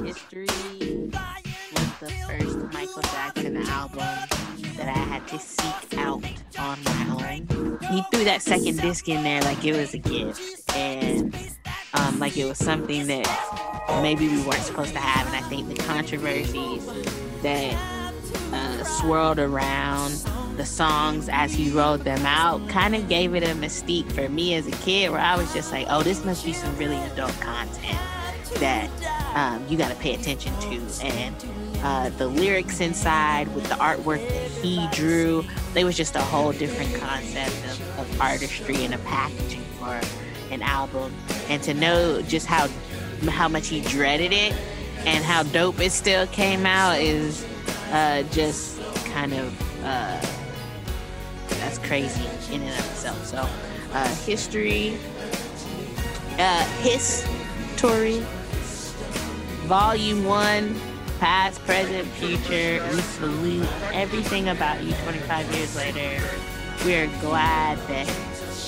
History 0.05 0.47
was 0.47 1.93
the 2.01 2.11
first 2.27 2.59
Michael 2.73 3.03
Jackson 3.03 3.57
album 3.57 4.48
that 4.79 4.89
I 4.89 4.99
had 4.99 5.29
to 5.29 5.39
seek 5.39 5.99
out 5.99 6.25
on 6.59 6.83
my 6.85 7.07
own. 7.11 7.79
He 7.91 8.03
threw 8.11 8.25
that 8.25 8.43
second 8.43 8.81
disc 8.81 9.09
in 9.09 9.23
there 9.23 9.43
like 9.43 9.65
it 9.65 9.77
was 9.77 9.93
a 9.95 9.99
gift, 9.99 10.75
and 10.75 11.37
um, 11.95 12.19
like 12.19 12.37
it 12.37 12.45
was 12.45 12.59
something 12.59 13.07
that 13.09 13.99
maybe 14.03 14.29
we 14.29 14.41
weren't 14.43 14.63
supposed 14.63 14.93
to 14.93 14.99
have. 14.99 15.27
And 15.27 15.37
I 15.37 15.49
think 15.49 15.69
the 15.69 15.83
controversies 15.83 16.87
that 17.43 17.75
uh, 18.53 18.85
swirled 18.85 19.39
around 19.39 20.13
the 20.57 20.67
songs 20.67 21.29
as 21.31 21.53
he 21.53 21.71
wrote 21.71 22.05
them 22.05 22.25
out 22.27 22.67
kind 22.69 22.95
of 22.95 23.09
gave 23.09 23.35
it 23.35 23.43
a 23.43 23.55
mystique 23.55 24.11
for 24.13 24.29
me 24.29 24.55
as 24.55 24.67
a 24.67 24.73
kid 24.73 25.11
where 25.11 25.21
I 25.21 25.37
was 25.37 25.53
just 25.53 25.73
like, 25.73 25.87
oh, 25.89 26.03
this 26.03 26.25
must 26.25 26.45
be 26.45 26.53
some 26.53 26.77
really 26.77 26.97
adult 26.97 27.39
content 27.41 27.99
that 28.55 28.91
um, 29.35 29.65
you 29.69 29.79
got 29.79 29.91
to 29.91 29.95
pay 29.97 30.15
attention 30.15 30.53
to. 30.61 31.05
And 31.05 31.37
uh, 31.83 32.11
the 32.11 32.27
lyrics 32.27 32.81
inside 32.81 33.53
with 33.55 33.65
the 33.69 33.75
artwork 33.77 34.27
that 34.29 34.51
he 34.63 34.87
drew, 34.93 35.45
they 35.75 35.85
was 35.85 35.97
just 35.97 36.17
a 36.17 36.21
whole 36.21 36.53
different 36.53 36.95
concept 36.97 37.55
of, 37.67 37.99
of 37.99 38.21
artistry 38.21 38.85
and 38.85 38.95
a 38.95 38.99
packaging 38.99 39.63
for 39.79 40.01
an 40.51 40.63
album. 40.63 41.15
And 41.49 41.63
to 41.63 41.75
know 41.75 42.23
just 42.23 42.47
how 42.47 42.69
how 43.31 43.49
much 43.49 43.69
he 43.69 43.81
dreaded 43.81 44.33
it 44.33 44.55
and 45.05 45.25
how 45.25 45.43
dope 45.43 45.81
it 45.81 45.91
still 45.91 46.27
came 46.29 46.67
out 46.67 47.01
is 47.01 47.45
uh, 47.91 48.23
just 48.31 48.81
kind 49.07 49.33
of 49.33 49.85
uh, 49.85 50.21
that's 51.49 51.79
crazy 51.79 52.25
in 52.53 52.63
and 52.63 52.79
of 52.79 52.91
itself. 52.91 53.25
So 53.27 53.49
uh, 53.93 54.15
history, 54.25 54.97
uh, 56.39 56.65
history, 56.83 58.25
volume 59.67 60.25
one, 60.25 60.81
past, 61.19 61.61
present, 61.65 62.07
future. 62.09 62.83
We 62.93 63.01
salute 63.01 63.69
everything 63.93 64.49
about 64.49 64.83
you 64.83 64.93
25 65.03 65.55
years 65.55 65.77
later. 65.77 66.23
We're 66.85 67.09
glad 67.21 67.79
that 67.89 68.09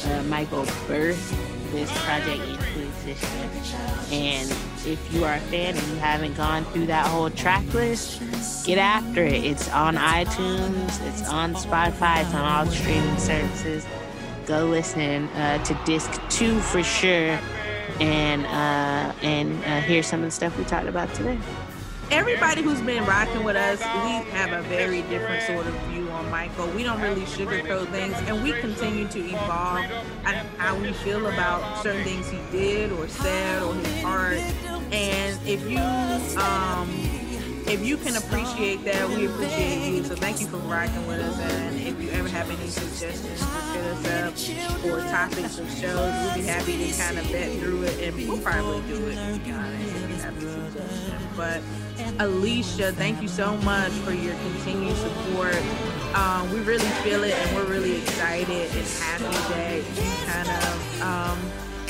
uh, 0.06 0.22
Michael 0.24 0.64
birthed 0.86 1.36
this 1.70 1.90
project 2.02 2.42
into 2.42 2.88
existence. 2.88 3.74
And 4.12 4.50
if 4.84 5.12
you 5.12 5.24
are 5.24 5.34
a 5.34 5.40
fan 5.40 5.76
and 5.76 5.86
you 5.88 5.96
haven't 5.96 6.36
gone 6.36 6.64
through 6.66 6.86
that 6.86 7.06
whole 7.06 7.30
track 7.30 7.64
list, 7.72 8.20
get 8.66 8.78
after 8.78 9.24
it. 9.24 9.44
It's 9.44 9.68
on 9.70 9.94
iTunes, 9.96 11.08
it's 11.08 11.28
on 11.28 11.54
Spotify, 11.54 12.24
it's 12.24 12.34
on 12.34 12.44
all 12.44 12.66
streaming 12.66 13.18
services. 13.18 13.86
Go 14.46 14.66
listen 14.66 15.28
uh, 15.28 15.62
to 15.62 15.78
disc 15.84 16.20
two 16.28 16.58
for 16.58 16.82
sure, 16.82 17.38
and 18.00 18.44
uh, 18.46 19.14
and 19.22 19.64
uh, 19.64 19.80
hear 19.82 20.02
some 20.02 20.20
of 20.20 20.26
the 20.26 20.30
stuff 20.32 20.58
we 20.58 20.64
talked 20.64 20.88
about 20.88 21.12
today 21.14 21.38
everybody 22.10 22.62
who's 22.62 22.80
been 22.80 23.04
rocking 23.06 23.44
with 23.44 23.56
us, 23.56 23.78
we 23.80 24.30
have 24.32 24.52
a 24.52 24.62
very 24.68 25.02
different 25.02 25.42
sort 25.44 25.66
of 25.66 25.74
view 25.84 26.08
on 26.10 26.28
Michael. 26.30 26.66
We 26.68 26.82
don't 26.82 27.00
really 27.00 27.22
sugarcoat 27.22 27.88
things, 27.90 28.14
and 28.26 28.42
we 28.42 28.52
continue 28.52 29.06
to 29.08 29.18
evolve 29.18 29.84
how 30.58 30.76
we 30.76 30.92
feel 30.92 31.26
about 31.26 31.82
certain 31.82 32.04
things 32.04 32.28
he 32.28 32.38
did 32.50 32.92
or 32.92 33.08
said 33.08 33.62
or 33.62 33.74
his 33.74 34.04
art. 34.04 34.38
And 34.92 35.38
if 35.46 35.68
you 35.70 35.78
um, 36.40 36.90
if 37.66 37.84
you 37.86 37.96
can 37.96 38.16
appreciate 38.16 38.84
that, 38.84 39.08
we 39.08 39.26
appreciate 39.26 39.94
you. 39.94 40.02
So 40.02 40.16
thank 40.16 40.40
you 40.40 40.48
for 40.48 40.56
rocking 40.56 41.06
with 41.06 41.20
us. 41.20 41.38
And 41.38 41.80
if 41.80 42.02
you 42.02 42.10
ever 42.10 42.28
have 42.28 42.50
any 42.50 42.68
suggestions 42.68 43.40
hit 43.72 43.84
us 43.84 44.06
up 44.08 44.84
or 44.84 45.00
topics 45.02 45.58
of 45.58 45.70
shows, 45.70 45.94
we'll 45.94 46.34
be 46.34 46.42
happy 46.42 46.76
to 46.78 46.98
kind 46.98 47.18
of 47.18 47.26
vet 47.26 47.60
through 47.60 47.84
it, 47.84 48.00
and 48.00 48.28
we'll 48.28 48.40
probably 48.40 48.80
do 48.88 49.06
it. 49.06 49.14
To 49.14 49.40
be 49.44 49.52
honest, 49.52 49.94
if 49.94 50.10
you 50.10 50.16
have 50.16 50.36
a 50.42 50.72
suggestion, 50.72 51.18
but 51.36 51.62
Alicia, 52.20 52.92
thank 52.92 53.22
you 53.22 53.28
so 53.28 53.56
much 53.64 53.92
for 54.04 54.12
your 54.12 54.34
continued 54.34 54.94
support. 54.94 55.56
Um, 56.14 56.52
we 56.52 56.60
really 56.60 56.84
feel 57.00 57.24
it 57.24 57.32
and 57.32 57.56
we're 57.56 57.64
really 57.64 57.96
excited 58.02 58.70
and 58.76 58.86
happy 59.00 59.24
that 59.54 59.76
you 59.96 60.26
kind 60.28 60.48
of 60.52 61.00
um, 61.00 61.38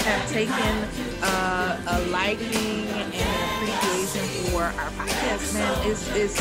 have 0.07 0.31
taken 0.31 0.87
uh, 1.25 1.83
a 1.85 2.01
liking 2.11 2.87
and 2.87 3.11
appreciation 3.11 4.23
for 4.47 4.63
our 4.63 4.91
podcast, 4.95 5.53
man. 5.53 5.91
It's, 5.91 6.07
it's, 6.15 6.39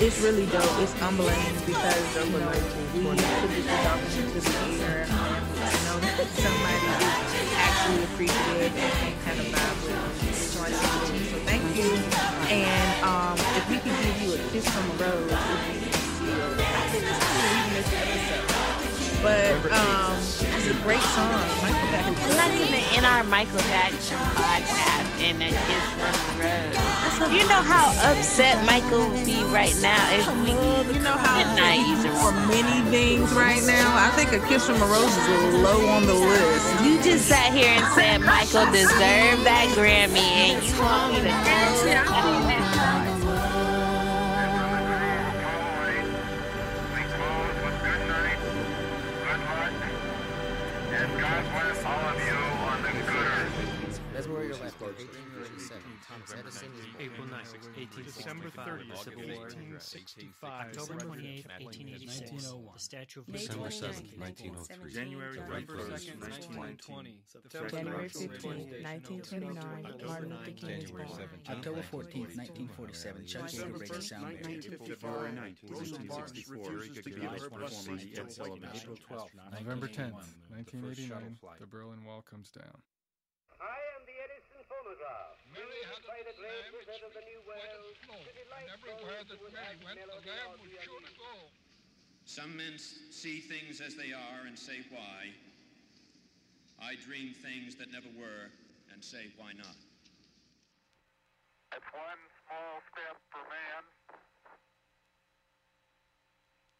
it's 0.00 0.22
really 0.22 0.46
dope. 0.46 0.64
It's 0.80 0.94
humbling 0.94 1.36
because 1.66 2.16
you 2.16 2.30
know, 2.32 3.10
we 3.10 3.16
put 3.20 3.50
this 3.52 3.68
out 3.68 4.00
into 4.16 4.40
the 4.40 4.84
air 4.86 5.04
and 5.06 5.44
you 5.52 5.84
know 5.84 6.00
somebody 6.32 6.86
is 6.96 7.52
actually 7.60 8.04
appreciative 8.04 8.72
and, 8.74 9.06
and 9.06 9.22
kind 9.22 9.38
of 9.38 9.46
vibe 9.52 9.84
with 9.84 10.34
So 10.34 11.38
thank 11.44 11.76
you. 11.76 12.37
And 12.50 13.04
um, 13.04 13.36
if 13.56 13.68
we 13.68 13.76
can 13.76 13.94
give 14.02 14.22
you 14.22 14.32
a 14.34 14.38
kiss 14.50 14.66
from 14.66 14.90
a 14.90 14.94
rose, 15.04 15.30
But 19.22 19.50
um, 19.72 20.14
it's 20.14 20.70
a 20.70 20.74
great 20.82 21.00
song. 21.00 21.42
Michael 21.62 21.88
Jackson. 21.90 22.14
Not 22.36 22.50
gonna 22.54 22.82
end 22.94 23.06
our 23.06 23.24
Michael 23.24 23.58
Jackson 23.66 24.16
podcast 24.38 25.10
and 25.18 25.42
a 25.42 25.48
kiss 25.48 25.86
from 25.98 26.14
the 26.38 26.44
rose. 26.44 27.32
You 27.34 27.42
know 27.48 27.62
how 27.62 27.90
upset 28.10 28.64
Michael 28.64 29.10
would 29.10 29.26
be 29.26 29.42
right 29.50 29.74
now 29.82 29.98
if 30.14 30.26
we 30.42 30.52
you 30.94 31.02
know 31.02 31.18
how 31.18 31.42
he's 31.72 32.06
for 32.22 32.32
many 32.46 32.88
things 32.90 33.32
right 33.32 33.62
now. 33.66 33.96
I 33.96 34.10
think 34.10 34.32
a 34.32 34.46
kiss 34.46 34.66
from 34.66 34.80
a 34.80 34.86
rose 34.86 35.10
is 35.10 35.26
a 35.26 35.30
little 35.30 35.60
low 35.60 35.88
on 35.88 36.06
the 36.06 36.14
list. 36.14 36.84
You 36.84 37.02
just 37.02 37.26
sat 37.26 37.52
here 37.52 37.70
and 37.70 37.84
said 37.94 38.20
Michael 38.20 38.70
deserved 38.70 39.42
that 39.44 39.66
Grammy, 39.74 40.18
and 40.18 40.64
you 40.64 40.80
want 40.80 41.12
me 41.12 41.20
to. 41.28 42.47
southwest 51.28 51.84
all 51.84 52.08
of 52.08 52.26
you. 52.26 52.47
Thomas 54.18 54.34
Edison 56.36 56.72
April 56.98 57.28
9, 57.28 57.38
1865, 57.38 58.98
Civil 58.98 59.22
War, 59.30 59.46
1865, 59.46 60.50
October 60.66 60.98
28, 60.98 61.46
1886, 61.62 62.54
the 62.74 62.80
Statue 62.80 63.20
of 63.20 63.26
December 63.30 63.70
7, 63.70 63.94
1903, 64.18 64.92
January 64.92 65.38
1st, 65.38 66.18
1920, 66.18 67.20
January 67.70 68.08
15, 68.08 68.50
1929, 68.82 69.54
Martin 70.04 70.30
Luther 70.30 70.50
King 70.50 70.70
is 70.70 70.90
born. 70.90 71.06
October 71.48 71.82
14, 71.82 72.22
1947, 72.22 73.24
Chuck 73.24 73.42
Yeager 73.42 73.78
breaks 73.78 74.08
sound 74.08 74.42
barrier. 74.42 74.62
February 74.82 75.30
19, 75.30 75.70
1864, 75.70 76.58
April 78.74 78.96
12, 79.06 79.30
November 79.52 79.86
10th, 79.86 80.34
1989, 80.50 81.38
the 81.60 81.66
Berlin 81.66 82.04
Wall 82.04 82.22
comes 82.28 82.50
down. 82.50 82.82
Mary 85.52 85.84
had 85.84 86.00
the 86.00 86.32
of 87.04 87.12
the 87.12 87.20
New 87.28 87.44
World, 87.44 87.92
and 88.08 88.72
everywhere 88.72 89.20
that 89.20 89.36
Mary 89.52 89.76
went, 89.84 90.00
the 90.00 90.16
lamb 90.24 90.56
go. 91.12 91.52
Some 92.24 92.56
men 92.56 92.78
see 92.78 93.40
things 93.44 93.84
as 93.84 93.96
they 93.96 94.16
are 94.16 94.48
and 94.48 94.56
say, 94.56 94.80
why? 94.88 95.28
I 96.80 96.96
dream 97.04 97.36
things 97.36 97.76
that 97.76 97.92
never 97.92 98.08
were 98.16 98.48
and 98.88 99.04
say, 99.04 99.28
why 99.36 99.52
not? 99.60 99.76
It's 101.76 101.90
one 101.92 102.22
small 102.48 102.80
step 102.88 103.20
for 103.28 103.44
man, 103.44 103.84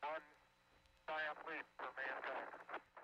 one 0.00 0.24
giant 1.04 1.38
leap 1.44 1.66
for 1.76 1.92
mankind. 1.92 2.97